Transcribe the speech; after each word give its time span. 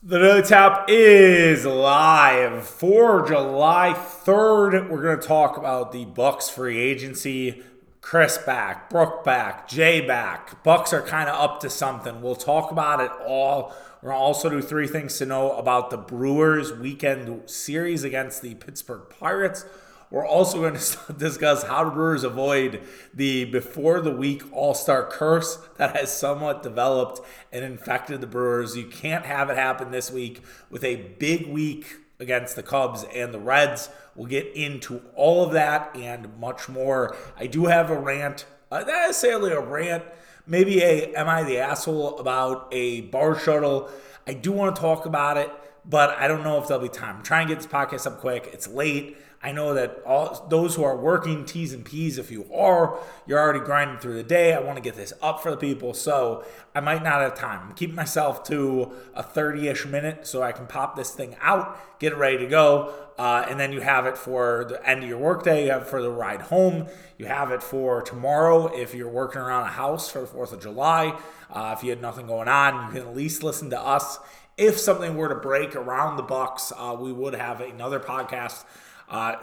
The 0.00 0.20
Daily 0.20 0.42
Tap 0.42 0.84
is 0.86 1.66
live 1.66 2.64
for 2.64 3.26
July 3.26 3.94
3rd. 3.96 4.88
We're 4.88 5.02
going 5.02 5.18
to 5.18 5.26
talk 5.26 5.56
about 5.56 5.90
the 5.90 6.04
Bucks 6.04 6.48
free 6.48 6.78
agency. 6.78 7.64
Khris 8.00 8.38
back, 8.38 8.90
Brook 8.90 9.24
back, 9.24 9.68
Jae 9.68 10.06
back. 10.06 10.62
Bucks 10.62 10.92
are 10.92 11.02
kind 11.02 11.28
of 11.28 11.34
up 11.34 11.58
to 11.62 11.68
something. 11.68 12.22
We'll 12.22 12.36
talk 12.36 12.70
about 12.70 13.00
it 13.00 13.10
all. 13.26 13.74
We're 14.00 14.10
going 14.10 14.20
to 14.20 14.24
also 14.24 14.48
do 14.48 14.62
three 14.62 14.86
things 14.86 15.18
to 15.18 15.26
know 15.26 15.50
about 15.56 15.90
the 15.90 15.98
Brewers 15.98 16.72
weekend 16.72 17.50
series 17.50 18.04
against 18.04 18.40
the 18.40 18.54
Pittsburgh 18.54 19.02
Pirates. 19.18 19.64
We're 20.10 20.26
also 20.26 20.60
going 20.60 20.74
to 21.06 21.12
discuss 21.12 21.64
how 21.64 21.84
the 21.84 21.90
Brewers 21.90 22.24
avoid 22.24 22.82
the 23.12 23.44
before 23.44 24.00
the 24.00 24.10
week 24.10 24.42
All 24.52 24.74
Star 24.74 25.06
curse 25.06 25.58
that 25.76 25.96
has 25.96 26.12
somewhat 26.16 26.62
developed 26.62 27.20
and 27.52 27.64
infected 27.64 28.20
the 28.20 28.26
Brewers. 28.26 28.76
You 28.76 28.86
can't 28.86 29.26
have 29.26 29.50
it 29.50 29.56
happen 29.56 29.90
this 29.90 30.10
week 30.10 30.42
with 30.70 30.84
a 30.84 30.96
big 31.18 31.46
week 31.48 31.96
against 32.18 32.56
the 32.56 32.62
Cubs 32.62 33.04
and 33.14 33.32
the 33.32 33.38
Reds. 33.38 33.90
We'll 34.14 34.26
get 34.26 34.46
into 34.54 35.02
all 35.14 35.44
of 35.44 35.52
that 35.52 35.94
and 35.94 36.38
much 36.40 36.68
more. 36.68 37.16
I 37.36 37.46
do 37.46 37.66
have 37.66 37.90
a 37.90 37.98
rant, 37.98 38.46
uh, 38.72 38.78
not 38.80 38.86
necessarily 38.86 39.52
a 39.52 39.60
rant, 39.60 40.04
maybe 40.46 40.82
a 40.82 41.14
Am 41.14 41.28
I 41.28 41.44
the 41.44 41.58
Asshole 41.58 42.18
about 42.18 42.68
a 42.72 43.02
bar 43.02 43.38
shuttle. 43.38 43.90
I 44.26 44.32
do 44.32 44.52
want 44.52 44.74
to 44.74 44.80
talk 44.82 45.06
about 45.06 45.36
it, 45.36 45.50
but 45.84 46.10
I 46.18 46.26
don't 46.26 46.42
know 46.42 46.60
if 46.60 46.66
there'll 46.66 46.82
be 46.82 46.88
time. 46.88 47.16
I'm 47.16 47.22
trying 47.22 47.46
to 47.46 47.54
get 47.54 47.62
this 47.62 47.70
podcast 47.70 48.06
up 48.06 48.18
quick. 48.18 48.50
It's 48.52 48.66
late. 48.66 49.16
I 49.40 49.52
know 49.52 49.72
that 49.74 50.02
all 50.04 50.46
those 50.50 50.74
who 50.74 50.82
are 50.82 50.96
working 50.96 51.44
T's 51.44 51.72
and 51.72 51.84
P's, 51.84 52.18
if 52.18 52.28
you 52.30 52.44
are, 52.52 52.98
you're 53.24 53.38
already 53.38 53.60
grinding 53.60 53.98
through 53.98 54.14
the 54.14 54.24
day. 54.24 54.52
I 54.52 54.58
want 54.58 54.76
to 54.76 54.82
get 54.82 54.96
this 54.96 55.12
up 55.22 55.42
for 55.42 55.52
the 55.52 55.56
people, 55.56 55.94
so 55.94 56.44
I 56.74 56.80
might 56.80 57.04
not 57.04 57.20
have 57.20 57.36
time. 57.36 57.68
I'm 57.68 57.74
keeping 57.74 57.94
myself 57.94 58.42
to 58.44 58.92
a 59.14 59.22
30-ish 59.22 59.86
minute 59.86 60.26
so 60.26 60.42
I 60.42 60.50
can 60.50 60.66
pop 60.66 60.96
this 60.96 61.12
thing 61.12 61.36
out, 61.40 62.00
get 62.00 62.12
it 62.12 62.16
ready 62.16 62.38
to 62.38 62.46
go, 62.48 62.92
uh, 63.16 63.46
and 63.48 63.60
then 63.60 63.72
you 63.72 63.80
have 63.80 64.06
it 64.06 64.18
for 64.18 64.66
the 64.68 64.88
end 64.88 65.04
of 65.04 65.08
your 65.08 65.18
workday. 65.18 65.66
You 65.66 65.70
have 65.70 65.82
it 65.82 65.88
for 65.88 66.02
the 66.02 66.10
ride 66.10 66.42
home. 66.42 66.88
You 67.16 67.26
have 67.26 67.52
it 67.52 67.62
for 67.62 68.02
tomorrow 68.02 68.66
if 68.66 68.92
you're 68.92 69.08
working 69.08 69.40
around 69.40 69.64
a 69.64 69.70
house 69.70 70.10
for 70.10 70.20
the 70.20 70.26
4th 70.26 70.52
of 70.52 70.60
July. 70.60 71.16
Uh, 71.48 71.74
if 71.76 71.84
you 71.84 71.90
had 71.90 72.02
nothing 72.02 72.26
going 72.26 72.48
on, 72.48 72.86
you 72.86 73.00
can 73.00 73.08
at 73.08 73.16
least 73.16 73.44
listen 73.44 73.70
to 73.70 73.80
us. 73.80 74.18
If 74.56 74.80
something 74.80 75.16
were 75.16 75.28
to 75.28 75.36
break 75.36 75.76
around 75.76 76.16
the 76.16 76.24
Bucks, 76.24 76.72
uh, 76.76 76.96
we 76.98 77.12
would 77.12 77.34
have 77.34 77.60
another 77.60 78.00
podcast 78.00 78.64
uh, 79.10 79.36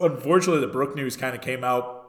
unfortunately, 0.00 0.60
the 0.60 0.72
Brook 0.72 0.94
news 0.94 1.16
kind 1.16 1.34
of 1.34 1.40
came 1.40 1.64
out. 1.64 2.02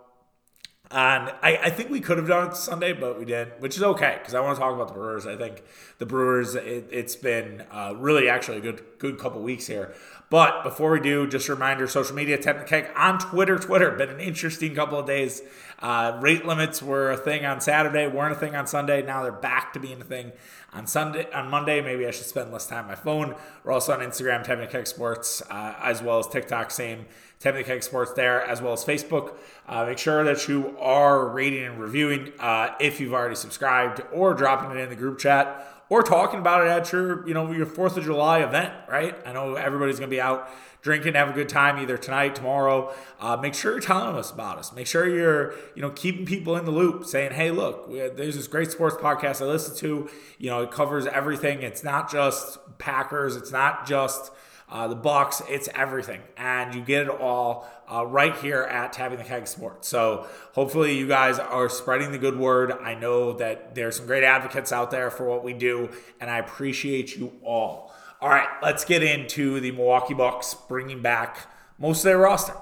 And 0.89 1.33
I, 1.41 1.59
I 1.63 1.69
think 1.69 1.89
we 1.89 1.99
could 1.99 2.17
have 2.17 2.29
done 2.29 2.47
it 2.47 2.55
Sunday, 2.55 2.93
but 2.93 3.19
we 3.19 3.25
didn't, 3.25 3.59
which 3.59 3.75
is 3.75 3.83
okay 3.83 4.15
because 4.19 4.33
I 4.33 4.39
want 4.39 4.55
to 4.55 4.61
talk 4.61 4.73
about 4.73 4.87
the 4.87 4.93
Brewers. 4.93 5.27
I 5.27 5.35
think 5.35 5.61
the 5.97 6.05
Brewers, 6.05 6.55
it, 6.55 6.93
has 6.93 7.17
been 7.17 7.65
uh, 7.71 7.93
really 7.97 8.29
actually 8.29 8.59
a 8.59 8.61
good 8.61 8.81
good 8.97 9.17
couple 9.17 9.41
weeks 9.41 9.67
here. 9.67 9.93
But 10.29 10.63
before 10.63 10.91
we 10.91 11.01
do, 11.01 11.27
just 11.27 11.49
a 11.49 11.53
reminder 11.53 11.87
social 11.87 12.15
media, 12.15 12.37
Technic 12.37 12.89
on 12.95 13.19
Twitter. 13.19 13.57
Twitter, 13.57 13.91
been 13.91 14.09
an 14.09 14.21
interesting 14.21 14.75
couple 14.75 14.97
of 14.97 15.05
days. 15.05 15.41
Uh, 15.79 16.17
rate 16.21 16.45
limits 16.45 16.81
were 16.81 17.11
a 17.11 17.17
thing 17.17 17.45
on 17.45 17.59
Saturday, 17.59 18.07
weren't 18.07 18.31
a 18.31 18.39
thing 18.39 18.55
on 18.55 18.65
Sunday. 18.65 19.01
Now 19.01 19.23
they're 19.23 19.31
back 19.31 19.73
to 19.73 19.81
being 19.81 19.99
a 19.99 20.05
thing 20.05 20.31
on 20.77 20.85
Sunday. 20.85 21.29
On 21.31 21.49
Monday, 21.49 21.81
maybe 21.81 22.05
I 22.05 22.11
should 22.11 22.27
spend 22.27 22.51
less 22.53 22.67
time 22.67 22.83
on 22.83 22.87
my 22.89 22.95
phone. 22.95 23.35
We're 23.63 23.71
also 23.71 23.93
on 23.93 23.99
Instagram, 23.99 24.43
Technic 24.43 24.85
Sports, 24.85 25.41
uh, 25.49 25.75
as 25.81 26.03
well 26.03 26.19
as 26.19 26.27
TikTok, 26.27 26.69
same 26.69 27.05
Technic 27.39 27.81
Sports 27.83 28.13
there, 28.13 28.43
as 28.43 28.61
well 28.61 28.73
as 28.73 28.85
Facebook. 28.85 29.33
Uh, 29.67 29.85
make 29.85 29.97
sure 29.97 30.23
that 30.23 30.47
you 30.47 30.77
are 30.79 31.27
rating 31.27 31.65
and 31.65 31.79
reviewing 31.79 32.31
uh, 32.39 32.75
if 32.79 32.99
you've 32.99 33.13
already 33.13 33.35
subscribed 33.35 34.01
or 34.13 34.33
dropping 34.35 34.77
it 34.77 34.81
in 34.81 34.89
the 34.89 34.95
group 34.95 35.17
chat 35.17 35.67
or 35.89 36.03
talking 36.03 36.39
about 36.39 36.65
it 36.65 36.69
at 36.69 36.91
your, 36.91 37.27
you 37.27 37.33
know, 37.33 37.51
your 37.51 37.65
4th 37.65 37.97
of 37.97 38.03
July 38.03 38.39
event, 38.39 38.73
right? 38.87 39.15
I 39.25 39.33
know 39.33 39.55
everybody's 39.55 39.99
going 39.99 40.09
to 40.09 40.15
be 40.15 40.21
out 40.21 40.49
drinking, 40.81 41.15
have 41.15 41.29
a 41.29 41.33
good 41.33 41.49
time 41.49 41.79
either 41.79 41.97
tonight, 41.97 42.35
tomorrow. 42.35 42.93
Uh, 43.19 43.37
make 43.37 43.53
sure 43.53 43.73
you're 43.73 43.81
telling 43.81 44.15
us 44.15 44.31
about 44.31 44.57
us. 44.57 44.71
Make 44.73 44.87
sure 44.87 45.07
you're, 45.07 45.53
you 45.75 45.81
know, 45.81 45.89
keeping 45.89 46.25
people 46.25 46.55
in 46.55 46.65
the 46.65 46.71
loop, 46.71 47.05
saying, 47.05 47.33
"Hey, 47.33 47.51
look, 47.51 47.91
there's 47.91 48.35
this 48.35 48.47
great 48.47 48.71
sports 48.71 48.95
podcast 48.95 49.41
I 49.41 49.45
listen 49.45 49.75
to. 49.77 50.09
You 50.37 50.49
know, 50.49 50.61
it 50.61 50.71
covers 50.71 51.05
everything. 51.07 51.61
It's 51.61 51.83
not 51.83 52.11
just 52.11 52.59
Packers. 52.77 53.35
It's 53.35 53.51
not 53.51 53.87
just." 53.87 54.31
Uh, 54.69 54.85
the 54.85 54.95
Bucks, 54.95 55.41
it's 55.47 55.69
everything, 55.73 56.19
and 56.35 56.75
you 56.75 56.81
get 56.81 57.03
it 57.03 57.09
all 57.09 57.65
uh, 57.89 58.05
right 58.05 58.35
here 58.35 58.63
at 58.63 58.91
Tapping 58.91 59.17
the 59.17 59.23
Keg 59.23 59.47
Sports. 59.47 59.87
So 59.87 60.27
hopefully 60.51 60.97
you 60.97 61.07
guys 61.07 61.39
are 61.39 61.69
spreading 61.69 62.11
the 62.11 62.17
good 62.17 62.37
word. 62.37 62.73
I 62.73 62.93
know 62.93 63.31
that 63.37 63.75
there's 63.75 63.95
some 63.95 64.07
great 64.07 64.25
advocates 64.25 64.73
out 64.73 64.91
there 64.91 65.09
for 65.09 65.25
what 65.25 65.41
we 65.41 65.53
do, 65.53 65.89
and 66.19 66.29
I 66.29 66.39
appreciate 66.39 67.15
you 67.15 67.31
all. 67.43 67.86
All 68.19 68.29
right, 68.29 68.47
let's 68.63 68.83
get 68.83 69.03
into 69.03 69.59
the 69.59 69.71
Milwaukee 69.71 70.15
Bucks 70.15 70.55
bringing 70.67 71.03
back 71.03 71.45
most 71.77 71.99
of 71.99 72.05
their 72.05 72.17
roster. 72.17 72.55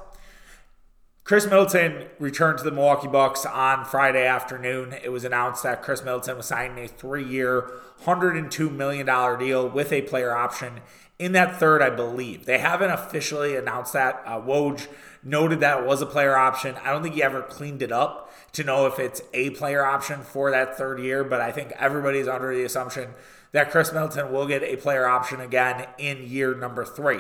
Khris 1.24 1.46
Middleton 1.46 2.08
returned 2.20 2.58
to 2.58 2.64
the 2.66 2.72
Milwaukee 2.72 3.08
Bucks 3.08 3.46
on 3.46 3.86
Friday 3.86 4.28
afternoon. 4.28 4.94
It 5.02 5.10
was 5.10 5.24
announced 5.24 5.64
that 5.64 5.82
Khris 5.82 6.04
Middleton 6.04 6.36
was 6.36 6.48
signing 6.48 6.84
a 6.84 6.90
three-year, 6.90 7.72
$102 8.04 8.70
million 8.70 9.06
deal 9.40 9.70
with 9.70 9.94
a 9.94 10.02
player 10.02 10.36
option 10.36 10.82
in 11.18 11.32
that 11.32 11.60
third, 11.60 11.82
I 11.82 11.90
believe. 11.90 12.46
They 12.46 12.58
haven't 12.58 12.92
officially 12.92 13.56
announced 13.56 13.94
that. 13.94 14.22
Uh, 14.26 14.40
Woj 14.42 14.88
noted 15.24 15.60
that 15.62 15.80
it 15.80 15.86
was 15.86 16.02
a 16.02 16.06
player 16.06 16.36
option. 16.36 16.76
I 16.84 16.92
don't 16.92 17.04
think 17.04 17.16
he 17.16 17.24
ever 17.24 17.42
cleaned 17.42 17.82
it 17.82 17.92
up 17.92 18.32
to 18.54 18.64
know 18.64 18.86
if 18.86 19.00
it's 19.00 19.22
a 19.34 19.52
player 19.52 19.86
option 19.86 20.22
for 20.22 20.52
that 20.52 20.78
third 20.78 21.00
year, 21.00 21.24
but 21.24 21.42
I 21.42 21.52
think 21.52 21.72
everybody's 21.78 22.28
under 22.28 22.54
the 22.54 22.64
assumption 22.64 23.10
that 23.52 23.72
Khris 23.72 23.94
Middleton 23.94 24.32
will 24.32 24.48
get 24.48 24.64
a 24.64 24.76
player 24.76 25.08
option 25.08 25.40
again 25.40 25.88
in 25.98 26.28
year 26.28 26.56
number 26.56 26.84
three. 26.84 27.20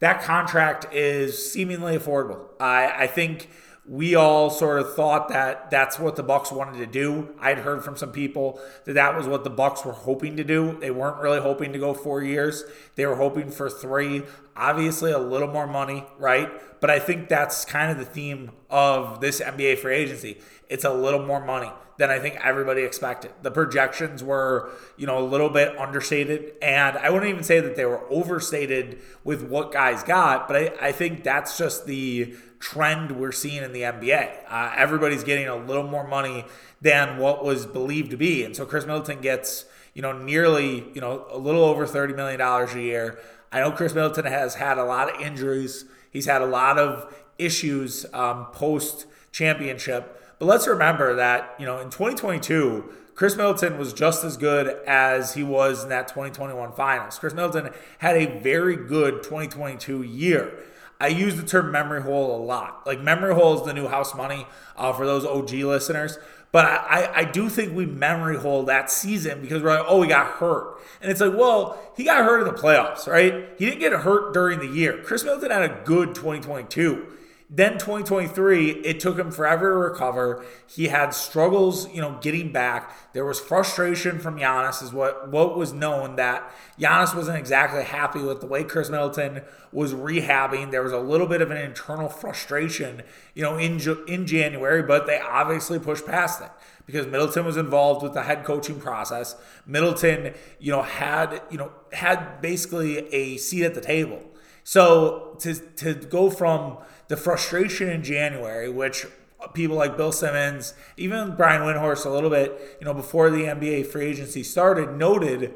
That 0.00 0.22
contract 0.22 0.92
is 0.92 1.52
seemingly 1.52 1.96
affordable. 1.96 2.46
I, 2.60 3.04
I 3.04 3.06
think 3.06 3.48
we 3.88 4.14
all 4.14 4.50
sort 4.50 4.80
of 4.80 4.94
thought 4.94 5.28
that 5.28 5.70
that's 5.70 5.98
what 5.98 6.16
the 6.16 6.22
bucks 6.22 6.52
wanted 6.52 6.78
to 6.78 6.86
do. 6.86 7.34
I'd 7.40 7.58
heard 7.58 7.82
from 7.82 7.96
some 7.96 8.12
people 8.12 8.60
that 8.84 8.92
that 8.92 9.16
was 9.16 9.26
what 9.26 9.44
the 9.44 9.50
bucks 9.50 9.84
were 9.84 9.92
hoping 9.92 10.36
to 10.36 10.44
do. 10.44 10.76
They 10.78 10.90
weren't 10.90 11.22
really 11.22 11.40
hoping 11.40 11.72
to 11.72 11.78
go 11.78 11.94
four 11.94 12.22
years. 12.22 12.64
They 12.96 13.06
were 13.06 13.16
hoping 13.16 13.50
for 13.50 13.70
three 13.70 14.24
obviously 14.58 15.12
a 15.12 15.18
little 15.18 15.48
more 15.48 15.66
money 15.66 16.04
right? 16.18 16.50
But 16.80 16.90
i 16.90 16.98
think 16.98 17.28
that's 17.28 17.64
kind 17.64 17.90
of 17.90 17.98
the 17.98 18.04
theme 18.04 18.50
of 18.68 19.20
this 19.20 19.40
nba 19.40 19.78
free 19.78 19.96
agency. 19.96 20.38
It's 20.68 20.84
a 20.84 20.92
little 20.92 21.24
more 21.24 21.44
money 21.44 21.70
than 21.98 22.10
I 22.10 22.20
think 22.20 22.38
everybody 22.42 22.82
expected. 22.82 23.32
The 23.42 23.50
projections 23.50 24.22
were, 24.22 24.70
you 24.96 25.06
know, 25.06 25.18
a 25.18 25.26
little 25.26 25.50
bit 25.50 25.76
understated, 25.76 26.52
and 26.62 26.96
I 26.96 27.10
wouldn't 27.10 27.28
even 27.28 27.44
say 27.44 27.60
that 27.60 27.76
they 27.76 27.84
were 27.84 28.00
overstated 28.10 29.00
with 29.24 29.42
what 29.42 29.72
guys 29.72 30.04
got, 30.04 30.46
but 30.48 30.56
I, 30.56 30.88
I 30.88 30.92
think 30.92 31.24
that's 31.24 31.58
just 31.58 31.86
the 31.86 32.34
trend 32.60 33.12
we're 33.12 33.32
seeing 33.32 33.62
in 33.64 33.72
the 33.72 33.82
NBA. 33.82 34.44
Uh, 34.48 34.72
everybody's 34.76 35.24
getting 35.24 35.48
a 35.48 35.56
little 35.56 35.82
more 35.82 36.06
money 36.06 36.44
than 36.80 37.18
what 37.18 37.44
was 37.44 37.66
believed 37.66 38.12
to 38.12 38.16
be, 38.16 38.44
and 38.44 38.54
so 38.54 38.64
Khris 38.64 38.86
Middleton 38.86 39.20
gets, 39.20 39.64
you 39.92 40.00
know, 40.00 40.12
nearly, 40.12 40.84
you 40.94 41.00
know, 41.00 41.26
a 41.30 41.38
little 41.38 41.64
over 41.64 41.84
thirty 41.84 42.14
million 42.14 42.38
dollars 42.38 42.74
a 42.74 42.80
year. 42.80 43.18
I 43.50 43.60
know 43.60 43.72
Khris 43.72 43.94
Middleton 43.94 44.26
has 44.26 44.54
had 44.54 44.78
a 44.78 44.84
lot 44.84 45.12
of 45.12 45.20
injuries. 45.20 45.84
He's 46.12 46.26
had 46.26 46.42
a 46.42 46.46
lot 46.46 46.78
of 46.78 47.12
issues 47.38 48.06
um, 48.12 48.46
post 48.52 49.06
championship 49.32 50.17
but 50.38 50.46
let's 50.46 50.66
remember 50.66 51.14
that, 51.16 51.54
you 51.58 51.66
know, 51.66 51.78
in 51.78 51.90
2022, 51.90 52.84
Khris 53.14 53.36
Middleton 53.36 53.78
was 53.78 53.92
just 53.92 54.22
as 54.22 54.36
good 54.36 54.78
as 54.86 55.34
he 55.34 55.42
was 55.42 55.82
in 55.82 55.88
that 55.88 56.06
2021 56.06 56.72
finals. 56.72 57.18
Khris 57.18 57.34
Middleton 57.34 57.72
had 57.98 58.16
a 58.16 58.38
very 58.38 58.76
good 58.76 59.24
2022 59.24 60.02
year. 60.02 60.56
I 61.00 61.08
use 61.08 61.36
the 61.36 61.42
term 61.42 61.72
memory 61.72 62.02
hole 62.02 62.36
a 62.36 62.42
lot. 62.42 62.86
Like 62.86 63.00
memory 63.00 63.34
hole 63.34 63.58
is 63.58 63.66
the 63.66 63.72
new 63.72 63.88
house 63.88 64.14
money 64.14 64.46
uh, 64.76 64.92
for 64.92 65.04
those 65.04 65.24
OG 65.24 65.50
listeners. 65.50 66.18
But 66.50 66.66
I, 66.66 67.12
I 67.14 67.24
do 67.24 67.48
think 67.48 67.74
we 67.74 67.86
memory 67.86 68.38
hole 68.38 68.62
that 68.64 68.90
season 68.90 69.42
because 69.42 69.62
we're 69.62 69.76
like, 69.76 69.86
oh, 69.86 70.02
he 70.02 70.08
got 70.08 70.26
hurt. 70.38 70.78
And 71.02 71.10
it's 71.10 71.20
like, 71.20 71.36
well, 71.36 71.92
he 71.96 72.04
got 72.04 72.24
hurt 72.24 72.46
in 72.46 72.52
the 72.52 72.58
playoffs, 72.58 73.06
right? 73.06 73.48
He 73.58 73.66
didn't 73.66 73.80
get 73.80 73.92
hurt 73.92 74.32
during 74.32 74.60
the 74.60 74.66
year. 74.66 75.02
Khris 75.02 75.24
Middleton 75.24 75.50
had 75.50 75.62
a 75.62 75.82
good 75.84 76.14
2022. 76.14 77.17
Then 77.50 77.74
2023, 77.74 78.70
it 78.70 79.00
took 79.00 79.18
him 79.18 79.30
forever 79.30 79.70
to 79.70 79.76
recover. 79.76 80.44
He 80.66 80.88
had 80.88 81.14
struggles, 81.14 81.90
you 81.94 82.02
know, 82.02 82.18
getting 82.20 82.52
back. 82.52 82.94
There 83.14 83.24
was 83.24 83.40
frustration 83.40 84.18
from 84.18 84.36
Giannis, 84.36 84.82
is 84.82 84.92
what 84.92 85.30
what 85.30 85.56
was 85.56 85.72
known 85.72 86.16
that 86.16 86.52
Giannis 86.78 87.14
wasn't 87.14 87.38
exactly 87.38 87.84
happy 87.84 88.20
with 88.20 88.42
the 88.42 88.46
way 88.46 88.64
Khris 88.64 88.90
Middleton 88.90 89.40
was 89.72 89.94
rehabbing. 89.94 90.70
There 90.70 90.82
was 90.82 90.92
a 90.92 90.98
little 90.98 91.26
bit 91.26 91.40
of 91.40 91.50
an 91.50 91.56
internal 91.56 92.10
frustration, 92.10 93.02
you 93.32 93.42
know, 93.42 93.56
in 93.56 93.80
in 94.06 94.26
January, 94.26 94.82
but 94.82 95.06
they 95.06 95.18
obviously 95.18 95.78
pushed 95.78 96.04
past 96.04 96.42
it 96.42 96.50
because 96.84 97.06
Middleton 97.06 97.46
was 97.46 97.56
involved 97.56 98.02
with 98.02 98.12
the 98.12 98.24
head 98.24 98.44
coaching 98.44 98.78
process. 98.78 99.36
Middleton, 99.66 100.34
you 100.58 100.70
know, 100.70 100.82
had 100.82 101.40
you 101.50 101.56
know 101.56 101.72
had 101.94 102.42
basically 102.42 103.08
a 103.08 103.38
seat 103.38 103.64
at 103.64 103.74
the 103.74 103.80
table. 103.80 104.22
So 104.64 105.34
to 105.40 105.54
to 105.54 105.94
go 105.94 106.28
from 106.28 106.76
the 107.08 107.16
frustration 107.16 107.88
in 107.88 108.02
January, 108.02 108.68
which 108.70 109.06
people 109.54 109.76
like 109.76 109.96
Bill 109.96 110.12
Simmons, 110.12 110.74
even 110.96 111.34
Brian 111.36 111.62
Windhorst 111.62 112.04
a 112.04 112.10
little 112.10 112.30
bit, 112.30 112.76
you 112.80 112.84
know, 112.84 112.94
before 112.94 113.30
the 113.30 113.44
NBA 113.44 113.86
free 113.86 114.06
agency 114.06 114.42
started, 114.42 114.96
noted 114.96 115.54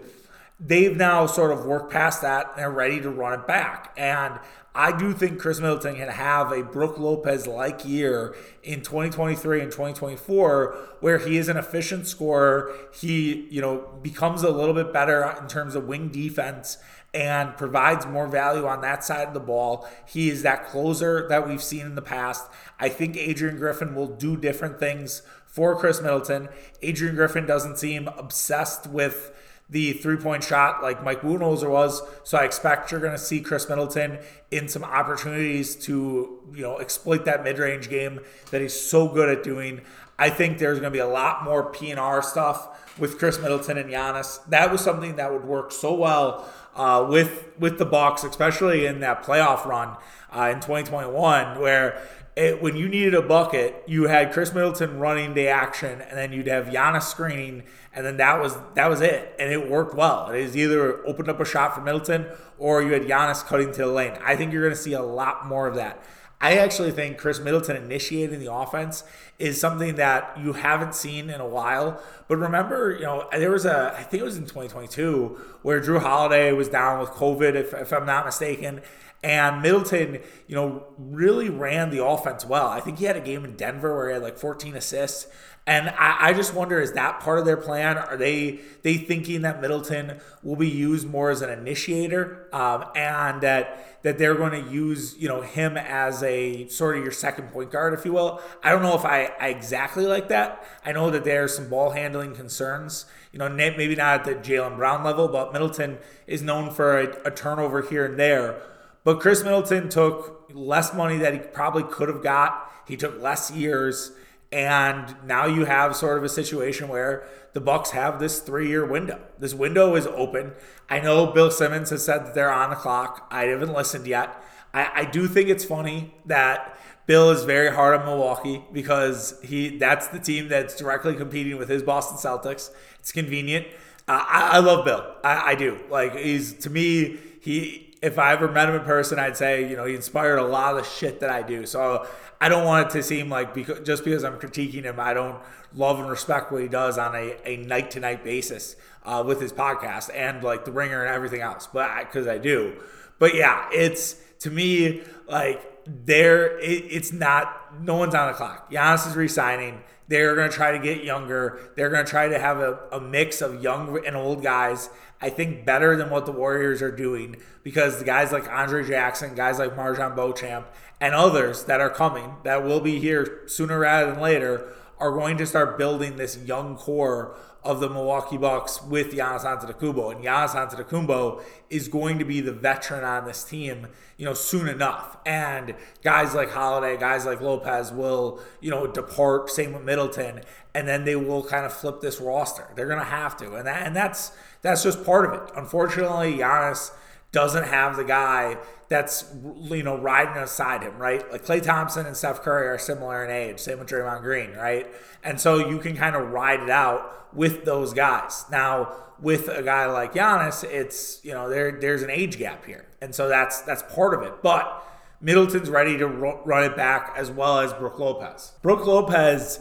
they've 0.59 0.97
now 0.97 1.27
sort 1.27 1.51
of 1.51 1.65
worked 1.65 1.93
past 1.93 2.23
that 2.23 2.53
and 2.55 2.65
are 2.65 2.71
ready 2.71 3.01
to 3.01 3.11
run 3.11 3.41
it 3.41 3.47
back. 3.47 3.93
And 3.97 4.39
I 4.75 4.97
do 4.97 5.13
think 5.13 5.39
Khris 5.39 5.61
Middleton 5.61 5.97
can 5.97 6.09
have 6.09 6.51
a 6.51 6.63
Brook 6.63 6.99
Lopez 6.99 7.47
like 7.47 7.85
year 7.85 8.35
in 8.63 8.81
2023 8.81 9.61
and 9.61 9.71
2024 9.71 10.77
where 11.01 11.19
he 11.19 11.37
is 11.37 11.49
an 11.49 11.59
efficient 11.59 12.07
scorer. 12.07 12.73
He, 12.95 13.49
you 13.51 13.61
know, 13.61 13.99
becomes 14.03 14.43
a 14.43 14.51
little 14.51 14.75
bit 14.75 14.93
better 14.93 15.37
in 15.41 15.49
terms 15.49 15.75
of 15.75 15.87
wing 15.87 16.09
defense 16.09 16.79
and 17.15 17.57
provides 17.57 18.07
more 18.07 18.27
value 18.27 18.67
on 18.67 18.81
that 18.81 19.05
side 19.05 19.29
of 19.29 19.35
the 19.35 19.41
ball. 19.41 19.89
He 20.07 20.31
is 20.31 20.43
that 20.43 20.67
closer 20.69 21.29
that 21.29 21.47
we've 21.47 21.63
seen 21.63 21.87
in 21.87 21.95
the 21.95 22.03
past. 22.03 22.49
I 22.81 22.89
think 22.89 23.17
Adrian 23.17 23.59
Griffin 23.59 23.95
will 23.95 24.07
do 24.07 24.37
different 24.37 24.79
things 24.79 25.23
for 25.47 25.79
Khris 25.79 26.01
Middleton. 26.01 26.49
Adrian 26.81 27.15
Griffin 27.15 27.45
doesn't 27.45 27.79
seem 27.79 28.09
obsessed 28.09 28.87
with 28.87 29.33
the 29.69 29.93
three 29.95 30.17
point 30.17 30.45
shot 30.45 30.83
like 30.83 31.03
Mike 31.03 31.23
Budenholzer 31.23 31.71
was. 31.71 32.03
So 32.25 32.39
I 32.39 32.45
expect 32.45 32.91
you're 32.91 33.01
going 33.01 33.13
to 33.13 33.19
see 33.19 33.41
Khris 33.41 33.69
Middleton 33.69 34.19
in 34.51 34.69
some 34.69 34.85
opportunities 34.85 35.77
to, 35.77 36.41
you 36.55 36.63
know, 36.63 36.79
exploit 36.79 37.25
that 37.25 37.43
mid 37.43 37.59
range 37.59 37.89
game 37.89 38.21
that 38.51 38.61
he's 38.61 38.79
so 38.79 39.09
good 39.09 39.29
at 39.29 39.43
doing. 39.43 39.81
I 40.19 40.31
think 40.31 40.59
there's 40.59 40.79
going 40.79 40.93
to 40.93 40.97
be 40.97 41.01
a 41.01 41.07
lot 41.07 41.43
more 41.43 41.73
PNR 41.73 42.23
stuff 42.23 42.99
with 42.99 43.19
Khris 43.19 43.41
Middleton 43.41 43.79
and 43.79 43.91
Giannis. 43.91 44.45
That 44.49 44.71
was 44.71 44.83
something 44.83 45.17
that 45.17 45.33
would 45.33 45.45
work 45.45 45.73
so 45.73 45.95
well 45.95 46.47
uh, 46.75 47.07
with 47.09 47.49
with 47.59 47.79
the 47.79 47.85
Bucks, 47.85 48.25
especially 48.25 48.87
in 48.87 49.01
that 49.01 49.23
playoff 49.23 49.65
run 49.65 49.97
uh, 50.35 50.51
in 50.53 50.57
2021, 50.57 51.61
where 51.61 52.03
it, 52.35 52.63
when 52.63 52.77
you 52.77 52.89
needed 52.89 53.15
a 53.15 53.21
bucket, 53.21 53.83
you 53.87 54.05
had 54.05 54.33
Khris 54.33 54.55
Middleton 54.55 54.99
running 54.99 55.35
the 55.35 55.49
action, 55.49 56.01
and 56.01 56.17
then 56.17 56.33
you'd 56.33 56.47
have 56.47 56.67
Giannis 56.67 57.03
screening, 57.03 57.63
and 57.95 58.07
then 58.07 58.17
that 58.17 58.41
was 58.41 58.57
that 58.75 58.89
was 58.89 59.03
it, 59.03 59.35
and 59.39 59.53
it 59.53 59.69
worked 59.69 59.95
well. 59.95 60.31
It 60.31 60.41
is 60.41 60.57
either 60.57 61.07
opened 61.07 61.29
up 61.29 61.41
a 61.41 61.45
shot 61.45 61.75
for 61.75 61.83
Middleton, 61.83 62.27
or 62.59 62.83
you 62.83 62.93
had 62.93 63.03
Giannis 63.03 63.45
cutting 63.45 63.71
to 63.73 63.79
the 63.79 63.87
lane. 63.87 64.17
I 64.25 64.37
think 64.37 64.53
you're 64.53 64.63
going 64.63 64.75
to 64.75 64.81
see 64.81 64.95
a 64.95 65.03
lot 65.03 65.47
more 65.47 65.67
of 65.67 65.75
that. 65.75 66.03
I 66.43 66.57
actually 66.57 66.91
think 66.91 67.19
Khris 67.19 67.39
Middleton 67.39 67.77
initiating 67.77 68.41
the 68.41 68.53
offense 68.53 69.05
is 69.39 69.61
something 69.61 69.95
that 69.95 70.37
you 70.43 70.55
haven't 70.55 70.97
seen 70.97 71.31
in 71.31 71.41
a 71.41 71.47
while. 71.47 72.03
But 72.27 72.39
remember, 72.39 72.97
you 72.99 73.05
know, 73.05 73.29
there 73.31 73.53
was 73.53 73.65
a, 73.65 73.95
I 73.97 74.03
think 74.03 74.23
it 74.23 74.25
was 74.25 74.37
in 74.37 74.43
2022, 74.43 75.41
where 75.63 75.81
Jrue 75.81 76.01
Holiday 76.01 76.51
was 76.51 76.69
down 76.69 76.99
with 76.99 77.11
COVID, 77.11 77.55
if, 77.55 77.73
if 77.73 77.93
I'm 77.93 78.05
not 78.05 78.27
mistaken. 78.27 78.81
And 79.23 79.63
Middleton, 79.63 80.19
you 80.49 80.57
know, 80.57 80.85
really 80.99 81.49
ran 81.49 81.91
the 81.91 82.05
offense 82.05 82.45
well. 82.45 82.67
I 82.67 82.81
think 82.81 82.99
he 82.99 83.05
had 83.05 83.17
a 83.17 83.21
game 83.21 83.45
in 83.45 83.55
Denver 83.55 83.97
where 83.97 84.09
he 84.09 84.15
had 84.15 84.23
like 84.23 84.37
14 84.37 84.75
assists. 84.75 85.29
And 85.65 85.91
I, 85.91 86.17
I, 86.29 86.33
just 86.33 86.55
wonder, 86.55 86.81
is 86.81 86.93
that 86.95 87.21
part 87.21 87.39
of 87.39 87.45
their 87.45 87.57
plan? 87.57 87.97
Are 87.97 88.17
they 88.17 88.59
they 88.83 88.97
thinking 88.97 89.43
that 89.43 89.61
Middleton 89.61 90.21
will 90.43 90.57
be 90.57 90.69
used 90.69 91.07
more 91.07 91.31
as 91.31 91.41
an 91.41 91.51
initiator, 91.51 92.49
um, 92.53 92.87
and 92.97 93.41
that 93.43 94.03
that 94.03 94.19
they're 94.19 94.35
going 94.35 94.65
to 94.65 94.71
use 94.73 95.15
you 95.17 95.29
know 95.29 95.41
him 95.41 95.77
as 95.77 96.21
a 96.25 96.67
sort 96.67 96.99
of 96.99 97.05
your 97.05 97.13
second 97.13 97.53
point 97.53 97.71
guard, 97.71 97.95
if 97.95 98.05
you 98.05 98.13
will? 98.13 98.41
I 98.65 98.71
don't 98.71 98.83
know 98.83 98.97
if 98.97 99.05
I, 99.05 99.31
I 99.41 99.49
exactly 99.51 100.05
like 100.05 100.29
that. 100.29 100.65
I 100.85 100.91
know 100.91 101.11
that 101.11 101.23
there's 101.23 101.55
some 101.55 101.69
ball 101.69 101.91
handling 101.91 102.35
concerns. 102.35 103.07
You 103.31 103.39
know, 103.39 103.49
maybe 103.49 103.95
not 103.95 104.21
at 104.21 104.25
the 104.25 104.35
Jaylen 104.35 104.77
Brown 104.77 105.05
level, 105.05 105.29
but 105.29 105.53
Middleton 105.53 105.99
is 106.27 106.43
known 106.43 106.73
for 106.73 106.99
a, 106.99 107.29
a 107.29 107.31
turnover 107.31 107.83
here 107.83 108.05
and 108.05 108.19
there. 108.19 108.61
But 109.05 109.21
Khris 109.21 109.45
Middleton 109.45 109.89
took 109.89 110.51
less 110.53 110.93
money 110.93 111.19
that 111.19 111.33
he 111.33 111.39
probably 111.39 111.85
could 111.85 112.09
have 112.09 112.23
got. 112.23 112.69
He 112.89 112.97
took 112.97 113.21
less 113.23 113.51
years 113.53 114.13
and 114.53 115.17
now 115.25 115.47
you 115.47 115.65
have 115.65 115.97
sort 115.97 116.19
of 116.19 116.25
a 116.25 116.29
situation 116.29 116.89
where 116.89 117.27
the 117.55 117.61
Bucks 117.61 117.91
have 117.91 118.21
this 118.21 118.41
three-year 118.41 118.85
window. 118.85 119.21
This 119.39 119.55
window 119.55 119.95
is 119.95 120.07
open. 120.07 120.53
I 120.89 121.01
know 121.01 121.27
Bill 121.27 121.51
Simmons 121.51 121.91
has 121.91 122.05
said 122.05 122.27
that 122.27 122.35
they're 122.35 122.53
on 122.53 122.71
the 122.71 122.77
clock. 122.77 123.27
I 123.31 123.45
haven't 123.45 123.73
listened 123.73 124.07
yet. 124.07 124.43
I, 124.75 124.91
I 124.95 125.05
do 125.05 125.27
think 125.27 125.49
it's 125.49 125.65
funny 125.65 126.15
that 126.27 126.79
Bill 127.07 127.31
is 127.31 127.45
very 127.45 127.75
hard 127.75 127.99
on 127.99 128.07
Milwaukee 128.07 128.63
because 128.73 129.41
he 129.43 129.77
that's 129.77 130.09
the 130.09 130.19
team 130.19 130.49
that's 130.49 130.77
directly 130.77 131.15
competing 131.15 131.59
with 131.59 131.69
his 131.69 131.83
Boston 131.83 132.17
Celtics. 132.17 132.71
It's 133.01 133.13
convenient. 133.13 133.67
Uh, 134.07 134.25
I, 134.27 134.51
I, 134.55 134.59
love 134.59 134.85
Bill. 134.85 135.15
I, 135.25 135.53
I 135.53 135.55
do. 135.55 135.79
Like 135.91 136.17
he's 136.17 136.55
to 136.55 136.71
me, 136.71 137.19
he 137.41 137.93
if 138.03 138.19
I 138.19 138.33
ever 138.33 138.51
met 138.51 138.69
him 138.69 138.75
in 138.75 138.83
person, 138.83 139.19
I'd 139.19 139.37
say, 139.37 139.69
you 139.69 139.77
know, 139.77 139.85
he 139.85 139.95
inspired 139.95 140.39
a 140.39 140.45
lot 140.45 140.77
of 140.77 140.83
the 140.83 140.89
shit 140.89 141.21
that 141.21 141.31
I 141.31 141.43
do. 141.43 141.67
So 141.67 142.07
I 142.43 142.49
don't 142.49 142.65
want 142.65 142.89
it 142.89 142.93
to 142.95 143.05
seem 143.05 143.29
like 143.31 143.55
because, 143.55 143.87
just 143.87 144.03
because 144.03 144.25
I'm 144.25 144.37
critiquing 144.37 144.83
him, 144.83 144.99
I 144.99 145.15
don't 145.15 145.41
love 145.77 146.01
and 146.01 146.11
respect 146.11 146.51
what 146.51 146.61
he 146.61 146.67
does 146.67 146.99
on 146.99 147.15
a, 147.15 147.57
night 147.57 147.93
to 147.93 148.01
night 148.01 148.25
basis 148.25 148.75
uh, 149.05 149.23
with 149.25 149.41
his 149.41 149.53
podcast 149.53 150.11
and 150.13 150.43
like 150.43 150.65
the 150.65 150.73
ringer 150.73 151.05
and 151.05 151.15
everything 151.15 151.41
else. 151.41 151.69
But 151.73 152.01
because 152.01 152.27
I, 152.27 152.35
I 152.35 152.39
do, 152.39 152.83
but 153.21 153.37
yeah, 153.37 153.69
it's 153.73 154.15
to 154.41 154.51
me 154.51 155.03
like 155.29 155.87
there. 155.87 156.59
It, 156.59 156.85
it's 156.91 157.13
not. 157.13 157.81
No 157.81 157.95
one's 157.95 158.17
on 158.17 158.33
the 158.33 158.35
clock. 158.35 158.73
Giannis 158.73 159.07
is 159.07 159.15
resigning. 159.15 159.85
They're 160.09 160.35
going 160.35 160.51
to 160.51 160.55
try 160.55 160.73
to 160.73 160.81
get 160.81 161.05
younger. 161.05 161.71
They're 161.77 161.91
going 161.91 162.05
to 162.05 162.11
try 162.11 162.29
to 162.29 162.41
have 162.41 162.59
a, 162.59 162.81
a 162.91 163.01
mix 163.01 163.41
of 163.41 163.63
young 163.63 164.05
and 164.05 164.17
old 164.17 164.43
guys. 164.43 164.91
I 165.21 165.31
think 165.31 165.65
better 165.65 165.95
than 165.97 166.11
what 166.11 166.27
the 166.27 166.33
Warriors 166.33 166.83
are 166.83 166.91
doing 166.91 167.37
because 167.63 168.01
the 168.01 168.05
guys 168.05 168.33
like 168.33 168.51
Andre 168.51 168.85
Jackson, 168.85 169.37
guys 169.37 169.61
like 169.61 169.77
MarJon 169.77 170.17
Beauchamp, 170.17 170.67
and 171.03 171.17
others 171.17 171.65
that 171.65 171.81
are 171.81 171.91
coming 171.91 172.37
that 172.45 172.65
will 172.65 172.81
be 172.81 173.01
here 173.01 173.43
sooner 173.47 173.81
rather 173.81 174.13
than 174.13 174.21
later 174.21 174.73
are 175.01 175.11
going 175.11 175.37
to 175.37 175.45
start 175.45 175.77
building 175.77 176.17
this 176.17 176.39
young 176.45 176.77
core 176.77 177.37
of 177.65 177.81
the 177.81 177.91
Milwaukee 177.91 178.37
Bucks 178.37 178.81
with 178.81 179.13
Giannis 179.13 179.45
Antetokounmpo. 179.45 180.15
And 180.15 180.25
Giannis 180.25 180.51
Antetokounmpo 180.51 181.43
is 181.71 181.89
going 181.89 182.21
to 182.21 182.25
be 182.25 182.41
the 182.41 182.53
veteran 182.53 183.03
on 183.03 183.25
this 183.25 183.43
team, 183.43 183.89
you 184.17 184.25
know, 184.25 184.33
soon 184.33 184.69
enough. 184.69 185.17
And 185.27 185.75
guys 186.05 186.35
like 186.37 186.53
Holiday, 186.53 186.97
guys 186.97 187.27
like 187.27 187.41
Lopez 187.41 187.91
will, 187.91 188.41
you 188.61 188.71
know, 188.71 188.87
depart. 188.87 189.51
Same 189.51 189.73
with 189.73 189.83
Middleton, 189.83 190.43
and 190.73 190.87
then 190.87 191.05
they 191.05 191.17
will 191.17 191.43
kind 191.43 191.67
of 191.67 191.73
flip 191.73 192.01
this 192.01 192.21
roster. 192.21 192.69
They're 192.77 192.87
going 192.87 193.01
to 193.01 193.05
have 193.05 193.37
to, 193.39 193.57
and 193.57 193.67
that 193.67 193.85
and 193.85 193.97
that's 193.97 194.31
that's 194.63 194.85
just 194.85 195.05
part 195.05 195.25
of 195.25 195.43
it. 195.43 195.53
Unfortunately, 195.57 196.39
Giannis 196.39 196.93
doesn't 197.33 197.65
have 197.65 197.97
the 197.97 198.05
guy 198.05 198.59
that's 198.89 199.25
you 199.71 199.83
know 199.83 199.99
riding 199.99 200.35
beside 200.35 200.83
him, 200.83 200.99
right? 200.99 201.31
Like 201.33 201.45
Klay 201.45 201.63
Thompson 201.63 202.07
and 202.07 202.17
Steph 202.17 202.43
Curry 202.43 202.69
are 202.69 202.79
similar 202.79 203.25
in 203.25 203.31
age, 203.31 203.59
same 203.59 203.79
with 203.79 203.89
Draymond 203.89 204.21
Green, 204.21 204.53
right? 204.53 204.87
And 205.25 205.41
so 205.41 205.67
you 205.69 205.79
can 205.79 205.97
kind 205.97 206.15
of 206.15 206.31
ride 206.31 206.61
it 206.61 206.71
out 206.71 207.35
with 207.35 207.65
those 207.65 207.95
guys. 207.95 208.45
Now, 208.51 208.95
with 209.19 209.49
a 209.49 209.63
guy 209.63 209.87
like 209.87 210.13
Giannis, 210.13 210.63
it's 210.65 211.25
you 211.25 211.33
know 211.33 211.49
there 211.49 211.73
there's 211.81 212.03
an 212.03 212.11
age 212.11 212.39
gap 212.39 212.67
here, 212.67 212.87
and 213.01 213.15
so 213.15 213.29
that's 213.29 213.63
that's 213.63 213.83
part 213.95 214.15
of 214.15 214.23
it. 214.23 214.43
But 214.43 214.85
Middleton's 215.23 215.71
ready 215.71 215.97
to 215.99 216.07
run 216.07 216.65
it 216.65 216.77
back 216.77 217.15
as 217.17 217.31
well 217.31 217.61
as 217.61 217.73
Brook 217.73 217.99
Lopez. 217.99 218.53
Brook 218.61 218.85
Lopez 218.87 219.61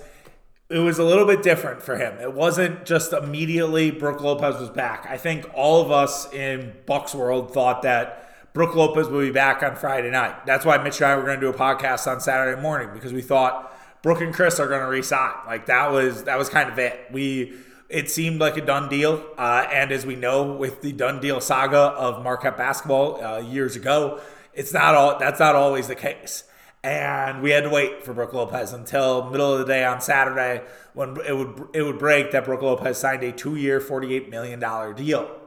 it 0.71 0.79
was 0.79 0.99
a 0.99 1.03
little 1.03 1.25
bit 1.25 1.43
different 1.43 1.81
for 1.81 1.97
him. 1.97 2.17
It 2.19 2.33
wasn't 2.33 2.85
just 2.85 3.11
immediately 3.11 3.91
Brook 3.91 4.21
Lopez 4.21 4.59
was 4.59 4.69
back. 4.69 5.05
I 5.09 5.17
think 5.17 5.45
all 5.53 5.81
of 5.81 5.91
us 5.91 6.31
in 6.33 6.73
Bucks 6.85 7.13
world 7.13 7.53
thought 7.53 7.81
that 7.81 8.29
Brook 8.53 8.75
Lopez 8.75 9.07
would 9.09 9.21
be 9.21 9.31
back 9.31 9.63
on 9.63 9.75
Friday 9.75 10.09
night. 10.09 10.45
That's 10.45 10.65
why 10.65 10.77
Mitch 10.77 11.01
and 11.01 11.11
I 11.11 11.15
were 11.15 11.23
going 11.23 11.39
to 11.39 11.45
do 11.45 11.49
a 11.49 11.57
podcast 11.57 12.09
on 12.09 12.21
Saturday 12.21 12.61
morning 12.61 12.89
because 12.93 13.11
we 13.11 13.21
thought 13.21 13.75
Brook 14.01 14.21
and 14.21 14.33
Khris 14.33 14.59
are 14.59 14.67
going 14.67 14.81
to 14.81 14.87
resign. 14.87 15.33
Like 15.45 15.65
that 15.65 15.91
was 15.91 16.23
that 16.23 16.37
was 16.37 16.47
kind 16.47 16.69
of 16.69 16.79
it. 16.79 16.99
We 17.11 17.53
it 17.89 18.09
seemed 18.09 18.39
like 18.39 18.55
a 18.55 18.61
done 18.61 18.87
deal, 18.87 19.23
uh, 19.37 19.67
and 19.71 19.91
as 19.91 20.05
we 20.05 20.15
know 20.15 20.53
with 20.53 20.81
the 20.81 20.93
done 20.93 21.19
deal 21.19 21.41
saga 21.41 21.77
of 21.77 22.23
Marquette 22.23 22.57
basketball 22.57 23.21
uh, 23.21 23.39
years 23.39 23.75
ago, 23.75 24.21
it's 24.53 24.73
not 24.73 24.95
all 24.95 25.19
that's 25.19 25.39
not 25.39 25.55
always 25.55 25.87
the 25.87 25.95
case 25.95 26.45
and 26.83 27.41
we 27.41 27.51
had 27.51 27.63
to 27.63 27.69
wait 27.69 28.03
for 28.03 28.13
Brook 28.13 28.33
Lopez 28.33 28.73
until 28.73 29.29
middle 29.29 29.53
of 29.53 29.59
the 29.59 29.65
day 29.65 29.85
on 29.85 30.01
Saturday 30.01 30.63
when 30.93 31.17
it 31.27 31.35
would 31.35 31.67
it 31.73 31.83
would 31.83 31.99
break 31.99 32.31
that 32.31 32.45
Brook 32.45 32.61
Lopez 32.61 32.97
signed 32.97 33.23
a 33.23 33.31
two-year, 33.31 33.79
$48 33.79 34.29
million 34.29 34.59
deal. 34.95 35.37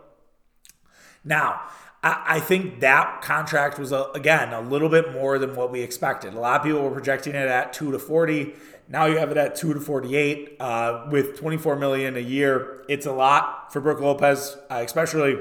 Now, 1.24 1.62
I, 2.06 2.38
think 2.38 2.80
that 2.80 3.22
contract 3.22 3.78
was 3.78 3.90
a, 3.90 4.04
again 4.14 4.52
a 4.52 4.60
little 4.60 4.90
bit 4.90 5.12
more 5.12 5.38
than 5.38 5.56
what 5.56 5.72
we 5.72 5.80
expected. 5.80 6.34
A 6.34 6.38
lot 6.38 6.60
of 6.60 6.66
people 6.66 6.82
were 6.82 6.90
projecting 6.90 7.34
it 7.34 7.48
at 7.48 7.72
two 7.72 7.90
to 7.92 7.98
40. 7.98 8.52
Now 8.88 9.06
you 9.06 9.16
have 9.16 9.30
it 9.30 9.38
at 9.38 9.56
two 9.56 9.72
to 9.72 9.80
48 9.80 10.56
uh, 10.60 11.06
with 11.10 11.38
24 11.38 11.76
million 11.76 12.16
a 12.16 12.20
year. 12.20 12.84
It's 12.90 13.06
a 13.06 13.12
lot 13.12 13.72
for 13.72 13.80
Brook 13.80 14.00
Lopez, 14.00 14.54
uh, 14.70 14.82
especially 14.84 15.38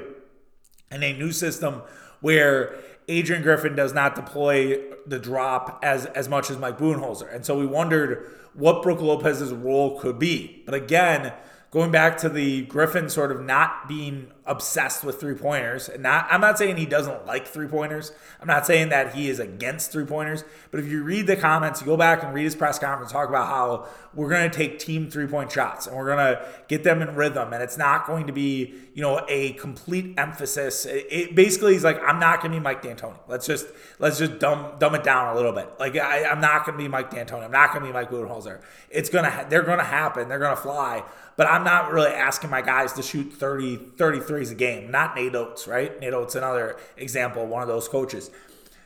in 0.89 1.03
a 1.03 1.17
new 1.17 1.33
system 1.33 1.81
where 2.21 2.77
Adrian 3.07 3.41
Griffin 3.41 3.75
does 3.75 3.93
not 3.93 4.15
deploy 4.15 4.79
the 5.05 5.19
drop 5.19 5.79
as 5.83 6.05
as 6.07 6.29
much 6.29 6.49
as 6.49 6.57
Mike 6.57 6.77
Budenholzer. 6.77 7.33
And 7.33 7.45
so 7.45 7.57
we 7.57 7.65
wondered 7.65 8.31
what 8.53 8.83
Brook 8.83 9.01
Lopez's 9.01 9.51
role 9.51 9.99
could 9.99 10.19
be. 10.19 10.63
But 10.65 10.75
again, 10.75 11.33
going 11.73 11.89
back 11.89 12.19
to 12.19 12.29
the 12.29 12.61
Griffin 12.65 13.09
sort 13.09 13.31
of 13.31 13.41
not 13.41 13.87
being 13.87 14.27
obsessed 14.45 15.03
with 15.03 15.19
three 15.19 15.33
pointers, 15.33 15.89
and 15.89 16.03
not 16.03 16.27
I'm 16.29 16.39
not 16.39 16.59
saying 16.59 16.77
he 16.77 16.85
doesn't 16.85 17.25
like 17.25 17.47
three 17.47 17.67
pointers. 17.67 18.11
I'm 18.39 18.47
not 18.47 18.67
saying 18.67 18.89
that 18.89 19.15
he 19.15 19.27
is 19.27 19.39
against 19.39 19.91
three 19.91 20.05
pointers. 20.05 20.43
But 20.69 20.81
if 20.81 20.85
you 20.85 21.01
read 21.01 21.25
the 21.25 21.35
comments, 21.35 21.81
you 21.81 21.87
go 21.87 21.97
back 21.97 22.21
and 22.21 22.31
read 22.31 22.43
his 22.43 22.55
press 22.55 22.77
conference, 22.77 23.11
talk 23.11 23.27
about 23.27 23.47
how 23.47 23.87
we're 24.13 24.29
going 24.29 24.47
to 24.51 24.55
take 24.55 24.77
team 24.77 25.09
three 25.09 25.25
point 25.25 25.51
shots 25.51 25.87
and 25.87 25.95
we're 25.95 26.05
going 26.05 26.35
to 26.35 26.45
get 26.67 26.83
them 26.83 27.01
in 27.01 27.15
rhythm, 27.15 27.51
and 27.51 27.63
it's 27.63 27.77
not 27.77 28.05
going 28.05 28.27
to 28.27 28.33
be 28.33 28.75
you 28.93 29.01
know 29.01 29.25
a 29.27 29.53
complete 29.53 30.13
emphasis. 30.19 30.85
It, 30.85 31.07
it 31.09 31.35
basically 31.35 31.73
he's 31.73 31.83
like 31.83 31.99
I'm 32.05 32.19
not 32.19 32.41
going 32.41 32.51
to 32.51 32.59
be 32.59 32.63
Mike 32.63 32.83
D'Antoni. 32.83 33.17
Let's 33.27 33.47
just 33.47 33.65
let's 33.97 34.19
just 34.19 34.37
dumb 34.37 34.73
dumb 34.77 34.93
it 34.93 35.03
down 35.03 35.33
a 35.33 35.35
little 35.35 35.53
bit. 35.53 35.69
Like 35.79 35.95
I, 35.95 36.19
am 36.19 36.39
not 36.39 36.67
going 36.67 36.77
to 36.77 36.83
be 36.83 36.87
Mike 36.87 37.09
D'Antoni. 37.09 37.45
I'm 37.45 37.51
not 37.51 37.71
going 37.71 37.81
to 37.81 37.87
be 37.87 37.93
Mike 37.93 38.11
Budenholzer. 38.11 38.61
It's 38.91 39.09
gonna 39.09 39.47
they're 39.49 39.63
going 39.63 39.79
to 39.79 39.83
happen. 39.83 40.29
They're 40.29 40.37
going 40.37 40.55
to 40.55 40.61
fly 40.61 41.03
but 41.35 41.47
I'm 41.47 41.63
not 41.63 41.91
really 41.91 42.11
asking 42.11 42.49
my 42.49 42.61
guys 42.61 42.93
to 42.93 43.01
shoot 43.01 43.33
30, 43.33 43.77
33s 43.97 44.51
a 44.51 44.55
game. 44.55 44.91
Not 44.91 45.15
Nate 45.15 45.35
Oats, 45.35 45.67
right? 45.67 45.99
Nate 45.99 46.13
Oats, 46.13 46.35
another 46.35 46.77
example, 46.97 47.45
one 47.45 47.61
of 47.61 47.67
those 47.67 47.87
coaches. 47.87 48.29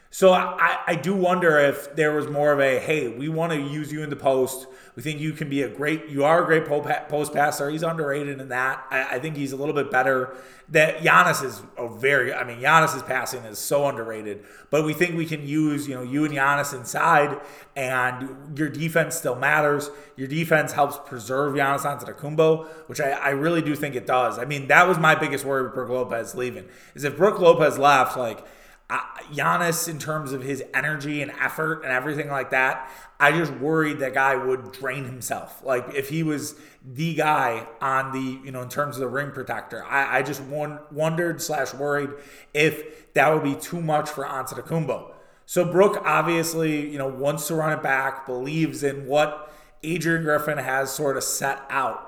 So 0.09 0.33
I, 0.33 0.79
I 0.87 0.95
do 0.95 1.13
wonder 1.13 1.59
if 1.59 1.95
there 1.95 2.15
was 2.15 2.27
more 2.27 2.53
of 2.53 2.59
a 2.59 2.79
hey, 2.79 3.07
we 3.09 3.29
want 3.29 3.51
to 3.51 3.59
use 3.59 3.91
you 3.91 4.03
in 4.03 4.09
the 4.09 4.15
post. 4.15 4.67
We 4.97 5.03
think 5.03 5.19
you 5.19 5.33
can 5.33 5.47
be 5.47 5.61
a 5.61 5.69
great, 5.69 6.07
you 6.07 6.23
are 6.23 6.41
a 6.41 6.45
great 6.47 6.65
post 6.65 7.31
passer. 7.31 7.69
He's 7.69 7.83
underrated 7.83 8.41
in 8.41 8.49
that. 8.49 8.83
I, 8.89 9.17
I 9.17 9.19
think 9.19 9.37
he's 9.37 9.51
a 9.51 9.55
little 9.55 9.75
bit 9.75 9.91
better. 9.91 10.35
That 10.69 11.01
Giannis 11.01 11.43
is 11.43 11.61
a 11.77 11.87
very, 11.87 12.33
I 12.33 12.43
mean, 12.43 12.59
Giannis's 12.61 13.03
passing 13.03 13.43
is 13.43 13.59
so 13.59 13.87
underrated. 13.87 14.43
But 14.71 14.85
we 14.85 14.93
think 14.93 15.15
we 15.15 15.27
can 15.27 15.47
use, 15.47 15.87
you 15.87 15.93
know, 15.93 16.01
you 16.01 16.25
and 16.25 16.33
Giannis 16.33 16.73
inside, 16.73 17.39
and 17.75 18.57
your 18.57 18.69
defense 18.69 19.15
still 19.15 19.35
matters. 19.35 19.91
Your 20.15 20.27
defense 20.27 20.71
helps 20.71 20.97
preserve 21.07 21.53
Giannis 21.53 21.81
Antetokounmpo, 21.81 22.65
which 22.87 22.99
I, 22.99 23.11
I 23.11 23.29
really 23.29 23.61
do 23.61 23.75
think 23.75 23.93
it 23.93 24.07
does. 24.07 24.39
I 24.39 24.45
mean, 24.45 24.67
that 24.69 24.87
was 24.87 24.97
my 24.97 25.13
biggest 25.13 25.45
worry 25.45 25.61
with 25.61 25.75
Brook 25.75 25.89
Lopez 25.89 26.33
leaving. 26.33 26.65
Is 26.95 27.03
if 27.03 27.17
Brook 27.17 27.39
Lopez 27.39 27.77
left, 27.77 28.17
like 28.17 28.43
Giannis, 28.89 29.89
in 29.89 29.99
terms 29.99 30.31
of 30.31 30.41
his 30.43 30.63
energy 30.73 31.21
and 31.21 31.31
effort 31.31 31.81
and 31.83 31.91
everything 31.91 32.29
like 32.29 32.51
that, 32.51 32.89
I 33.19 33.31
just 33.31 33.51
worried 33.53 33.99
that 33.99 34.13
guy 34.13 34.35
would 34.35 34.71
drain 34.71 35.03
himself. 35.03 35.61
Like 35.63 35.93
if 35.93 36.09
he 36.09 36.23
was 36.23 36.55
the 36.85 37.13
guy 37.15 37.67
on 37.81 38.13
the, 38.13 38.45
you 38.45 38.51
know, 38.51 38.61
in 38.61 38.69
terms 38.69 38.95
of 38.95 39.01
the 39.01 39.09
ring 39.09 39.31
protector, 39.31 39.83
I, 39.83 40.19
I 40.19 40.21
just 40.21 40.41
won, 40.41 40.79
wondered 40.91 41.41
slash 41.41 41.73
worried 41.73 42.11
if 42.53 43.13
that 43.13 43.33
would 43.33 43.43
be 43.43 43.55
too 43.55 43.81
much 43.81 44.09
for 44.09 44.23
Antetokounmpo. 44.23 45.11
So 45.45 45.65
Brook 45.65 46.01
obviously, 46.05 46.89
you 46.89 46.97
know, 46.97 47.07
wants 47.07 47.47
to 47.47 47.55
run 47.55 47.73
it 47.73 47.83
back, 47.83 48.25
believes 48.25 48.83
in 48.83 49.05
what 49.05 49.51
Adrian 49.83 50.23
Griffin 50.23 50.57
has 50.57 50.93
sort 50.93 51.17
of 51.17 51.23
set 51.23 51.61
out. 51.69 52.03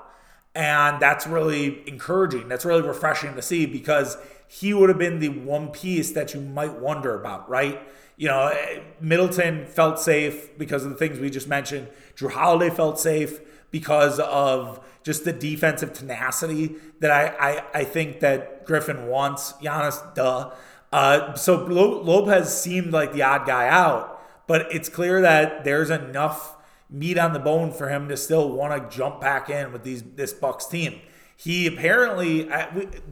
And 0.54 1.00
that's 1.00 1.26
really 1.26 1.86
encouraging. 1.88 2.48
That's 2.48 2.64
really 2.64 2.82
refreshing 2.82 3.34
to 3.34 3.42
see 3.42 3.66
because 3.66 4.16
he 4.52 4.74
would 4.74 4.88
have 4.88 4.98
been 4.98 5.20
the 5.20 5.28
one 5.28 5.68
piece 5.68 6.10
that 6.10 6.34
you 6.34 6.40
might 6.40 6.72
wonder 6.80 7.14
about, 7.14 7.48
right? 7.48 7.80
You 8.16 8.26
know, 8.26 8.52
Middleton 9.00 9.64
felt 9.64 10.00
safe 10.00 10.58
because 10.58 10.84
of 10.84 10.90
the 10.90 10.96
things 10.96 11.20
we 11.20 11.30
just 11.30 11.46
mentioned. 11.46 11.86
Jrue 12.16 12.32
Holiday 12.32 12.74
felt 12.74 12.98
safe 12.98 13.38
because 13.70 14.18
of 14.18 14.84
just 15.04 15.24
the 15.24 15.32
defensive 15.32 15.92
tenacity 15.92 16.74
that 16.98 17.12
I, 17.12 17.28
I, 17.38 17.64
I 17.72 17.84
think 17.84 18.18
that 18.20 18.66
Griffin 18.66 19.06
wants. 19.06 19.52
Giannis, 19.62 20.16
duh. 20.16 20.50
Uh, 20.92 21.34
so 21.34 21.64
Lopez 21.64 22.60
seemed 22.60 22.92
like 22.92 23.12
the 23.12 23.22
odd 23.22 23.46
guy 23.46 23.68
out, 23.68 24.20
but 24.48 24.66
it's 24.74 24.88
clear 24.88 25.20
that 25.20 25.62
there's 25.62 25.90
enough 25.90 26.56
meat 26.90 27.18
on 27.18 27.34
the 27.34 27.38
bone 27.38 27.70
for 27.70 27.88
him 27.88 28.08
to 28.08 28.16
still 28.16 28.50
want 28.50 28.90
to 28.90 28.96
jump 28.96 29.20
back 29.20 29.48
in 29.48 29.72
with 29.72 29.84
these 29.84 30.02
this 30.16 30.32
Bucks 30.32 30.66
team. 30.66 31.00
He 31.36 31.68
apparently, 31.68 32.50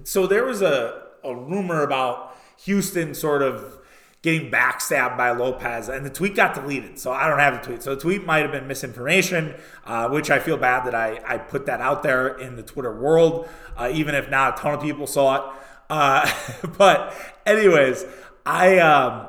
so 0.03 0.27
there 0.27 0.45
was 0.45 0.63
a 0.63 1.08
a 1.25 1.35
rumor 1.35 1.83
about 1.83 2.37
Houston 2.65 3.15
sort 3.15 3.43
of 3.43 3.79
getting 4.23 4.51
backstabbed 4.51 5.17
by 5.17 5.31
Lopez, 5.31 5.89
and 5.89 6.05
the 6.05 6.11
tweet 6.11 6.35
got 6.35 6.55
deleted. 6.55 6.99
So 6.99 7.13
I 7.13 7.29
don't 7.29 7.39
have 7.39 7.61
the 7.61 7.67
tweet. 7.67 7.83
So 7.83 7.95
the 7.95 8.01
tweet 8.01 8.27
might 8.27 8.41
have 8.41 8.51
been 8.51 8.67
misinformation, 8.67 9.55
uh, 9.85 10.09
which 10.09 10.31
I 10.31 10.41
feel 10.41 10.57
bad 10.57 10.85
that 10.87 10.95
I, 10.95 11.21
I 11.25 11.39
put 11.39 11.67
that 11.67 11.81
out 11.81 12.03
there 12.03 12.37
in 12.39 12.57
the 12.57 12.63
Twitter 12.63 12.93
world, 12.93 13.49
uh, 13.77 13.91
even 13.93 14.15
if 14.15 14.29
not 14.29 14.59
a 14.59 14.63
ton 14.63 14.75
of 14.75 14.83
people 14.83 15.07
saw 15.07 15.37
it. 15.37 15.57
Uh, 15.89 16.31
but 16.79 17.15
anyways, 17.47 18.05
I 18.45 18.79
um, 18.79 19.29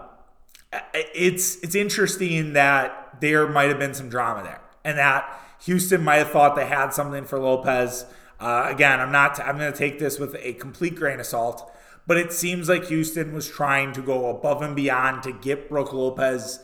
it's 0.94 1.58
it's 1.58 1.76
interesting 1.76 2.54
that 2.54 3.18
there 3.22 3.48
might 3.48 3.70
have 3.70 3.80
been 3.80 3.94
some 3.94 4.10
drama 4.10 4.44
there, 4.44 4.62
and 4.84 4.98
that 4.98 5.30
Houston 5.62 6.04
might 6.04 6.18
have 6.18 6.32
thought 6.32 6.56
they 6.56 6.66
had 6.66 6.90
something 6.92 7.26
for 7.26 7.40
Lopez. 7.40 8.06
Uh, 8.40 8.66
again, 8.68 9.00
I'm 9.00 9.12
not. 9.12 9.40
I'm 9.40 9.58
going 9.58 9.72
to 9.72 9.78
take 9.78 10.00
this 10.00 10.18
with 10.18 10.36
a 10.40 10.54
complete 10.54 10.96
grain 10.96 11.20
of 11.20 11.26
salt. 11.26 11.72
But 12.10 12.18
it 12.18 12.34
seems 12.34 12.68
like 12.68 12.86
Houston 12.86 13.36
was 13.36 13.48
trying 13.48 13.94
to 13.94 14.02
go 14.02 14.32
above 14.32 14.64
and 14.64 14.76
beyond 14.76 15.22
to 15.22 15.32
get 15.32 15.70
Brook 15.70 15.94
Lopez 15.94 16.60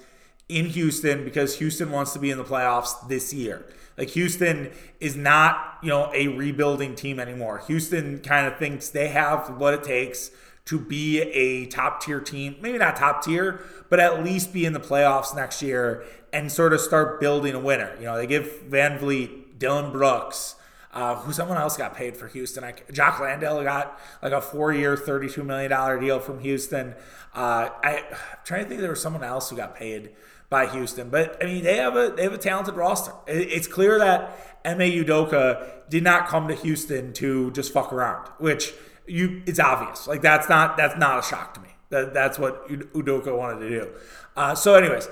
in 0.50 0.66
Houston 0.66 1.24
because 1.24 1.60
Houston 1.60 1.92
wants 1.92 2.14
to 2.14 2.20
be 2.20 2.32
in 2.32 2.40
the 2.40 2.44
playoffs 2.44 3.08
this 3.10 3.32
year. 3.32 3.64
Like 3.96 4.10
Houston 4.10 4.72
is 5.00 5.16
not, 5.16 5.78
you 5.84 5.90
know, 5.90 6.10
a 6.16 6.30
rebuilding 6.30 6.96
team 6.96 7.20
anymore. 7.20 7.62
Houston 7.68 8.22
kind 8.22 8.48
of 8.48 8.58
thinks 8.58 8.90
they 8.90 9.10
have 9.10 9.58
what 9.58 9.76
it 9.76 9.84
takes 9.84 10.32
to 10.66 10.80
be 10.80 11.22
a 11.22 11.68
top 11.68 12.02
tier 12.02 12.22
team. 12.22 12.56
Maybe 12.60 12.80
not 12.80 12.96
top 12.96 13.24
tier, 13.24 13.62
but 13.92 14.00
at 14.00 14.24
least 14.24 14.52
be 14.52 14.66
in 14.66 14.74
the 14.74 14.80
playoffs 14.80 15.36
next 15.36 15.62
year 15.62 16.04
and 16.34 16.52
sort 16.52 16.74
of 16.74 16.82
start 16.82 17.20
building 17.20 17.54
a 17.54 17.60
winner. 17.60 17.96
You 18.00 18.06
know, 18.06 18.18
they 18.18 18.26
give 18.26 18.64
VanVleet, 18.68 19.60
Dillon 19.60 19.92
Brooks, 19.92 20.56
uh, 20.96 21.16
who 21.16 21.34
someone 21.34 21.58
else 21.58 21.76
got 21.76 21.94
paid 21.94 22.16
for 22.16 22.28
Houston. 22.30 22.64
I, 22.64 22.74
Jock 22.92 23.20
Landale 23.20 23.62
got 23.64 24.00
like 24.24 24.32
a 24.32 24.42
four-year, 24.42 24.96
thirty-two 24.96 25.44
million 25.44 25.70
dollar 25.70 26.00
deal 26.00 26.20
from 26.20 26.40
Houston. 26.40 26.96
Uh, 27.34 27.70
I, 27.84 27.98
am 27.98 28.18
trying 28.46 28.64
to 28.64 28.70
think 28.70 28.82
there 28.82 28.90
was 28.90 29.02
someone 29.02 29.24
else 29.24 29.50
who 29.50 29.58
got 29.58 29.76
paid 29.76 30.12
by 30.50 30.68
Houston, 30.68 31.10
but 31.10 31.38
I 31.44 31.46
mean 31.46 31.64
they 31.64 31.78
have 31.78 31.98
a 31.98 32.14
they 32.16 32.24
have 32.24 32.34
a 32.34 32.38
talented 32.38 32.76
roster. 32.76 33.12
It, 33.28 33.50
it's 33.52 33.68
clear 33.68 34.00
that 34.00 34.60
Ime 34.64 34.80
Udoka 34.80 35.90
did 35.90 36.04
not 36.04 36.28
come 36.28 36.48
to 36.48 36.56
Houston 36.56 37.12
to 37.14 37.52
just 37.52 37.74
fuck 37.74 37.92
around, 37.92 38.30
which 38.40 38.74
you 39.06 39.44
it's 39.46 39.60
obvious. 39.60 40.08
Like 40.08 40.22
that's 40.22 40.48
not 40.48 40.78
that's 40.78 40.98
not 40.98 41.20
a 41.20 41.22
shock 41.22 41.54
to 41.56 41.60
me. 41.60 41.70
That 41.90 42.14
that's 42.14 42.40
what 42.40 42.68
Udoka 42.70 43.38
wanted 43.38 43.60
to 43.60 43.70
do. 43.70 43.90
Uh, 44.36 44.56
so, 44.56 44.76
anyways, 44.76 45.08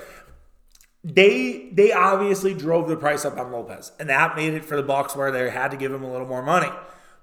they 1.03 1.69
they 1.73 1.91
obviously 1.91 2.53
drove 2.53 2.87
the 2.87 2.95
price 2.95 3.25
up 3.25 3.37
on 3.37 3.51
Lopez, 3.51 3.91
and 3.99 4.09
that 4.09 4.35
made 4.35 4.53
it 4.53 4.63
for 4.63 4.77
the 4.77 4.83
Bucks 4.83 5.15
where 5.15 5.31
they 5.31 5.49
had 5.49 5.71
to 5.71 5.77
give 5.77 5.91
him 5.91 6.03
a 6.03 6.11
little 6.11 6.27
more 6.27 6.43
money. 6.43 6.69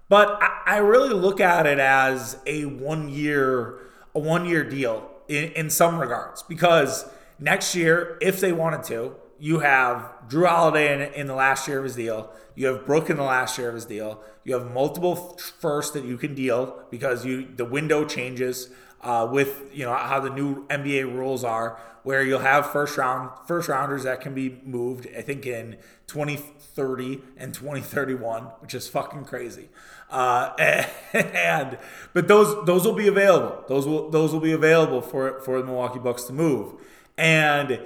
But 0.09 0.39
I, 0.43 0.61
I 0.67 0.77
really 0.79 1.15
look 1.15 1.41
at 1.41 1.67
it 1.67 1.79
as 1.79 2.39
a 2.47 2.65
one 2.67 3.09
year 3.09 3.79
a 4.15 4.19
one 4.19 4.45
year 4.45 4.69
deal 4.69 5.11
in, 5.29 5.45
in 5.53 5.71
some 5.71 5.99
regards 5.99 6.43
because 6.43 7.07
next 7.39 7.75
year, 7.75 8.19
if 8.21 8.41
they 8.41 8.53
wanted 8.53 8.83
to, 8.85 9.15
you 9.39 9.61
have 9.61 10.13
Jrue 10.29 10.47
Holiday 10.47 10.93
in, 10.93 11.15
in 11.15 11.27
the 11.27 11.35
last 11.35 11.67
year 11.67 11.79
of 11.79 11.85
his 11.85 11.97
deal. 11.97 12.31
You 12.55 12.67
have 12.67 12.85
Brook 12.85 13.09
in 13.09 13.17
the 13.17 13.23
last 13.23 13.57
year 13.57 13.69
of 13.69 13.75
his 13.75 13.87
deal. 13.87 14.21
You 14.45 14.55
have 14.55 14.71
multiple 14.71 15.39
firsts 15.59 15.93
that 15.93 16.05
you 16.05 16.19
can 16.19 16.35
deal 16.35 16.85
because 16.91 17.25
you 17.25 17.49
the 17.57 17.65
window 17.65 18.05
changes 18.05 18.69
uh, 19.02 19.28
with 19.30 19.71
you 19.73 19.85
know 19.85 19.95
how 19.95 20.21
the 20.21 20.30
new 20.30 20.66
NBA 20.69 21.14
rules 21.14 21.45
are, 21.45 21.78
where 22.02 22.23
you'll 22.23 22.40
have 22.40 22.71
first 22.71 22.97
round 22.97 23.30
first 23.47 23.69
rounders 23.69 24.04
that 24.04 24.21
can 24.21 24.35
be 24.35 24.61
moved. 24.64 25.09
I 25.16 25.23
think 25.23 25.47
in 25.47 25.76
2030 26.07 27.21
and 27.37 27.54
2031, 27.54 28.45
which 28.61 28.75
is 28.75 28.88
fucking 28.88 29.25
crazy. 29.25 29.69
Uh, 30.11 30.52
and 31.12 31.78
but 32.12 32.28
those 32.28 32.64
those 32.66 32.85
will 32.85 32.95
be 32.95 33.09
available. 33.09 33.64
Those 33.69 33.87
will 33.87 34.11
those 34.11 34.33
will 34.33 34.40
be 34.40 34.52
available 34.52 35.00
for 35.00 35.40
for 35.40 35.61
the 35.61 35.66
Milwaukee 35.66 35.99
Bucks 35.99 36.25
to 36.25 36.33
move, 36.33 36.75
and 37.16 37.80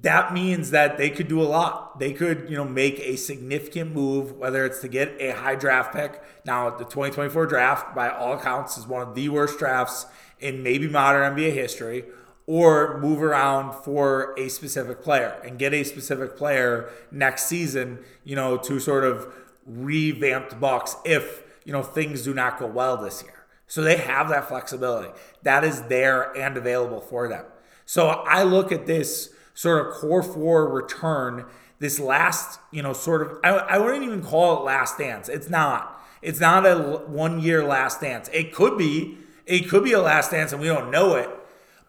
that 0.00 0.32
means 0.32 0.70
that 0.70 0.96
they 0.96 1.10
could 1.10 1.28
do 1.28 1.40
a 1.40 1.44
lot. 1.44 1.98
They 1.98 2.12
could, 2.12 2.46
you 2.48 2.56
know, 2.56 2.64
make 2.64 2.98
a 3.00 3.16
significant 3.16 3.92
move, 3.92 4.32
whether 4.32 4.64
it's 4.64 4.80
to 4.80 4.88
get 4.88 5.14
a 5.20 5.32
high 5.32 5.54
draft 5.54 5.94
pick. 5.94 6.22
Now, 6.46 6.70
the 6.70 6.84
2024 6.84 7.46
draft, 7.46 7.94
by 7.94 8.08
all 8.08 8.32
accounts, 8.34 8.78
is 8.78 8.86
one 8.86 9.02
of 9.02 9.14
the 9.14 9.28
worst 9.28 9.58
drafts 9.58 10.06
in 10.40 10.62
maybe 10.62 10.88
modern 10.88 11.34
NBA 11.34 11.52
history 11.52 12.04
or 12.46 12.98
move 13.00 13.22
around 13.22 13.72
for 13.84 14.34
a 14.38 14.48
specific 14.48 15.02
player 15.02 15.40
and 15.44 15.58
get 15.58 15.74
a 15.74 15.84
specific 15.84 16.36
player 16.36 16.90
next 17.10 17.46
season, 17.46 17.98
you 18.24 18.34
know, 18.34 18.56
to 18.56 18.80
sort 18.80 19.04
of 19.04 19.32
revamp 19.66 20.48
the 20.50 20.56
Bucks 20.56 20.96
if, 21.04 21.42
you 21.64 21.72
know, 21.72 21.82
things 21.82 22.22
do 22.22 22.34
not 22.34 22.58
go 22.58 22.66
well 22.66 22.96
this 22.96 23.22
year. 23.22 23.44
So 23.66 23.82
they 23.82 23.96
have 23.96 24.28
that 24.30 24.48
flexibility. 24.48 25.10
That 25.42 25.64
is 25.64 25.82
there 25.82 26.36
and 26.36 26.56
available 26.56 27.00
for 27.00 27.28
them. 27.28 27.44
So 27.84 28.08
I 28.08 28.42
look 28.42 28.72
at 28.72 28.86
this 28.86 29.32
sort 29.62 29.86
of 29.86 29.94
core 29.94 30.24
four 30.24 30.68
return, 30.68 31.44
this 31.78 32.00
last, 32.00 32.58
you 32.72 32.82
know, 32.82 32.92
sort 32.92 33.22
of, 33.22 33.38
I, 33.44 33.50
I 33.50 33.78
wouldn't 33.78 34.02
even 34.02 34.20
call 34.20 34.58
it 34.58 34.64
last 34.64 34.98
dance. 34.98 35.28
It's 35.28 35.48
not. 35.48 36.02
It's 36.20 36.40
not 36.40 36.66
a 36.66 36.76
one 37.06 37.40
year 37.40 37.64
last 37.64 38.00
dance. 38.00 38.28
It 38.32 38.52
could 38.52 38.76
be 38.76 39.18
it 39.46 39.68
could 39.68 39.84
be 39.84 39.92
a 39.92 40.00
last 40.00 40.32
dance 40.32 40.52
and 40.52 40.60
we 40.60 40.66
don't 40.66 40.90
know 40.90 41.14
it. 41.14 41.30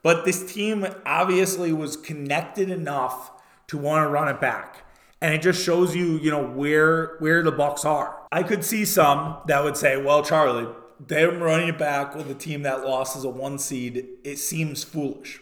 But 0.04 0.24
this 0.24 0.54
team 0.54 0.86
obviously 1.04 1.74
was 1.74 1.98
connected 1.98 2.70
enough 2.70 3.32
to 3.68 3.78
want 3.80 4.06
to 4.06 4.10
run 4.10 4.28
it 4.28 4.40
back. 4.40 4.86
And 5.20 5.34
it 5.34 5.42
just 5.42 5.64
shows 5.64 5.96
you, 5.96 6.20
you 6.20 6.30
know, 6.30 6.46
where 6.46 7.16
where 7.18 7.42
the 7.42 7.52
Bucks 7.52 7.86
are. 7.86 8.20
I 8.32 8.44
could 8.44 8.64
see 8.64 8.86
some 8.86 9.38
that 9.48 9.64
would 9.64 9.78
say, 9.78 10.00
well, 10.00 10.22
Charlie, 10.24 10.68
them 11.00 11.42
running 11.42 11.70
it 11.70 11.80
back 11.80 12.16
with 12.16 12.30
a 12.30 12.36
team 12.36 12.62
that 12.64 12.86
lost 12.86 13.18
as 13.18 13.24
a 13.24 13.30
one 13.30 13.58
seed, 13.58 14.06
it 14.24 14.38
seems 14.38 14.84
foolish. 14.84 15.40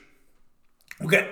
Okay, 1.02 1.30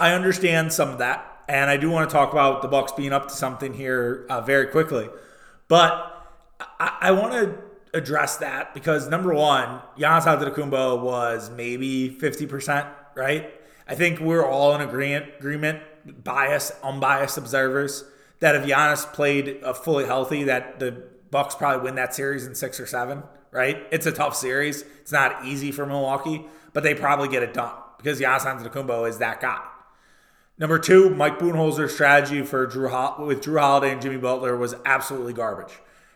I 0.00 0.14
understand 0.14 0.72
some 0.72 0.88
of 0.88 0.98
that, 0.98 1.44
and 1.46 1.70
I 1.70 1.76
do 1.76 1.90
want 1.90 2.08
to 2.08 2.12
talk 2.12 2.32
about 2.32 2.62
the 2.62 2.68
Bucks 2.68 2.92
being 2.92 3.12
up 3.12 3.28
to 3.28 3.34
something 3.34 3.74
here 3.74 4.26
uh, 4.30 4.40
very 4.40 4.66
quickly. 4.66 5.08
But 5.68 6.26
I, 6.80 6.96
I 7.02 7.10
want 7.12 7.32
to 7.34 7.58
address 7.92 8.38
that 8.38 8.72
because 8.72 9.08
number 9.08 9.34
one, 9.34 9.80
Giannis 9.98 10.22
Antetokounmpo 10.22 11.02
was 11.02 11.50
maybe 11.50 12.08
fifty 12.08 12.46
percent 12.46 12.88
right. 13.14 13.52
I 13.86 13.94
think 13.94 14.20
we're 14.20 14.46
all 14.46 14.74
in 14.74 14.80
agreement, 14.80 15.26
agreement, 15.38 15.82
biased, 16.24 16.72
unbiased 16.82 17.36
observers 17.36 18.04
that 18.38 18.56
if 18.56 18.64
Giannis 18.64 19.12
played 19.12 19.62
uh, 19.62 19.74
fully 19.74 20.06
healthy, 20.06 20.44
that 20.44 20.80
the 20.80 21.02
Bucks 21.30 21.54
probably 21.54 21.84
win 21.84 21.96
that 21.96 22.14
series 22.14 22.46
in 22.46 22.54
six 22.54 22.80
or 22.80 22.86
seven. 22.86 23.22
Right? 23.52 23.84
It's 23.90 24.06
a 24.06 24.12
tough 24.12 24.36
series. 24.36 24.84
It's 25.00 25.10
not 25.10 25.44
easy 25.44 25.72
for 25.72 25.84
Milwaukee, 25.84 26.46
but 26.72 26.84
they 26.84 26.94
probably 26.94 27.28
get 27.28 27.42
it 27.42 27.52
done 27.52 27.74
because 27.98 28.20
Giannis 28.20 28.46
Antetokounmpo 28.46 29.08
is 29.08 29.18
that 29.18 29.40
guy. 29.40 29.60
Number 30.60 30.78
two, 30.78 31.08
Mike 31.08 31.38
Budenholzer's 31.38 31.94
strategy 31.94 32.42
for 32.42 32.66
Jrue 32.66 33.18
with 33.18 33.42
Jrue 33.42 33.58
Holiday 33.58 33.92
and 33.92 34.02
Jimmy 34.02 34.18
Butler 34.18 34.58
was 34.58 34.74
absolutely 34.84 35.32
garbage. 35.32 35.72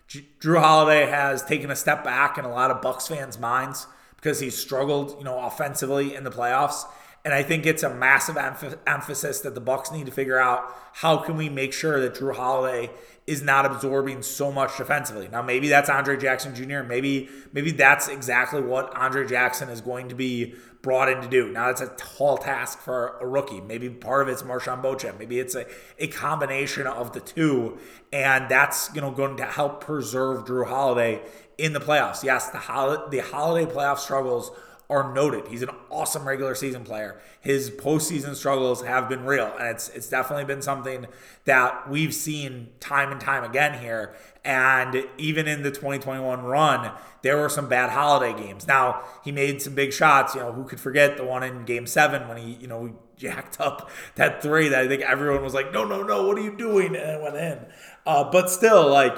Jrue 0.06 0.60
Holiday 0.60 1.06
has 1.06 1.42
taken 1.42 1.70
a 1.70 1.76
step 1.76 2.04
back 2.04 2.36
in 2.36 2.44
a 2.44 2.50
lot 2.50 2.70
of 2.70 2.82
Bucks 2.82 3.08
fans' 3.08 3.38
minds 3.38 3.86
because 4.16 4.40
he's 4.40 4.54
struggled, 4.54 5.16
you 5.16 5.24
know, 5.24 5.40
offensively 5.40 6.14
in 6.14 6.24
the 6.24 6.30
playoffs. 6.30 6.84
And 7.24 7.32
I 7.32 7.42
think 7.42 7.64
it's 7.64 7.82
a 7.82 7.88
massive 7.88 8.34
emph- 8.34 8.78
emphasis 8.86 9.40
that 9.40 9.54
the 9.54 9.62
Bucks 9.62 9.90
need 9.90 10.04
to 10.04 10.12
figure 10.12 10.38
out 10.38 10.70
how 10.92 11.16
can 11.16 11.38
we 11.38 11.48
make 11.48 11.72
sure 11.72 11.98
that 11.98 12.14
Jrue 12.14 12.36
Holiday 12.36 12.90
is 13.26 13.42
not 13.42 13.64
absorbing 13.64 14.22
so 14.22 14.52
much 14.52 14.76
defensively. 14.76 15.28
Now 15.28 15.42
maybe 15.42 15.68
that's 15.68 15.88
Andre 15.88 16.16
Jackson 16.16 16.54
Jr. 16.54 16.82
Maybe 16.82 17.28
maybe 17.52 17.70
that's 17.70 18.08
exactly 18.08 18.60
what 18.60 18.94
Andre 18.96 19.26
Jackson 19.26 19.70
is 19.70 19.80
going 19.80 20.08
to 20.08 20.14
be 20.14 20.54
brought 20.82 21.08
in 21.08 21.22
to 21.22 21.28
do. 21.28 21.50
Now 21.50 21.70
it's 21.70 21.80
a 21.80 21.88
tall 21.96 22.36
task 22.36 22.78
for 22.78 23.16
a 23.20 23.26
rookie. 23.26 23.62
Maybe 23.62 23.88
part 23.88 24.22
of 24.22 24.28
it's 24.28 24.42
MarJon 24.42 24.82
Beauchamp. 24.82 25.18
Maybe 25.18 25.40
it's 25.40 25.54
a, 25.54 25.66
a 25.98 26.08
combination 26.08 26.86
of 26.86 27.12
the 27.14 27.20
two, 27.20 27.78
and 28.12 28.50
that's 28.50 28.90
you 28.94 29.00
know 29.00 29.10
going 29.10 29.38
to 29.38 29.46
help 29.46 29.80
preserve 29.80 30.44
Jrue 30.44 30.68
Holiday 30.68 31.22
in 31.56 31.72
the 31.72 31.80
playoffs. 31.80 32.22
Yes, 32.22 32.50
the 32.50 33.06
the 33.10 33.20
holiday 33.20 33.70
playoff 33.70 33.98
struggles 33.98 34.50
are 34.90 35.14
noted. 35.14 35.48
He's 35.48 35.62
an 35.62 35.70
awesome 35.90 36.26
regular 36.26 36.54
season 36.54 36.84
player. 36.84 37.20
His 37.40 37.70
postseason 37.70 38.34
struggles 38.34 38.82
have 38.82 39.08
been 39.08 39.24
real, 39.24 39.52
and 39.58 39.68
it's 39.68 39.88
it's 39.90 40.08
definitely 40.08 40.44
been 40.44 40.62
something 40.62 41.06
that 41.44 41.88
we've 41.88 42.14
seen 42.14 42.68
time 42.80 43.10
and 43.10 43.20
time 43.20 43.44
again 43.44 43.80
here. 43.80 44.14
And 44.44 45.06
even 45.16 45.48
in 45.48 45.62
the 45.62 45.70
2021 45.70 46.42
run, 46.42 46.92
there 47.22 47.38
were 47.38 47.48
some 47.48 47.66
bad 47.66 47.90
holiday 47.90 48.38
games. 48.38 48.66
Now 48.66 49.02
he 49.24 49.32
made 49.32 49.62
some 49.62 49.74
big 49.74 49.92
shots. 49.92 50.34
You 50.34 50.42
know, 50.42 50.52
who 50.52 50.64
could 50.64 50.80
forget 50.80 51.16
the 51.16 51.24
one 51.24 51.42
in 51.42 51.64
Game 51.64 51.86
Seven 51.86 52.28
when 52.28 52.36
he 52.36 52.52
you 52.60 52.66
know 52.66 52.94
jacked 53.16 53.60
up 53.60 53.90
that 54.16 54.42
three 54.42 54.68
that 54.68 54.80
I 54.84 54.88
think 54.88 55.02
everyone 55.02 55.42
was 55.42 55.54
like, 55.54 55.72
no, 55.72 55.84
no, 55.84 56.02
no, 56.02 56.26
what 56.26 56.36
are 56.36 56.42
you 56.42 56.56
doing? 56.56 56.88
And 56.88 56.96
it 56.96 57.22
went 57.22 57.36
in. 57.36 57.58
Uh, 58.04 58.30
but 58.30 58.50
still, 58.50 58.90
like 58.90 59.16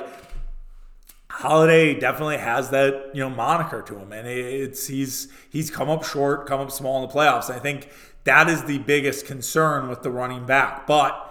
Holiday 1.36 1.92
definitely 1.92 2.38
has 2.38 2.70
that 2.70 3.10
you 3.12 3.20
know 3.20 3.28
moniker 3.28 3.82
to 3.82 3.98
him, 3.98 4.10
and 4.10 4.26
it's 4.26 4.86
he's 4.86 5.28
he's 5.50 5.70
come 5.70 5.90
up 5.90 6.02
short, 6.02 6.46
come 6.46 6.60
up 6.60 6.70
small 6.70 7.02
in 7.02 7.06
the 7.06 7.14
playoffs. 7.14 7.50
I 7.50 7.58
think 7.58 7.90
that 8.24 8.48
is 8.48 8.64
the 8.64 8.78
biggest 8.78 9.26
concern 9.26 9.90
with 9.90 10.02
the 10.02 10.10
running 10.10 10.46
back. 10.46 10.86
But 10.86 11.22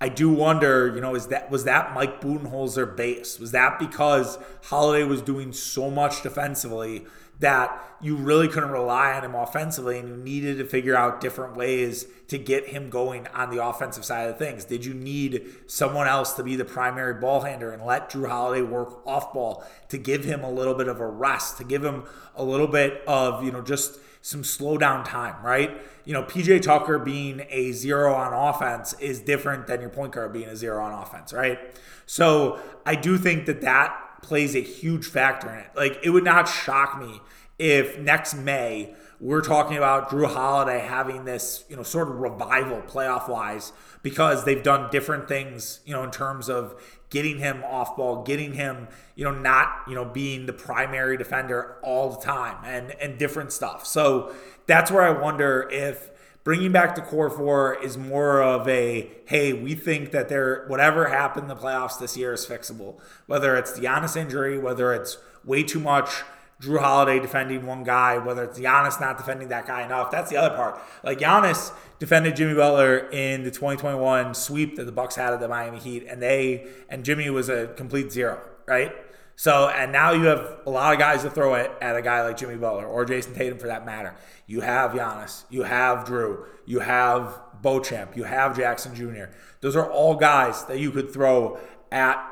I 0.00 0.08
do 0.08 0.30
wonder, 0.30 0.90
you 0.94 1.02
know, 1.02 1.14
is 1.14 1.26
that 1.26 1.50
was 1.50 1.64
that 1.64 1.92
Mike 1.92 2.22
Budenholzer 2.22 2.96
base? 2.96 3.38
Was 3.38 3.52
that 3.52 3.78
because 3.78 4.38
Holiday 4.62 5.04
was 5.04 5.20
doing 5.20 5.52
so 5.52 5.90
much 5.90 6.22
defensively 6.22 7.04
that 7.40 7.96
you 8.00 8.16
really 8.16 8.48
couldn't 8.48 8.70
rely 8.70 9.12
on 9.12 9.24
him 9.24 9.34
offensively 9.34 9.98
and 9.98 10.08
you 10.08 10.16
needed 10.16 10.58
to 10.58 10.64
figure 10.64 10.94
out 10.94 11.20
different 11.20 11.56
ways 11.56 12.06
to 12.28 12.38
get 12.38 12.68
him 12.68 12.88
going 12.88 13.26
on 13.28 13.50
the 13.54 13.62
offensive 13.62 14.04
side 14.04 14.28
of 14.28 14.38
things? 14.38 14.64
Did 14.64 14.84
you 14.84 14.94
need 14.94 15.46
someone 15.66 16.06
else 16.06 16.34
to 16.34 16.42
be 16.42 16.56
the 16.56 16.64
primary 16.64 17.14
ball 17.14 17.40
handler 17.40 17.72
and 17.72 17.84
let 17.84 18.10
Jrue 18.10 18.28
Holiday 18.28 18.62
work 18.62 19.06
off 19.06 19.32
ball 19.32 19.64
to 19.88 19.98
give 19.98 20.24
him 20.24 20.44
a 20.44 20.50
little 20.50 20.74
bit 20.74 20.88
of 20.88 21.00
a 21.00 21.06
rest, 21.06 21.58
to 21.58 21.64
give 21.64 21.84
him 21.84 22.04
a 22.36 22.44
little 22.44 22.68
bit 22.68 23.02
of, 23.06 23.42
you 23.44 23.50
know, 23.50 23.62
just 23.62 23.98
some 24.22 24.44
slow 24.44 24.76
down 24.76 25.04
time, 25.04 25.42
right? 25.44 25.80
You 26.04 26.12
know, 26.12 26.22
PJ 26.22 26.62
Tucker 26.62 26.98
being 26.98 27.46
a 27.48 27.72
zero 27.72 28.14
on 28.14 28.32
offense 28.32 28.92
is 28.94 29.20
different 29.20 29.66
than 29.66 29.80
your 29.80 29.90
point 29.90 30.12
guard 30.12 30.32
being 30.32 30.48
a 30.48 30.56
zero 30.56 30.84
on 30.84 30.92
offense, 30.92 31.32
right? 31.32 31.58
So 32.06 32.58
I 32.84 32.96
do 32.96 33.16
think 33.16 33.46
that 33.46 33.62
that 33.62 34.09
plays 34.22 34.54
a 34.54 34.60
huge 34.60 35.06
factor 35.06 35.50
in 35.50 35.58
it. 35.58 35.70
Like, 35.74 35.98
it 36.02 36.10
would 36.10 36.24
not 36.24 36.48
shock 36.48 36.98
me 36.98 37.20
if 37.58 37.98
next 37.98 38.34
May 38.34 38.94
we're 39.20 39.42
talking 39.42 39.76
about 39.76 40.08
Jrue 40.08 40.32
Holiday 40.32 40.80
having 40.80 41.26
this, 41.26 41.64
you 41.68 41.76
know, 41.76 41.82
sort 41.82 42.08
of 42.08 42.16
revival 42.20 42.80
playoff 42.82 43.28
wise 43.28 43.72
because 44.02 44.44
they've 44.44 44.62
done 44.62 44.90
different 44.90 45.28
things, 45.28 45.80
you 45.84 45.92
know, 45.92 46.02
in 46.02 46.10
terms 46.10 46.48
of 46.48 46.74
getting 47.10 47.38
him 47.38 47.62
off 47.64 47.96
ball, 47.96 48.22
getting 48.22 48.54
him, 48.54 48.88
you 49.16 49.24
know, 49.24 49.32
not, 49.32 49.82
you 49.86 49.94
know, 49.94 50.06
being 50.06 50.46
the 50.46 50.54
primary 50.54 51.18
defender 51.18 51.76
all 51.82 52.10
the 52.10 52.24
time 52.24 52.56
and 52.64 52.92
and 52.92 53.18
different 53.18 53.52
stuff. 53.52 53.86
So 53.86 54.34
that's 54.66 54.90
where 54.90 55.02
I 55.02 55.10
wonder 55.10 55.68
if 55.70 56.09
bringing 56.44 56.72
back 56.72 56.94
the 56.94 57.02
core 57.02 57.30
four 57.30 57.74
is 57.82 57.96
more 57.98 58.42
of 58.42 58.68
a 58.68 59.10
hey, 59.26 59.52
we 59.52 59.74
think 59.74 60.10
that 60.12 60.28
there 60.28 60.64
whatever 60.66 61.08
happened 61.08 61.44
in 61.44 61.48
the 61.48 61.56
playoffs 61.56 61.98
this 61.98 62.16
year 62.16 62.32
is 62.32 62.46
fixable. 62.46 63.00
Whether 63.26 63.56
it's 63.56 63.72
the 63.72 63.82
Giannis 63.82 64.16
injury, 64.16 64.58
whether 64.58 64.92
it's 64.92 65.18
way 65.44 65.62
too 65.62 65.80
much 65.80 66.22
Jrue 66.60 66.78
Holiday 66.78 67.18
defending 67.18 67.64
one 67.64 67.84
guy, 67.84 68.18
whether 68.18 68.44
it's 68.44 68.58
Giannis 68.58 69.00
not 69.00 69.16
defending 69.16 69.48
that 69.48 69.66
guy 69.66 69.82
enough. 69.82 70.10
That's 70.10 70.30
the 70.30 70.36
other 70.36 70.54
part. 70.54 70.78
Like 71.02 71.18
Giannis 71.18 71.72
defended 71.98 72.36
Jimmy 72.36 72.54
Butler 72.54 73.08
in 73.10 73.44
the 73.44 73.50
2021 73.50 74.34
sweep 74.34 74.76
that 74.76 74.84
the 74.84 74.92
Bucks 74.92 75.14
had 75.14 75.32
at 75.32 75.40
the 75.40 75.48
Miami 75.48 75.78
Heat, 75.78 76.06
and 76.08 76.20
they 76.20 76.66
and 76.88 77.04
Jimmy 77.04 77.30
was 77.30 77.48
a 77.48 77.68
complete 77.68 78.12
zero, 78.12 78.40
right? 78.66 78.92
So 79.40 79.70
and 79.70 79.90
now 79.90 80.12
you 80.12 80.24
have 80.24 80.58
a 80.66 80.70
lot 80.70 80.92
of 80.92 80.98
guys 80.98 81.22
to 81.22 81.30
throw 81.30 81.54
it 81.54 81.72
at 81.80 81.96
a 81.96 82.02
guy 82.02 82.22
like 82.24 82.36
Jimmy 82.36 82.56
Butler 82.56 82.84
or 82.84 83.06
Jayson 83.06 83.34
Tatum 83.34 83.56
for 83.56 83.68
that 83.68 83.86
matter. 83.86 84.14
You 84.46 84.60
have 84.60 84.90
Giannis, 84.90 85.44
you 85.48 85.62
have 85.62 86.06
Jrue, 86.06 86.44
you 86.66 86.80
have 86.80 87.40
Beauchamp, 87.62 88.18
you 88.18 88.24
have 88.24 88.54
Jackson 88.54 88.94
Jr. 88.94 89.32
Those 89.62 89.76
are 89.76 89.90
all 89.90 90.14
guys 90.16 90.66
that 90.66 90.78
you 90.78 90.90
could 90.90 91.10
throw 91.10 91.58
at 91.90 92.22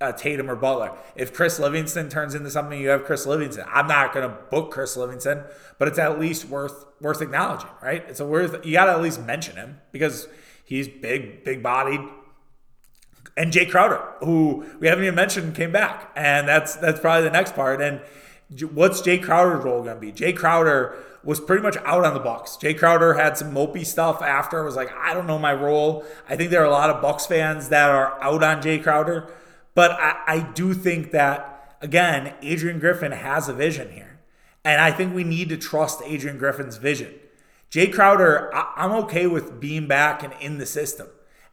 uh, 0.00 0.10
Tatum 0.10 0.50
or 0.50 0.56
Butler. 0.56 0.98
If 1.14 1.32
Chris 1.32 1.60
Livingston 1.60 2.08
turns 2.08 2.34
into 2.34 2.50
something, 2.50 2.80
you 2.80 2.88
have 2.88 3.04
Chris 3.04 3.24
Livingston. 3.24 3.64
I'm 3.72 3.86
not 3.86 4.12
going 4.12 4.28
to 4.28 4.36
book 4.50 4.72
Chris 4.72 4.96
Livingston, 4.96 5.44
but 5.78 5.86
it's 5.86 6.00
at 6.00 6.18
least 6.18 6.46
worth 6.46 6.86
worth 7.00 7.22
acknowledging, 7.22 7.70
right? 7.80 8.04
It's 8.08 8.18
a 8.18 8.26
worth 8.26 8.66
you 8.66 8.72
got 8.72 8.86
to 8.86 8.92
at 8.94 9.00
least 9.00 9.22
mention 9.22 9.54
him 9.54 9.78
because 9.92 10.26
he's 10.64 10.88
big, 10.88 11.44
big 11.44 11.62
bodied. 11.62 12.00
And 13.38 13.52
Jae 13.52 13.70
Crowder, 13.70 14.02
who 14.18 14.66
we 14.80 14.88
haven't 14.88 15.04
even 15.04 15.14
mentioned, 15.14 15.54
came 15.54 15.70
back, 15.70 16.10
and 16.16 16.48
that's 16.48 16.74
that's 16.74 16.98
probably 16.98 17.22
the 17.22 17.32
next 17.32 17.54
part. 17.54 17.80
And 17.80 18.00
what's 18.74 19.00
Jae 19.00 19.22
Crowder's 19.22 19.64
role 19.64 19.84
going 19.84 19.94
to 19.94 20.00
be? 20.00 20.12
Jae 20.12 20.36
Crowder 20.36 20.96
was 21.22 21.38
pretty 21.38 21.62
much 21.62 21.76
out 21.84 22.04
on 22.04 22.14
the 22.14 22.20
Bucks. 22.20 22.58
Jae 22.60 22.76
Crowder 22.76 23.14
had 23.14 23.38
some 23.38 23.54
mopey 23.54 23.86
stuff 23.86 24.22
after. 24.22 24.64
Was 24.64 24.74
like, 24.74 24.92
I 24.92 25.14
don't 25.14 25.28
know 25.28 25.38
my 25.38 25.54
role. 25.54 26.04
I 26.28 26.34
think 26.34 26.50
there 26.50 26.60
are 26.62 26.66
a 26.66 26.70
lot 26.70 26.90
of 26.90 27.00
Bucks 27.00 27.26
fans 27.26 27.68
that 27.68 27.88
are 27.88 28.20
out 28.20 28.42
on 28.42 28.60
Jae 28.60 28.82
Crowder. 28.82 29.32
But 29.72 29.92
I, 29.92 30.16
I 30.26 30.40
do 30.40 30.74
think 30.74 31.12
that, 31.12 31.76
again, 31.80 32.34
Adrian 32.42 32.80
Griffin 32.80 33.12
has 33.12 33.48
a 33.48 33.52
vision 33.52 33.92
here. 33.92 34.18
And 34.64 34.80
I 34.80 34.90
think 34.90 35.14
we 35.14 35.22
need 35.22 35.48
to 35.50 35.56
trust 35.56 36.02
Adrian 36.04 36.38
Griffin's 36.38 36.76
vision. 36.76 37.14
Jae 37.70 37.92
Crowder, 37.92 38.52
I, 38.52 38.72
I'm 38.74 38.92
okay 39.04 39.28
with 39.28 39.60
being 39.60 39.86
back 39.86 40.24
and 40.24 40.34
in 40.40 40.58
the 40.58 40.66
system 40.66 41.06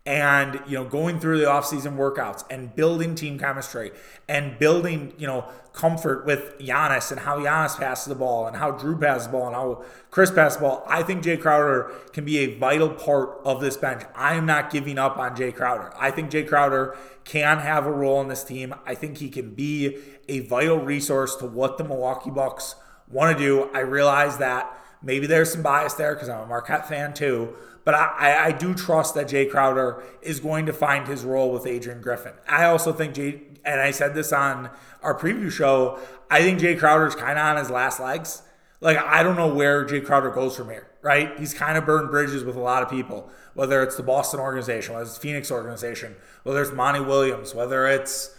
and 0.05 0.61
you 0.67 0.75
know 0.75 0.85
going 0.85 1.19
through 1.19 1.39
the 1.39 1.45
offseason 1.45 1.95
workouts 1.97 2.43
and 2.49 2.75
building 2.75 3.15
team 3.15 3.39
chemistry 3.39 3.91
and 4.27 4.59
building 4.59 5.13
you 5.17 5.25
know 5.25 5.49
comfort 5.73 6.25
with 6.25 6.57
Giannis 6.59 7.11
and 7.11 7.19
how 7.19 7.39
Giannis 7.39 7.77
passes 7.77 8.05
the 8.05 8.15
ball 8.15 8.47
and 8.47 8.55
how 8.55 8.71
Jrue 8.71 8.99
passes 8.99 9.27
the 9.27 9.33
ball 9.33 9.47
and 9.47 9.55
how 9.55 9.83
Khris 10.09 10.33
passes 10.33 10.57
the 10.57 10.61
ball. 10.61 10.85
I 10.87 11.03
think 11.03 11.23
Jae 11.23 11.39
Crowder 11.39 11.91
can 12.13 12.23
be 12.23 12.37
a 12.39 12.57
vital 12.57 12.89
part 12.89 13.41
of 13.43 13.59
this 13.59 13.75
bench. 13.75 14.03
I 14.15 14.35
am 14.35 14.45
not 14.45 14.71
giving 14.71 14.97
up 14.97 15.17
on 15.17 15.35
Jae 15.35 15.53
Crowder. 15.53 15.91
I 15.99 16.11
think 16.11 16.31
Jae 16.31 16.47
Crowder 16.47 16.95
can 17.25 17.57
have 17.59 17.85
a 17.85 17.91
role 17.91 18.21
in 18.21 18.29
this 18.29 18.43
team. 18.43 18.73
I 18.85 18.95
think 18.95 19.17
he 19.17 19.29
can 19.29 19.53
be 19.53 19.97
a 20.29 20.39
vital 20.41 20.79
resource 20.79 21.35
to 21.37 21.45
what 21.45 21.77
the 21.77 21.83
Milwaukee 21.83 22.31
Bucks 22.31 22.75
want 23.09 23.37
to 23.37 23.43
do. 23.43 23.69
I 23.73 23.79
realize 23.79 24.37
that 24.37 24.71
maybe 25.03 25.27
there's 25.27 25.51
some 25.51 25.61
bias 25.61 25.93
there 25.95 26.13
because 26.13 26.29
I'm 26.29 26.41
a 26.41 26.45
Marquette 26.45 26.87
fan 26.87 27.13
too. 27.13 27.53
But 27.85 27.93
I, 27.93 28.47
I 28.47 28.51
do 28.51 28.73
trust 28.73 29.13
that 29.13 29.27
Jae 29.27 29.49
Crowder 29.49 30.03
is 30.21 30.39
going 30.39 30.65
to 30.65 30.73
find 30.73 31.07
his 31.07 31.23
role 31.23 31.51
with 31.51 31.67
Adrian 31.67 32.01
Griffin. 32.01 32.33
I 32.49 32.65
also 32.65 32.91
think 32.91 33.13
Jae, 33.13 33.39
and 33.63 33.79
I 33.79 33.91
said 33.91 34.15
this 34.15 34.33
on 34.33 34.71
our 35.03 35.17
preview 35.17 35.51
show, 35.51 35.99
I 36.29 36.41
think 36.41 36.59
Jae 36.59 36.77
Crowder's 36.77 37.15
kind 37.15 37.37
of 37.37 37.45
on 37.45 37.57
his 37.57 37.69
last 37.69 37.99
legs. 37.99 38.41
Like, 38.81 38.97
I 38.97 39.23
don't 39.23 39.35
know 39.35 39.53
where 39.53 39.85
Jae 39.85 40.03
Crowder 40.03 40.31
goes 40.31 40.57
from 40.57 40.69
here, 40.69 40.87
right? 41.01 41.39
He's 41.39 41.53
kind 41.53 41.77
of 41.77 41.85
burned 41.85 42.09
bridges 42.09 42.43
with 42.43 42.55
a 42.55 42.59
lot 42.59 42.83
of 42.83 42.89
people, 42.89 43.29
whether 43.53 43.81
it's 43.83 43.95
the 43.95 44.03
Boston 44.03 44.39
organization, 44.39 44.95
whether 44.95 45.05
it's 45.05 45.17
Phoenix 45.17 45.51
organization, 45.51 46.15
whether 46.43 46.61
it's 46.61 46.73
Monty 46.73 46.99
Williams, 46.99 47.55
whether 47.55 47.87
it's 47.87 48.34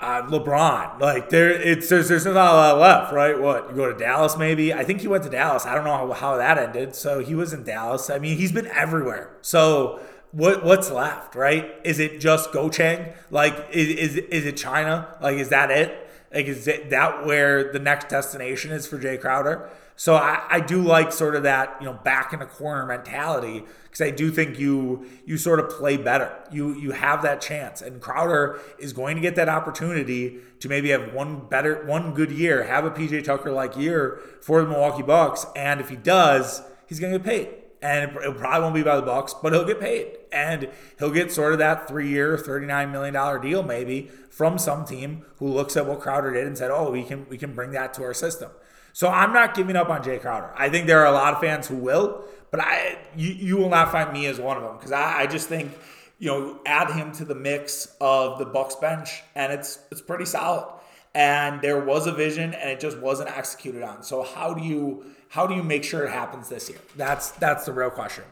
uh, 0.00 0.22
LeBron. 0.22 0.98
Like 1.00 1.28
there, 1.28 1.50
it's 1.50 1.88
there's 1.88 2.08
there's 2.08 2.24
not 2.24 2.34
a 2.34 2.36
lot 2.36 2.78
left, 2.78 3.12
right? 3.12 3.38
What 3.38 3.70
you 3.70 3.76
go 3.76 3.92
to 3.92 3.98
Dallas 3.98 4.36
maybe? 4.36 4.72
I 4.72 4.84
think 4.84 5.00
he 5.00 5.08
went 5.08 5.24
to 5.24 5.30
Dallas. 5.30 5.66
I 5.66 5.74
don't 5.74 5.84
know 5.84 5.96
how, 5.96 6.12
how 6.12 6.36
that 6.36 6.58
ended. 6.58 6.94
So 6.94 7.20
he 7.20 7.34
was 7.34 7.52
in 7.52 7.64
Dallas. 7.64 8.10
I 8.10 8.18
mean, 8.18 8.36
he's 8.36 8.52
been 8.52 8.66
everywhere. 8.68 9.36
So 9.42 10.00
what 10.32 10.64
what's 10.64 10.90
left, 10.90 11.34
right? 11.34 11.74
Is 11.84 11.98
it 11.98 12.20
just 12.20 12.52
Go 12.52 12.70
Chang? 12.70 13.12
Like 13.30 13.68
is 13.72 13.88
is 13.88 14.16
is 14.16 14.46
it 14.46 14.56
China? 14.56 15.16
Like 15.20 15.36
is 15.36 15.50
that 15.50 15.70
it? 15.70 16.08
Like 16.32 16.46
is 16.46 16.66
it 16.68 16.90
that 16.90 17.26
where 17.26 17.72
the 17.72 17.78
next 17.78 18.08
destination 18.08 18.72
is 18.72 18.86
for 18.86 18.98
Jae 18.98 19.20
Crowder? 19.20 19.68
So 20.00 20.14
I, 20.14 20.42
I 20.48 20.60
do 20.60 20.80
like 20.80 21.12
sort 21.12 21.34
of 21.34 21.42
that, 21.42 21.76
you 21.78 21.84
know, 21.84 21.92
back 21.92 22.32
in 22.32 22.38
the 22.38 22.46
corner 22.46 22.86
mentality 22.86 23.64
because 23.82 24.00
I 24.00 24.10
do 24.10 24.30
think 24.30 24.58
you 24.58 25.04
you 25.26 25.36
sort 25.36 25.60
of 25.60 25.68
play 25.68 25.98
better. 25.98 26.34
You 26.50 26.72
you 26.72 26.92
have 26.92 27.20
that 27.20 27.42
chance, 27.42 27.82
and 27.82 28.00
Crowder 28.00 28.58
is 28.78 28.94
going 28.94 29.16
to 29.16 29.20
get 29.20 29.34
that 29.34 29.50
opportunity 29.50 30.38
to 30.60 30.68
maybe 30.70 30.88
have 30.88 31.12
one 31.12 31.46
better, 31.50 31.84
one 31.84 32.14
good 32.14 32.30
year, 32.30 32.64
have 32.64 32.86
a 32.86 32.90
PJ 32.90 33.24
Tucker 33.24 33.52
like 33.52 33.76
year 33.76 34.22
for 34.40 34.62
the 34.62 34.68
Milwaukee 34.68 35.02
Bucks, 35.02 35.44
and 35.54 35.82
if 35.82 35.90
he 35.90 35.96
does, 35.96 36.62
he's 36.86 36.98
going 36.98 37.12
to 37.12 37.18
get 37.18 37.26
paid. 37.26 37.48
And 37.82 38.16
it, 38.16 38.38
probably 38.38 38.60
won't 38.62 38.74
be 38.76 38.82
by 38.82 38.96
the 38.96 39.02
Bucks, 39.02 39.34
but 39.34 39.52
he'll 39.52 39.66
get 39.66 39.80
paid, 39.80 40.16
and 40.32 40.70
he'll 40.98 41.10
get 41.10 41.30
sort 41.30 41.52
of 41.52 41.58
that 41.58 41.86
three-year, 41.86 42.38
thirty-nine 42.38 42.90
million 42.90 43.12
dollar 43.12 43.38
deal 43.38 43.62
maybe 43.62 44.08
from 44.30 44.56
some 44.56 44.86
team 44.86 45.26
who 45.36 45.48
looks 45.48 45.76
at 45.76 45.84
what 45.84 46.00
Crowder 46.00 46.32
did 46.32 46.46
and 46.46 46.56
said, 46.56 46.70
"Oh, 46.70 46.90
we 46.90 47.04
can 47.04 47.26
we 47.28 47.36
can 47.36 47.54
bring 47.54 47.72
that 47.72 47.92
to 47.94 48.02
our 48.02 48.14
system." 48.14 48.48
So 48.92 49.08
I'm 49.08 49.32
not 49.32 49.54
giving 49.54 49.76
up 49.76 49.88
on 49.88 50.02
Jae 50.02 50.20
Crowder. 50.20 50.52
I 50.56 50.68
think 50.68 50.86
there 50.86 51.00
are 51.00 51.06
a 51.06 51.12
lot 51.12 51.34
of 51.34 51.40
fans 51.40 51.68
who 51.68 51.76
will, 51.76 52.24
but 52.50 52.60
I 52.60 52.98
you, 53.16 53.30
you 53.30 53.56
will 53.56 53.68
not 53.68 53.92
find 53.92 54.12
me 54.12 54.26
as 54.26 54.38
one 54.40 54.56
of 54.56 54.62
them 54.62 54.76
because 54.76 54.92
I, 54.92 55.22
I 55.22 55.26
just 55.26 55.48
think 55.48 55.72
you 56.18 56.28
know 56.28 56.60
add 56.66 56.90
him 56.90 57.12
to 57.12 57.24
the 57.24 57.34
mix 57.34 57.96
of 58.00 58.38
the 58.38 58.46
Bucks 58.46 58.76
bench 58.76 59.22
and 59.34 59.52
it's 59.52 59.78
it's 59.90 60.00
pretty 60.00 60.24
solid. 60.24 60.66
And 61.12 61.60
there 61.60 61.84
was 61.84 62.06
a 62.06 62.12
vision 62.12 62.54
and 62.54 62.70
it 62.70 62.78
just 62.78 62.96
wasn't 62.98 63.36
executed 63.36 63.82
on. 63.82 64.02
So 64.02 64.22
how 64.22 64.54
do 64.54 64.62
you 64.62 65.04
how 65.28 65.46
do 65.46 65.54
you 65.54 65.62
make 65.62 65.84
sure 65.84 66.04
it 66.04 66.10
happens 66.10 66.48
this 66.48 66.68
year? 66.68 66.78
That's 66.96 67.30
that's 67.32 67.66
the 67.66 67.72
real 67.72 67.90
question. 67.90 68.24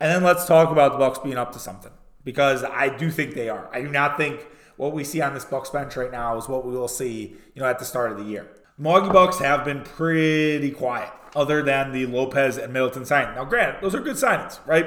And 0.00 0.10
then 0.10 0.22
let's 0.22 0.46
talk 0.46 0.70
about 0.70 0.92
the 0.92 0.98
Bucks 0.98 1.18
being 1.18 1.38
up 1.38 1.52
to 1.52 1.58
something 1.58 1.92
because 2.24 2.64
I 2.64 2.88
do 2.88 3.10
think 3.10 3.34
they 3.34 3.48
are. 3.48 3.68
I 3.72 3.82
do 3.82 3.88
not 3.88 4.16
think 4.16 4.46
what 4.76 4.92
we 4.92 5.04
see 5.04 5.20
on 5.20 5.34
this 5.34 5.44
Bucks 5.44 5.70
bench 5.70 5.96
right 5.96 6.10
now 6.10 6.36
is 6.36 6.48
what 6.48 6.64
we 6.66 6.72
will 6.72 6.88
see, 6.88 7.36
you 7.54 7.62
know, 7.62 7.68
at 7.68 7.78
the 7.78 7.84
start 7.84 8.12
of 8.12 8.18
the 8.18 8.24
year. 8.24 8.48
Milwaukee 8.78 9.12
Bucks 9.12 9.38
have 9.38 9.64
been 9.64 9.82
pretty 9.82 10.70
quiet, 10.70 11.10
other 11.36 11.62
than 11.62 11.92
the 11.92 12.06
Lopez 12.06 12.56
and 12.58 12.72
Middleton 12.72 13.04
signing. 13.04 13.34
Now, 13.34 13.44
granted, 13.44 13.82
those 13.82 13.94
are 13.94 14.00
good 14.00 14.16
signings, 14.16 14.58
right? 14.66 14.86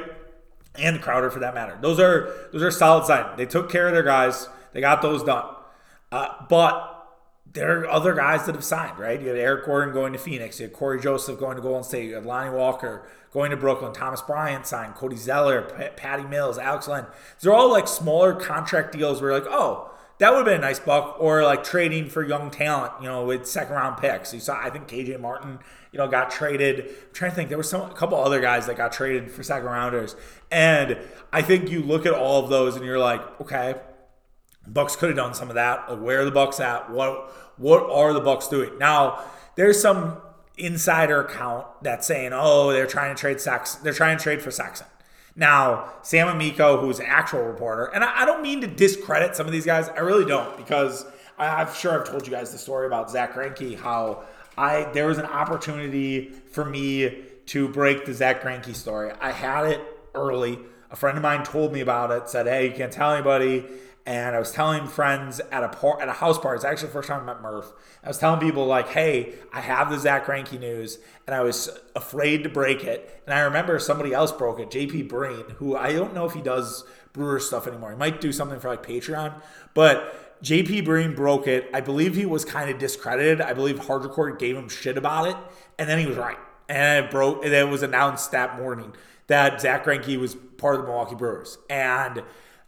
And 0.77 1.01
Crowder, 1.01 1.31
for 1.31 1.39
that 1.39 1.53
matter. 1.53 1.77
Those 1.81 1.99
are 1.99 2.33
those 2.51 2.61
are 2.61 2.71
solid 2.71 3.05
signings. 3.05 3.37
They 3.37 3.45
took 3.45 3.69
care 3.69 3.87
of 3.87 3.93
their 3.93 4.03
guys. 4.03 4.49
They 4.73 4.81
got 4.81 5.01
those 5.01 5.23
done. 5.23 5.45
Uh, 6.11 6.33
but 6.49 6.91
there 7.51 7.81
are 7.81 7.89
other 7.89 8.13
guys 8.13 8.45
that 8.45 8.55
have 8.55 8.63
signed, 8.63 8.99
right? 8.99 9.21
You 9.21 9.29
had 9.29 9.37
Eric 9.37 9.65
Gordon 9.65 9.93
going 9.93 10.11
to 10.13 10.19
Phoenix. 10.19 10.59
You 10.59 10.65
had 10.65 10.73
Cory 10.73 10.99
Joseph 10.99 11.39
going 11.39 11.55
to 11.55 11.61
Golden 11.61 11.83
State. 11.83 12.09
You 12.09 12.15
had 12.15 12.25
Lonnie 12.25 12.49
Walker 12.49 13.07
going 13.31 13.51
to 13.51 13.57
Brooklyn. 13.57 13.93
Thomas 13.93 14.21
Bryant 14.21 14.67
signed. 14.67 14.95
Cody 14.95 15.15
Zeller, 15.15 15.61
P- 15.61 15.87
Patty 15.95 16.23
Mills, 16.23 16.57
Alex 16.57 16.87
Len. 16.87 17.05
These 17.39 17.47
are 17.47 17.53
all 17.53 17.71
like 17.71 17.87
smaller 17.87 18.33
contract 18.33 18.91
deals 18.91 19.21
where 19.21 19.31
you're 19.31 19.39
like, 19.39 19.49
oh, 19.49 19.91
that 20.19 20.31
would 20.31 20.37
have 20.37 20.45
been 20.45 20.55
a 20.55 20.59
nice 20.59 20.79
buck, 20.79 21.17
or 21.19 21.43
like 21.43 21.63
trading 21.63 22.09
for 22.09 22.23
young 22.23 22.49
talent, 22.49 22.93
you 23.01 23.07
know, 23.07 23.25
with 23.25 23.45
second 23.45 23.75
round 23.75 23.97
picks. 23.97 24.33
You 24.33 24.39
saw, 24.39 24.57
I 24.57 24.69
think 24.69 24.87
KJ 24.87 25.19
Martin, 25.19 25.59
you 25.91 25.99
know, 25.99 26.07
got 26.07 26.31
traded. 26.31 26.85
I'm 26.85 27.13
trying 27.13 27.31
to 27.31 27.35
think, 27.35 27.49
there 27.49 27.57
were 27.57 27.63
some 27.63 27.89
a 27.89 27.93
couple 27.93 28.17
other 28.17 28.39
guys 28.39 28.65
that 28.67 28.77
got 28.77 28.93
traded 28.93 29.31
for 29.31 29.43
second 29.43 29.67
rounders, 29.67 30.15
and 30.51 30.97
I 31.33 31.41
think 31.41 31.69
you 31.69 31.81
look 31.81 32.05
at 32.05 32.13
all 32.13 32.43
of 32.43 32.49
those 32.49 32.75
and 32.75 32.85
you're 32.85 32.99
like, 32.99 33.41
okay, 33.41 33.75
Bucks 34.67 34.95
could 34.95 35.09
have 35.09 35.17
done 35.17 35.33
some 35.33 35.49
of 35.49 35.55
that. 35.55 35.89
Like, 35.89 36.01
where 36.01 36.21
are 36.21 36.25
the 36.25 36.31
Bucks 36.31 36.59
at? 36.59 36.89
What 36.89 37.59
what 37.59 37.89
are 37.89 38.13
the 38.13 38.21
Bucks 38.21 38.47
doing 38.47 38.77
now? 38.77 39.23
There's 39.55 39.81
some 39.81 40.17
insider 40.57 41.21
account 41.21 41.67
that's 41.81 42.07
saying, 42.07 42.31
oh, 42.33 42.71
they're 42.71 42.87
trying 42.87 43.13
to 43.13 43.19
trade 43.19 43.41
Sex, 43.41 43.75
they're 43.75 43.93
trying 43.93 44.17
to 44.17 44.23
trade 44.23 44.41
for 44.41 44.51
Sexton. 44.51 44.87
Now, 45.35 45.93
Sam 46.01 46.27
Amico, 46.29 46.79
who's 46.79 46.99
an 46.99 47.07
actual 47.07 47.43
reporter, 47.43 47.85
and 47.85 48.03
I, 48.03 48.21
I 48.21 48.25
don't 48.25 48.41
mean 48.41 48.61
to 48.61 48.67
discredit 48.67 49.35
some 49.35 49.45
of 49.45 49.51
these 49.51 49.65
guys, 49.65 49.89
I 49.89 49.99
really 49.99 50.25
don't, 50.25 50.55
because 50.55 51.05
I, 51.37 51.61
am 51.61 51.73
sure 51.73 51.99
I've 51.99 52.07
told 52.07 52.25
you 52.25 52.31
guys 52.31 52.51
the 52.51 52.57
story 52.57 52.87
about 52.87 53.11
Zack 53.11 53.33
Greinke, 53.33 53.77
how 53.77 54.23
I 54.57 54.89
there 54.93 55.07
was 55.07 55.17
an 55.17 55.25
opportunity 55.25 56.29
for 56.51 56.63
me 56.63 57.23
to 57.47 57.67
break 57.67 58.05
the 58.05 58.13
Zack 58.13 58.41
Greinke 58.41 58.73
story. 58.73 59.11
I 59.19 59.31
had 59.31 59.65
it 59.65 59.81
early. 60.13 60.59
A 60.91 60.95
friend 60.95 61.17
of 61.17 61.23
mine 61.23 61.43
told 61.43 61.73
me 61.73 61.81
about 61.81 62.11
it, 62.11 62.29
said, 62.29 62.47
"Hey, 62.47 62.69
you 62.69 62.73
can't 62.73 62.91
tell 62.91 63.11
anybody." 63.11 63.65
And 64.05 64.35
I 64.35 64.39
was 64.39 64.51
telling 64.51 64.85
friends 64.87 65.39
at 65.51 65.63
a 65.63 65.69
par- 65.69 65.99
at 65.99 66.07
a 66.07 66.13
house 66.13 66.37
party. 66.37 66.57
It's 66.57 66.65
actually 66.65 66.87
the 66.87 66.93
first 66.93 67.07
time 67.07 67.23
I 67.23 67.33
met 67.33 67.41
Murph. 67.41 67.73
I 68.03 68.07
was 68.07 68.19
telling 68.19 68.39
people 68.39 68.65
like, 68.67 68.89
"Hey, 68.89 69.33
I 69.51 69.61
have 69.61 69.89
the 69.89 69.97
Zack 69.97 70.27
Greinke 70.27 70.59
news," 70.59 70.99
and 71.25 71.35
I 71.35 71.41
was 71.41 71.71
afraid 71.95 72.43
to 72.43 72.49
break 72.49 72.83
it. 72.83 73.23
And 73.25 73.33
I 73.33 73.39
remember 73.39 73.79
somebody 73.79 74.13
else 74.13 74.31
broke 74.31 74.59
it, 74.59 74.69
JP 74.69 75.03
Breen, 75.09 75.45
who 75.57 75.75
I 75.75 75.93
don't 75.93 76.13
know 76.13 76.25
if 76.25 76.33
he 76.33 76.41
does 76.41 76.83
Brewer 77.13 77.39
stuff 77.39 77.65
anymore. 77.65 77.91
He 77.91 77.97
might 77.97 78.21
do 78.21 78.31
something 78.31 78.59
for 78.59 78.69
like 78.69 78.85
Patreon, 78.85 79.33
but 79.73 80.41
JP 80.43 80.85
Breen 80.85 81.15
broke 81.15 81.47
it. 81.47 81.67
I 81.73 81.81
believe 81.81 82.15
he 82.15 82.25
was 82.25 82.45
kind 82.45 82.69
of 82.69 82.77
discredited. 82.77 83.41
I 83.41 83.53
believe 83.53 83.79
Hard 83.87 84.03
Record 84.03 84.37
gave 84.37 84.55
him 84.55 84.69
shit 84.69 84.97
about 84.97 85.29
it, 85.29 85.37
and 85.79 85.89
then 85.89 85.97
he 85.97 86.05
was 86.05 86.17
right. 86.17 86.37
And 86.69 87.05
it 87.05 87.11
broke. 87.11 87.43
And 87.43 87.53
it 87.53 87.69
was 87.69 87.81
announced 87.81 88.31
that 88.31 88.57
morning 88.57 88.93
that 89.27 89.59
Zack 89.61 89.85
Greinke 89.85 90.19
was 90.19 90.35
part 90.35 90.75
of 90.75 90.81
the 90.81 90.87
Milwaukee 90.87 91.15
Brewers, 91.15 91.57
and 91.69 92.21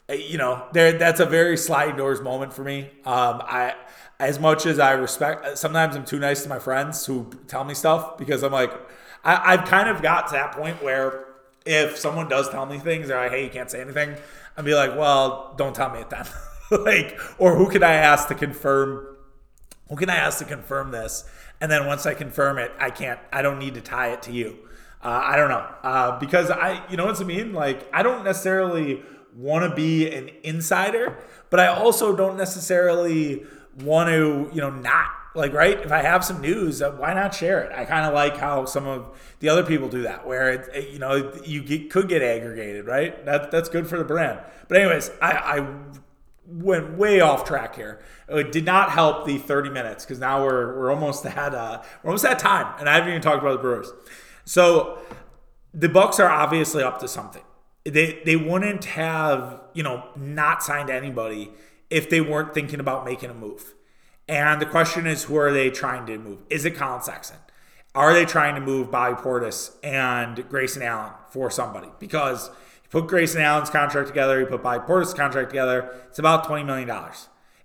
you 0.10 0.38
know, 0.38 0.65
there 0.74 0.93
that's 0.93 1.20
a 1.20 1.26
very 1.26 1.58
sliding 1.58 1.98
doors 1.98 2.22
moment 2.22 2.54
for 2.54 2.63
me. 2.63 2.89
Um, 3.06 3.41
I 3.43 3.76
as 4.20 4.39
much 4.39 4.65
as 4.65 4.80
I 4.80 4.93
respect, 4.93 5.58
sometimes 5.58 5.96
I'm 5.96 6.06
too 6.06 6.20
nice 6.20 6.43
to 6.43 6.50
my 6.50 6.60
friends 6.60 7.06
who 7.06 7.30
tell 7.48 7.63
me 7.63 7.74
stuff 7.74 8.17
because 8.17 8.43
I'm 8.43 8.52
like, 8.52 8.72
I, 9.24 9.54
I've 9.54 9.65
kind 9.65 9.89
of 9.89 10.02
got 10.02 10.28
to 10.28 10.34
that 10.34 10.54
point 10.54 10.82
where 10.82 11.26
if 11.65 11.98
someone 11.98 12.28
does 12.28 12.50
tell 12.50 12.65
me 12.65 12.80
things, 12.80 13.10
they're 13.10 13.20
like, 13.20 13.32
hey, 13.32 13.43
you 13.43 13.50
can't 13.50 13.70
say 13.70 13.82
anything. 13.82 14.15
I'd 14.56 14.65
be 14.65 14.74
like, 14.74 14.98
well, 14.98 15.54
don't 15.58 15.76
tell 15.76 15.91
me 15.91 16.00
it 16.00 16.10
then. 16.10 16.26
like, 16.72 17.20
or 17.38 17.56
who 17.56 17.70
can 17.70 17.84
I 17.84 17.93
ask 17.93 18.28
to 18.30 18.36
confirm? 18.36 19.17
Who 19.89 19.96
can 19.96 20.10
I 20.10 20.15
ask 20.15 20.39
to 20.39 20.46
confirm 20.46 20.91
this? 20.91 21.30
And 21.62 21.72
then 21.72 21.86
once 21.86 22.06
I 22.06 22.13
confirm 22.13 22.58
it, 22.58 22.72
I 22.80 22.89
can't. 22.89 23.20
I 23.32 23.41
don't 23.41 23.60
need 23.60 23.76
to 23.76 23.82
tie 23.82 24.13
it 24.13 24.22
to 24.24 24.32
you. 24.32 24.58
Uh, 25.04 25.22
I 25.24 25.36
don't 25.36 25.50
know 25.50 25.67
uh, 25.84 26.20
because 26.20 26.50
I, 26.50 26.84
you 26.89 26.98
know 26.98 27.06
what 27.06 27.22
I 27.22 27.24
mean. 27.24 27.54
Like, 27.54 27.88
I 27.93 28.02
don't 28.04 28.24
necessarily 28.24 29.04
want 29.38 29.69
to 29.69 29.76
be 29.76 30.12
an 30.12 30.32
insider, 30.43 31.15
but 31.50 31.60
I 31.60 31.67
also 31.67 32.15
don't 32.15 32.38
necessarily 32.38 33.45
want 33.84 34.10
to, 34.10 34.50
you 34.52 34.60
know, 34.60 34.71
not 34.71 35.12
like 35.36 35.54
right. 35.54 35.80
If 35.80 35.91
I 35.91 36.02
have 36.02 36.26
some 36.26 36.41
news, 36.41 36.82
uh, 36.82 36.91
why 36.91 37.13
not 37.13 37.36
share 37.36 37.62
it? 37.62 37.71
I 37.71 37.86
kind 37.86 38.06
of 38.06 38.13
like 38.13 38.38
how 38.38 38.65
some 38.65 38.88
of 38.88 39.36
the 39.39 39.50
other 39.50 39.63
people 39.63 39.88
do 39.88 40.02
that, 40.02 40.26
where 40.26 40.52
it, 40.52 40.69
it, 40.73 40.89
you 40.89 40.97
know 41.00 41.32
you 41.45 41.62
get, 41.62 41.91
could 41.91 42.10
get 42.10 42.23
aggregated, 42.23 42.88
right? 42.88 43.23
That 43.26 43.52
that's 43.52 43.69
good 43.69 43.88
for 43.88 44.00
the 44.00 44.04
brand. 44.04 44.39
But 44.67 44.78
anyways, 44.78 45.12
I, 45.21 45.32
I 45.32 45.69
went 46.47 46.97
way 46.97 47.19
off 47.19 47.45
track 47.45 47.76
here. 47.76 48.00
It 48.28 48.52
did 48.52 48.65
not 48.65 48.89
help 48.89 49.26
the 49.26 49.38
30 49.38 49.69
minutes 49.69 50.04
because 50.04 50.19
now 50.19 50.43
we're 50.43 50.76
we're 50.80 50.91
almost 50.91 51.23
at 51.28 51.54
uh, 51.54 51.84
we're 52.02 52.10
almost 52.10 52.26
at 52.26 52.39
time, 52.39 52.73
and 52.80 52.89
I 52.89 52.95
haven't 52.95 53.10
even 53.10 53.21
talked 53.21 53.43
about 53.43 53.52
the 53.52 53.62
Brewers. 53.62 53.91
So 54.45 54.97
the 55.76 55.89
Bucks 55.89 56.19
are 56.19 56.30
obviously 56.30 56.82
up 56.82 57.00
to 57.02 57.08
something 57.08 57.43
they 57.89 58.21
they 58.26 58.36
wouldn't 58.36 58.86
have 58.86 59.62
you 59.73 59.84
know 59.84 60.10
not 60.15 60.63
signed 60.63 60.89
anybody 60.89 61.52
if 61.89 62.10
they 62.10 62.21
weren't 62.21 62.54
thinking 62.54 62.80
about 62.80 63.06
making 63.06 63.30
a 63.30 63.34
move. 63.34 63.73
And 64.28 64.62
the 64.62 64.65
question 64.65 65.08
is, 65.08 65.23
who 65.23 65.38
are 65.38 65.54
they 65.54 65.69
trying 65.69 66.06
to 66.08 66.17
move? 66.17 66.39
Is 66.50 66.65
it 66.65 66.71
Collin 66.76 67.02
Sexton? 67.02 67.38
Are 67.95 68.13
they 68.13 68.26
trying 68.26 68.56
to 68.56 68.62
move 68.62 68.91
Bobby 68.91 69.15
Portis 69.15 69.76
and 69.84 70.47
Grayson 70.50 70.84
Allen 70.84 71.13
for 71.30 71.50
somebody? 71.50 71.88
Because 71.97 72.50
you 72.84 72.89
put 72.91 73.08
Grayson 73.08 73.41
Allen's 73.41 73.69
contract 73.69 74.10
together, 74.10 74.39
you 74.39 74.45
put 74.45 74.62
Bobby 74.62 74.86
Portis' 74.86 75.15
contract 75.15 75.50
together, 75.50 75.95
it's 76.10 76.19
about 76.19 76.45
$20 76.45 76.65
million. 76.65 76.91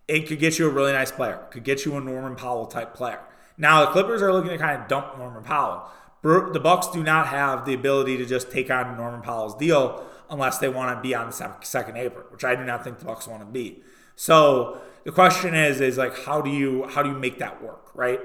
It 0.08 0.26
could 0.28 0.38
get 0.38 0.58
you 0.58 0.68
a 0.68 0.70
really 0.70 0.92
nice 0.92 1.10
player, 1.10 1.46
could 1.50 1.64
get 1.64 1.84
you 1.84 1.96
a 1.96 2.00
Norman 2.00 2.36
Powell 2.36 2.66
type 2.66 2.94
player. 2.94 3.20
Now, 3.58 3.84
the 3.84 3.90
Clippers 3.90 4.22
are 4.22 4.32
looking 4.32 4.52
to 4.52 4.58
kind 4.58 4.80
of 4.80 4.88
dump 4.88 5.18
Norman 5.18 5.42
Powell. 5.42 5.90
The 6.22 6.60
Bucks 6.62 6.86
do 6.88 7.02
not 7.02 7.28
have 7.28 7.64
the 7.64 7.74
ability 7.74 8.16
to 8.18 8.24
just 8.24 8.50
take 8.50 8.70
on 8.70 8.96
Norman 8.96 9.22
Powell's 9.22 9.56
deal 9.56 10.04
unless 10.30 10.58
they 10.58 10.68
want 10.68 10.96
to 10.96 11.02
be 11.02 11.14
on 11.14 11.26
the 11.30 11.56
second 11.62 11.96
apron, 11.96 12.26
which 12.30 12.44
I 12.44 12.54
do 12.54 12.64
not 12.64 12.84
think 12.84 13.00
the 13.00 13.04
Bucks 13.04 13.26
want 13.26 13.40
to 13.40 13.46
be. 13.46 13.82
So 14.14 14.80
the 15.04 15.12
question 15.12 15.54
is, 15.54 15.80
is 15.80 15.98
like, 15.98 16.24
how 16.24 16.40
do 16.40 16.50
you 16.50 16.86
how 16.86 17.02
do 17.02 17.10
you 17.10 17.18
make 17.18 17.38
that 17.38 17.62
work, 17.62 17.90
right? 17.94 18.20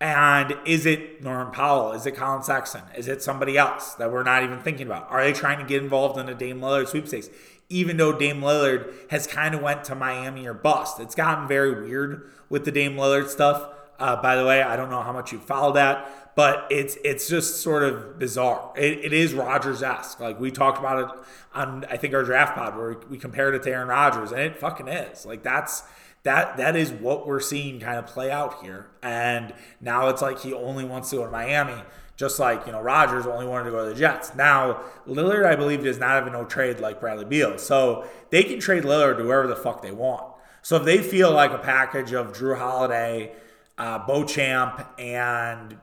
And 0.00 0.56
is 0.64 0.86
it 0.86 1.22
Norman 1.22 1.52
Powell? 1.52 1.92
Is 1.92 2.04
it 2.06 2.12
Collin 2.12 2.42
Sexton? 2.42 2.82
Is 2.96 3.08
it 3.08 3.22
somebody 3.22 3.56
else 3.56 3.94
that 3.94 4.12
we're 4.12 4.22
not 4.22 4.42
even 4.42 4.60
thinking 4.60 4.86
about? 4.86 5.10
Are 5.10 5.24
they 5.24 5.32
trying 5.32 5.58
to 5.58 5.64
get 5.64 5.82
involved 5.82 6.18
in 6.18 6.28
a 6.28 6.34
Dame 6.34 6.60
Lillard 6.60 6.88
sweepstakes? 6.88 7.30
Even 7.68 7.96
though 7.96 8.12
Dame 8.16 8.40
Lillard 8.40 8.92
has 9.10 9.26
kind 9.26 9.54
of 9.54 9.62
went 9.62 9.84
to 9.84 9.94
Miami 9.94 10.46
or 10.46 10.52
bust, 10.52 11.00
it's 11.00 11.14
gotten 11.14 11.48
very 11.48 11.82
weird 11.82 12.30
with 12.48 12.64
the 12.64 12.70
Dame 12.70 12.96
Lillard 12.96 13.28
stuff. 13.28 13.68
Uh, 13.98 14.20
by 14.20 14.36
the 14.36 14.44
way, 14.44 14.62
I 14.62 14.76
don't 14.76 14.90
know 14.90 15.02
how 15.02 15.12
much 15.12 15.32
you 15.32 15.38
followed 15.38 15.74
that, 15.74 16.34
but 16.34 16.66
it's 16.70 16.96
it's 17.04 17.28
just 17.28 17.62
sort 17.62 17.82
of 17.82 18.18
bizarre. 18.18 18.72
It, 18.76 19.04
it 19.04 19.12
is 19.12 19.34
Rodgers 19.34 19.82
esque. 19.82 20.20
Like 20.20 20.40
we 20.40 20.50
talked 20.50 20.78
about 20.78 20.98
it 20.98 21.24
on 21.54 21.84
I 21.90 21.96
think 21.96 22.14
our 22.14 22.24
draft 22.24 22.56
pod 22.56 22.76
where 22.76 22.96
we 23.08 23.18
compared 23.18 23.54
it 23.54 23.62
to 23.64 23.70
Aaron 23.70 23.88
Rodgers, 23.88 24.32
and 24.32 24.40
it 24.40 24.56
fucking 24.56 24.88
is. 24.88 25.24
Like 25.24 25.42
that's 25.42 25.84
that 26.24 26.56
that 26.56 26.74
is 26.74 26.90
what 26.90 27.26
we're 27.26 27.40
seeing 27.40 27.78
kind 27.78 27.98
of 27.98 28.06
play 28.06 28.30
out 28.30 28.62
here. 28.62 28.88
And 29.02 29.54
now 29.80 30.08
it's 30.08 30.22
like 30.22 30.40
he 30.40 30.52
only 30.52 30.84
wants 30.84 31.10
to 31.10 31.16
go 31.16 31.24
to 31.24 31.30
Miami, 31.30 31.80
just 32.16 32.40
like 32.40 32.66
you 32.66 32.72
know 32.72 32.80
Rodgers 32.80 33.26
only 33.26 33.46
wanted 33.46 33.66
to 33.66 33.70
go 33.70 33.84
to 33.84 33.94
the 33.94 33.98
Jets. 33.98 34.34
Now 34.34 34.80
Lillard, 35.06 35.46
I 35.46 35.54
believe, 35.54 35.84
does 35.84 35.98
not 35.98 36.10
have 36.10 36.26
a 36.26 36.30
no 36.30 36.44
trade 36.44 36.80
like 36.80 36.98
Bradley 36.98 37.26
Beal, 37.26 37.58
so 37.58 38.08
they 38.30 38.42
can 38.42 38.58
trade 38.58 38.82
Lillard 38.82 39.18
to 39.18 39.24
wherever 39.24 39.46
the 39.46 39.56
fuck 39.56 39.82
they 39.82 39.92
want. 39.92 40.32
So 40.62 40.76
if 40.76 40.84
they 40.84 40.98
feel 40.98 41.30
like 41.30 41.50
a 41.50 41.58
package 41.58 42.12
of 42.14 42.32
Jrue 42.32 42.58
Holiday, 42.58 43.32
uh, 43.78 44.06
Beauchamp, 44.06 44.86
and 44.98 45.76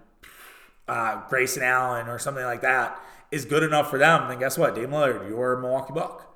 uh, 0.88 1.22
Grayson 1.30 1.64
Allen 1.64 2.08
or 2.08 2.20
something 2.20 2.44
like 2.44 2.62
that 2.62 3.02
is 3.32 3.46
good 3.46 3.64
enough 3.64 3.90
for 3.90 3.98
them, 3.98 4.28
then 4.28 4.40
guess 4.40 4.58
what? 4.58 4.76
Dame 4.76 4.90
Lillard, 4.90 5.30
you're 5.30 5.54
a 5.54 5.62
Milwaukee 5.62 5.94
Buck. 5.94 6.28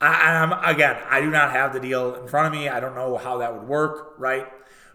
I, 0.00 0.34
am 0.34 0.52
again, 0.52 1.00
I 1.08 1.20
do 1.20 1.30
not 1.30 1.52
have 1.52 1.72
the 1.72 1.80
deal 1.80 2.14
in 2.16 2.28
front 2.28 2.46
of 2.46 2.52
me. 2.52 2.68
I 2.68 2.80
don't 2.80 2.94
know 2.94 3.16
how 3.16 3.38
that 3.38 3.54
would 3.54 3.66
work, 3.66 4.14
right? 4.18 4.46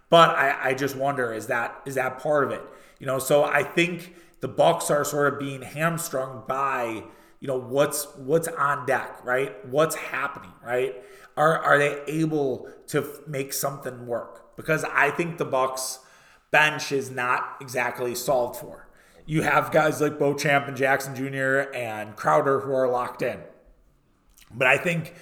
But 0.10 0.32
I, 0.32 0.70
I 0.70 0.74
just 0.76 0.96
wonder 0.96 1.34
is 1.34 1.48
that 1.48 1.82
is 1.86 1.96
that 1.96 2.20
part 2.20 2.44
of 2.44 2.52
it? 2.52 2.62
You 3.00 3.08
know, 3.08 3.18
so 3.18 3.44
I 3.44 3.64
think 3.64 4.14
the 4.42 4.48
Bucks 4.48 4.92
are 4.92 5.04
sort 5.04 5.34
of 5.34 5.40
being 5.40 5.62
hamstrung 5.62 6.44
by 6.48 7.04
you 7.40 7.48
know 7.48 7.60
what's 7.60 8.06
what's 8.18 8.48
on 8.48 8.86
deck, 8.86 9.24
right? 9.24 9.66
What's 9.66 9.96
happening, 9.96 10.52
right? 10.64 10.96
Are 11.40 11.58
are 11.58 11.80
they 11.80 12.02
able 12.08 12.70
to 12.88 13.08
make 13.26 13.54
something 13.54 14.06
work? 14.06 14.56
Because 14.58 14.84
I 14.84 15.10
think 15.10 15.38
the 15.38 15.46
Bucks 15.46 16.00
bench 16.52 16.92
is 16.92 17.10
not 17.10 17.56
exactly 17.62 18.14
solved 18.14 18.60
for. 18.60 18.88
You 19.26 19.44
have 19.44 19.72
guys 19.72 20.02
like 20.02 20.20
Beauchamp 20.20 20.68
and 20.68 20.76
Jackson 20.76 21.16
Jr. 21.16 21.72
and 21.74 22.16
Crowder 22.16 22.60
who 22.62 22.74
are 22.74 22.90
locked 22.90 23.22
in. 23.22 23.40
But 24.52 24.68
I 24.68 24.78
think 24.78 25.14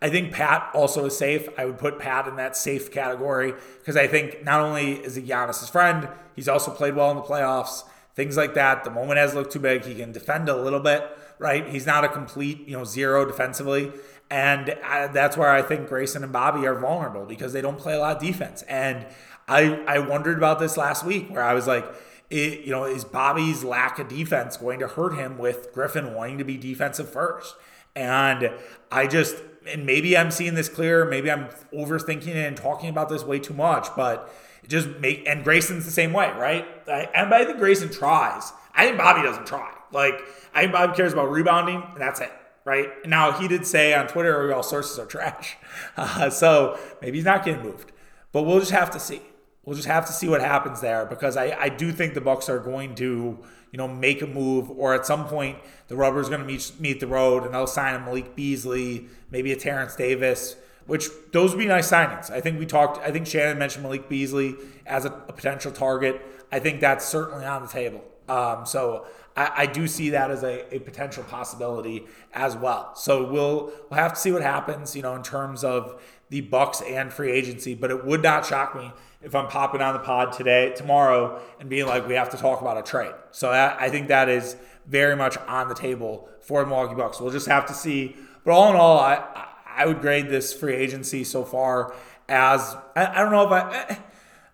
I 0.00 0.08
think 0.08 0.32
Pat 0.32 0.70
also 0.74 1.04
is 1.06 1.16
safe. 1.16 1.48
I 1.58 1.66
would 1.66 1.78
put 1.78 1.98
Pat 1.98 2.26
in 2.26 2.36
that 2.36 2.56
safe 2.56 2.90
category 2.90 3.52
because 3.78 3.96
I 3.96 4.06
think 4.06 4.44
not 4.44 4.60
only 4.60 4.92
is 4.92 5.16
he 5.16 5.22
Giannis's 5.22 5.68
friend, 5.68 6.08
he's 6.34 6.48
also 6.48 6.70
played 6.70 6.94
well 6.94 7.10
in 7.10 7.16
the 7.16 7.22
playoffs. 7.22 7.82
Things 8.14 8.36
like 8.36 8.54
that. 8.54 8.84
The 8.84 8.90
moment 8.90 9.18
has 9.18 9.34
looked 9.34 9.52
too 9.52 9.58
big. 9.58 9.84
He 9.84 9.94
can 9.94 10.12
defend 10.12 10.48
a 10.48 10.56
little 10.56 10.80
bit, 10.80 11.06
right? 11.38 11.68
He's 11.68 11.84
not 11.84 12.02
a 12.02 12.08
complete, 12.08 12.66
you 12.66 12.76
know, 12.76 12.84
zero 12.84 13.26
defensively. 13.26 13.92
And 14.30 14.76
I, 14.84 15.06
that's 15.06 15.36
where 15.36 15.50
I 15.50 15.62
think 15.62 15.88
Grayson 15.88 16.24
and 16.24 16.32
Bobby 16.32 16.66
are 16.66 16.74
vulnerable 16.74 17.24
because 17.24 17.52
they 17.52 17.60
don't 17.60 17.78
play 17.78 17.94
a 17.94 17.98
lot 18.00 18.16
of 18.16 18.22
defense. 18.22 18.62
And 18.62 19.06
I 19.46 19.80
I 19.86 19.98
wondered 20.00 20.36
about 20.36 20.58
this 20.58 20.76
last 20.76 21.04
week 21.04 21.30
where 21.30 21.42
I 21.42 21.54
was 21.54 21.66
like, 21.66 21.86
it, 22.28 22.60
you 22.60 22.72
know, 22.72 22.84
is 22.84 23.04
Bobby's 23.04 23.62
lack 23.62 23.98
of 23.98 24.08
defense 24.08 24.56
going 24.56 24.80
to 24.80 24.88
hurt 24.88 25.14
him 25.14 25.38
with 25.38 25.72
Griffin 25.72 26.14
wanting 26.14 26.38
to 26.38 26.44
be 26.44 26.56
defensive 26.56 27.08
first? 27.08 27.54
And 27.94 28.50
I 28.90 29.06
just, 29.06 29.36
and 29.66 29.86
maybe 29.86 30.18
I'm 30.18 30.30
seeing 30.30 30.54
this 30.54 30.68
clear. 30.68 31.04
Maybe 31.04 31.30
I'm 31.30 31.48
overthinking 31.72 32.26
it 32.26 32.46
and 32.46 32.56
talking 32.56 32.90
about 32.90 33.08
this 33.08 33.24
way 33.24 33.38
too 33.38 33.54
much, 33.54 33.88
but 33.96 34.32
just 34.68 34.88
make, 34.98 35.26
and 35.26 35.44
Grayson's 35.44 35.84
the 35.84 35.90
same 35.90 36.12
way, 36.12 36.32
right? 36.32 36.66
I, 36.88 37.08
and 37.14 37.32
I 37.32 37.44
think 37.44 37.58
Grayson 37.58 37.90
tries. 37.90 38.52
I 38.74 38.86
think 38.86 38.98
Bobby 38.98 39.22
doesn't 39.22 39.46
try. 39.46 39.72
Like, 39.92 40.20
I 40.54 40.62
think 40.62 40.72
Bobby 40.72 40.94
cares 40.94 41.12
about 41.12 41.30
rebounding, 41.30 41.82
and 41.82 42.00
that's 42.00 42.20
it, 42.20 42.32
right? 42.66 42.88
Now, 43.06 43.32
he 43.32 43.48
did 43.48 43.66
say 43.66 43.94
on 43.94 44.08
Twitter, 44.08 44.52
all 44.52 44.62
sources 44.62 44.98
are 44.98 45.06
trash. 45.06 45.56
Uh, 45.98 46.28
so 46.28 46.78
maybe 47.00 47.16
he's 47.16 47.24
not 47.24 47.42
getting 47.42 47.62
moved, 47.62 47.92
but 48.32 48.42
we'll 48.42 48.58
just 48.60 48.70
have 48.70 48.90
to 48.90 49.00
see. 49.00 49.22
We'll 49.64 49.76
just 49.76 49.88
have 49.88 50.06
to 50.06 50.12
see 50.12 50.28
what 50.28 50.42
happens 50.42 50.80
there 50.80 51.06
because 51.06 51.36
I, 51.36 51.56
I 51.58 51.68
do 51.70 51.90
think 51.90 52.12
the 52.12 52.20
Bucks 52.20 52.50
are 52.50 52.58
going 52.58 52.94
to 52.96 53.38
you 53.72 53.78
know, 53.78 53.88
make 53.88 54.22
a 54.22 54.26
move, 54.26 54.70
or 54.70 54.94
at 54.94 55.04
some 55.04 55.26
point 55.26 55.58
the 55.88 55.96
rubber 55.96 56.20
is 56.20 56.28
going 56.28 56.40
to 56.40 56.46
meet 56.46 56.72
meet 56.78 57.00
the 57.00 57.06
road, 57.06 57.44
and 57.44 57.54
they'll 57.54 57.66
sign 57.66 57.94
a 57.94 57.98
Malik 57.98 58.34
Beasley, 58.34 59.06
maybe 59.30 59.52
a 59.52 59.56
Terence 59.56 59.94
Davis, 59.96 60.56
which 60.86 61.08
those 61.32 61.50
would 61.50 61.58
be 61.58 61.66
nice 61.66 61.90
signings. 61.90 62.30
I 62.30 62.40
think 62.40 62.58
we 62.58 62.66
talked. 62.66 62.98
I 63.06 63.10
think 63.10 63.26
Shannon 63.26 63.58
mentioned 63.58 63.82
Malik 63.82 64.08
Beasley 64.08 64.54
as 64.86 65.04
a, 65.04 65.08
a 65.08 65.32
potential 65.32 65.72
target. 65.72 66.20
I 66.50 66.58
think 66.58 66.80
that's 66.80 67.04
certainly 67.04 67.44
on 67.44 67.62
the 67.62 67.68
table. 67.68 68.02
Um, 68.28 68.64
so 68.66 69.06
I, 69.36 69.52
I, 69.56 69.66
do 69.66 69.86
see 69.86 70.10
that 70.10 70.30
as 70.30 70.42
a, 70.42 70.74
a, 70.74 70.78
potential 70.78 71.22
possibility 71.24 72.06
as 72.32 72.56
well. 72.56 72.94
So 72.96 73.30
we'll 73.30 73.72
we'll 73.90 74.00
have 74.00 74.14
to 74.14 74.20
see 74.20 74.32
what 74.32 74.42
happens, 74.42 74.96
you 74.96 75.02
know, 75.02 75.14
in 75.14 75.22
terms 75.22 75.62
of 75.62 76.02
the 76.30 76.40
Bucks 76.40 76.80
and 76.80 77.12
free 77.12 77.30
agency. 77.30 77.74
But 77.74 77.90
it 77.90 78.04
would 78.04 78.22
not 78.22 78.46
shock 78.46 78.74
me 78.74 78.92
if 79.22 79.34
I'm 79.34 79.48
popping 79.48 79.82
on 79.82 79.92
the 79.92 80.00
pod 80.00 80.32
today, 80.32 80.72
tomorrow, 80.74 81.40
and 81.60 81.68
being 81.68 81.86
like, 81.86 82.08
we 82.08 82.14
have 82.14 82.30
to 82.30 82.36
talk 82.36 82.60
about 82.60 82.78
a 82.78 82.82
trade. 82.82 83.14
So 83.30 83.50
that, 83.50 83.80
I 83.80 83.90
think 83.90 84.08
that 84.08 84.28
is 84.28 84.56
very 84.86 85.16
much 85.16 85.36
on 85.48 85.68
the 85.68 85.74
table 85.74 86.28
for 86.40 86.62
the 86.62 86.66
Milwaukee 86.68 86.94
Bucks. 86.94 87.20
We'll 87.20 87.32
just 87.32 87.48
have 87.48 87.66
to 87.66 87.74
see. 87.74 88.16
But 88.44 88.52
all 88.52 88.70
in 88.70 88.76
all, 88.76 88.98
I 88.98 89.46
I 89.76 89.84
would 89.84 90.00
grade 90.00 90.28
this 90.30 90.54
free 90.54 90.74
agency 90.74 91.22
so 91.22 91.44
far 91.44 91.94
as 92.28 92.74
I, 92.96 93.06
I 93.06 93.22
don't 93.22 93.32
know 93.32 93.46
if 93.46 93.52
I, 93.52 93.60
I 93.70 93.98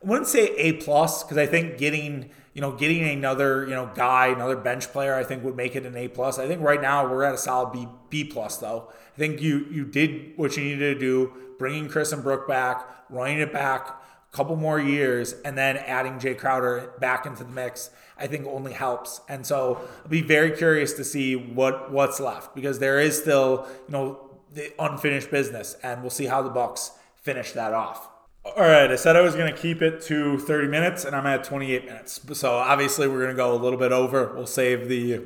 wouldn't 0.02 0.26
say 0.26 0.48
A 0.56 0.72
plus 0.74 1.22
because 1.22 1.38
I 1.38 1.46
think 1.46 1.78
getting 1.78 2.30
you 2.54 2.60
know 2.60 2.72
getting 2.72 3.02
another 3.02 3.64
you 3.64 3.74
know 3.74 3.90
guy, 3.94 4.28
another 4.28 4.56
bench 4.56 4.90
player, 4.92 5.14
I 5.14 5.24
think 5.24 5.44
would 5.44 5.56
make 5.56 5.76
it 5.76 5.86
an 5.86 5.96
A 5.96 6.08
plus. 6.08 6.38
I 6.38 6.46
think 6.46 6.62
right 6.62 6.80
now 6.80 7.10
we're 7.10 7.24
at 7.24 7.34
a 7.34 7.38
solid 7.38 7.72
B 7.72 7.88
B 8.10 8.24
plus 8.24 8.58
though. 8.58 8.88
I 9.14 9.18
think 9.18 9.40
you 9.40 9.66
you 9.70 9.84
did 9.84 10.36
what 10.36 10.56
you 10.56 10.64
needed 10.64 10.94
to 10.94 11.00
do, 11.00 11.32
bringing 11.58 11.88
Khris 11.88 12.12
and 12.12 12.22
Brook 12.22 12.46
back, 12.48 12.86
running 13.08 13.38
it 13.38 13.52
back 13.52 13.88
a 13.88 14.36
couple 14.36 14.56
more 14.56 14.80
years 14.80 15.34
and 15.44 15.56
then 15.56 15.76
adding 15.76 16.14
Jae 16.14 16.36
Crowder 16.36 16.92
back 16.98 17.26
into 17.26 17.44
the 17.44 17.50
mix, 17.50 17.90
I 18.18 18.26
think 18.26 18.46
only 18.46 18.72
helps. 18.72 19.20
And 19.28 19.46
so 19.46 19.80
I'll 20.02 20.08
be 20.08 20.22
very 20.22 20.52
curious 20.52 20.94
to 20.94 21.04
see 21.04 21.36
what 21.36 21.92
what's 21.92 22.20
left 22.20 22.54
because 22.54 22.78
there 22.78 23.00
is 23.00 23.18
still, 23.18 23.66
you 23.88 23.92
know, 23.92 24.30
the 24.52 24.72
unfinished 24.78 25.30
business 25.30 25.76
and 25.82 26.02
we'll 26.02 26.10
see 26.10 26.26
how 26.26 26.42
the 26.42 26.50
Bucks 26.50 26.92
finish 27.16 27.52
that 27.52 27.72
off. 27.72 28.08
All 28.44 28.54
right, 28.56 28.90
I 28.90 28.96
said 28.96 29.14
I 29.14 29.20
was 29.20 29.36
going 29.36 29.54
to 29.54 29.56
keep 29.56 29.82
it 29.82 30.02
to 30.02 30.36
30 30.36 30.66
minutes 30.66 31.04
and 31.04 31.14
I'm 31.14 31.26
at 31.26 31.44
28 31.44 31.84
minutes. 31.84 32.20
So 32.32 32.50
obviously 32.54 33.06
we're 33.06 33.20
going 33.22 33.30
to 33.30 33.36
go 33.36 33.54
a 33.54 33.56
little 33.56 33.78
bit 33.78 33.92
over. 33.92 34.34
We'll 34.34 34.48
save 34.48 34.88
the 34.88 35.22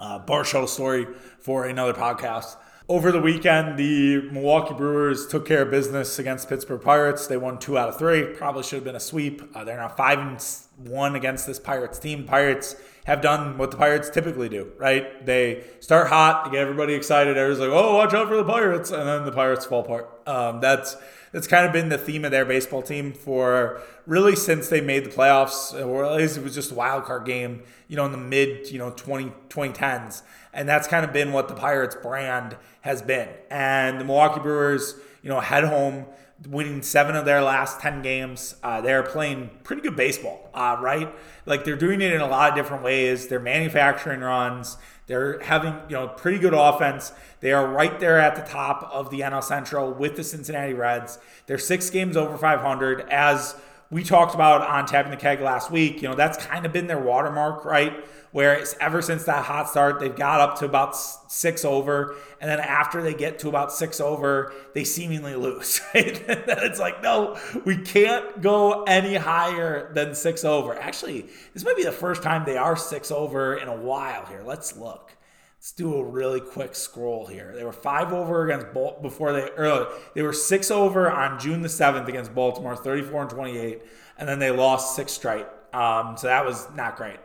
uh, 0.00 0.20
bar 0.20 0.46
story 0.46 1.06
for 1.38 1.66
another 1.66 1.92
podcast. 1.92 2.56
Over 2.88 3.12
the 3.12 3.20
weekend, 3.20 3.78
the 3.78 4.22
Milwaukee 4.32 4.72
Brewers 4.72 5.26
took 5.26 5.46
care 5.46 5.62
of 5.62 5.70
business 5.70 6.18
against 6.18 6.48
Pittsburgh 6.48 6.80
Pirates. 6.80 7.26
They 7.26 7.36
won 7.36 7.58
two 7.58 7.76
out 7.76 7.90
of 7.90 7.98
three. 7.98 8.24
Probably 8.24 8.62
should 8.62 8.76
have 8.76 8.84
been 8.84 8.96
a 8.96 9.00
sweep. 9.00 9.42
Uh, 9.54 9.62
they're 9.64 9.76
now 9.76 9.88
five 9.88 10.18
and 10.18 10.40
one 10.84 11.14
against 11.14 11.46
this 11.46 11.58
Pirates 11.58 11.98
team. 11.98 12.24
Pirates 12.24 12.76
have 13.04 13.20
done 13.20 13.58
what 13.58 13.70
the 13.70 13.76
Pirates 13.76 14.10
typically 14.10 14.48
do, 14.48 14.72
right? 14.78 15.24
They 15.24 15.64
start 15.80 16.08
hot, 16.08 16.44
they 16.44 16.50
get 16.52 16.60
everybody 16.60 16.94
excited. 16.94 17.36
Everyone's 17.36 17.60
like, 17.60 17.70
"Oh, 17.70 17.96
watch 17.96 18.14
out 18.14 18.28
for 18.28 18.36
the 18.36 18.44
Pirates," 18.44 18.90
and 18.90 19.08
then 19.08 19.24
the 19.24 19.32
Pirates 19.32 19.64
fall 19.66 19.80
apart. 19.80 20.08
Um, 20.26 20.60
that's 20.60 20.96
that's 21.32 21.46
kind 21.46 21.64
of 21.64 21.72
been 21.72 21.88
the 21.88 21.98
theme 21.98 22.24
of 22.24 22.30
their 22.30 22.44
baseball 22.44 22.82
team 22.82 23.12
for 23.12 23.80
really 24.06 24.34
since 24.34 24.68
they 24.68 24.80
made 24.80 25.04
the 25.04 25.10
playoffs, 25.10 25.72
or 25.74 26.04
at 26.04 26.16
least 26.16 26.36
it 26.36 26.42
was 26.42 26.54
just 26.54 26.72
a 26.72 26.74
wild 26.74 27.04
card 27.04 27.24
game, 27.24 27.62
you 27.88 27.96
know, 27.96 28.04
in 28.04 28.12
the 28.12 28.18
mid, 28.18 28.70
you 28.70 28.78
know, 28.78 28.90
20, 28.90 29.32
2010s. 29.48 30.22
And 30.52 30.68
that's 30.68 30.88
kind 30.88 31.04
of 31.04 31.12
been 31.12 31.32
what 31.32 31.46
the 31.46 31.54
Pirates 31.54 31.94
brand 31.94 32.56
has 32.80 33.00
been. 33.02 33.28
And 33.48 34.00
the 34.00 34.04
Milwaukee 34.04 34.40
Brewers, 34.40 34.96
you 35.22 35.28
know, 35.28 35.38
head 35.38 35.64
home, 35.64 36.06
winning 36.48 36.82
seven 36.82 37.16
of 37.16 37.24
their 37.24 37.42
last 37.42 37.80
10 37.80 38.02
games. 38.02 38.54
Uh, 38.62 38.80
they're 38.80 39.02
playing 39.02 39.50
pretty 39.62 39.82
good 39.82 39.96
baseball, 39.96 40.50
uh, 40.54 40.76
right? 40.80 41.12
Like 41.46 41.64
they're 41.64 41.76
doing 41.76 42.00
it 42.00 42.12
in 42.12 42.20
a 42.20 42.26
lot 42.26 42.50
of 42.50 42.56
different 42.56 42.82
ways. 42.82 43.28
They're 43.28 43.40
manufacturing 43.40 44.20
runs. 44.20 44.76
They're 45.06 45.40
having, 45.40 45.74
you 45.88 45.96
know, 45.96 46.08
pretty 46.08 46.38
good 46.38 46.54
offense. 46.54 47.12
They 47.40 47.52
are 47.52 47.66
right 47.66 47.98
there 47.98 48.18
at 48.18 48.36
the 48.36 48.42
top 48.42 48.88
of 48.92 49.10
the 49.10 49.20
NL 49.20 49.42
Central 49.42 49.92
with 49.92 50.16
the 50.16 50.24
Cincinnati 50.24 50.72
Reds. 50.72 51.18
They're 51.46 51.58
six 51.58 51.90
games 51.90 52.16
over 52.16 52.38
500 52.38 53.08
as 53.10 53.56
we 53.90 54.04
talked 54.04 54.34
about 54.34 54.62
on 54.62 54.86
tapping 54.86 55.10
the 55.10 55.16
keg 55.16 55.40
last 55.40 55.70
week. 55.70 56.00
You 56.00 56.08
know, 56.08 56.14
that's 56.14 56.38
kind 56.46 56.64
of 56.64 56.72
been 56.72 56.86
their 56.86 57.00
watermark, 57.00 57.64
right? 57.64 58.04
Where 58.30 58.54
it's 58.54 58.76
ever 58.80 59.02
since 59.02 59.24
that 59.24 59.44
hot 59.44 59.68
start, 59.68 59.98
they've 59.98 60.14
got 60.14 60.40
up 60.40 60.58
to 60.60 60.64
about 60.64 60.94
six 60.96 61.64
over, 61.64 62.14
and 62.40 62.48
then 62.48 62.60
after 62.60 63.02
they 63.02 63.12
get 63.12 63.40
to 63.40 63.48
about 63.48 63.72
six 63.72 64.00
over, 64.00 64.52
they 64.74 64.84
seemingly 64.84 65.34
lose. 65.34 65.80
Right? 65.92 66.22
it's 66.28 66.78
like, 66.78 67.02
no, 67.02 67.36
we 67.64 67.76
can't 67.76 68.40
go 68.40 68.84
any 68.84 69.16
higher 69.16 69.92
than 69.92 70.14
six 70.14 70.44
over. 70.44 70.78
Actually, 70.78 71.26
this 71.52 71.64
might 71.64 71.76
be 71.76 71.82
the 71.82 71.90
first 71.90 72.22
time 72.22 72.44
they 72.44 72.56
are 72.56 72.76
six 72.76 73.10
over 73.10 73.56
in 73.56 73.66
a 73.66 73.76
while. 73.76 74.24
Here, 74.26 74.42
let's 74.44 74.76
look. 74.76 75.16
Let's 75.60 75.72
do 75.72 75.96
a 75.96 76.02
really 76.02 76.40
quick 76.40 76.74
scroll 76.74 77.26
here. 77.26 77.52
They 77.54 77.64
were 77.64 77.72
five 77.74 78.14
over 78.14 78.46
against 78.46 78.72
Bolt 78.72 79.02
before 79.02 79.34
they 79.34 79.50
early. 79.58 79.94
They 80.14 80.22
were 80.22 80.32
six 80.32 80.70
over 80.70 81.10
on 81.10 81.38
June 81.38 81.60
the 81.60 81.68
seventh 81.68 82.08
against 82.08 82.34
Baltimore, 82.34 82.74
thirty-four 82.74 83.20
and 83.20 83.30
twenty-eight, 83.30 83.82
and 84.16 84.26
then 84.26 84.38
they 84.38 84.50
lost 84.50 84.96
six 84.96 85.12
straight. 85.12 85.44
Um, 85.74 86.16
so 86.16 86.28
that 86.28 86.46
was 86.46 86.66
not 86.74 86.96
great. 86.96 87.18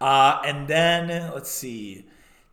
Uh, 0.00 0.40
and 0.42 0.66
then 0.66 1.32
let's 1.34 1.50
see, 1.50 2.06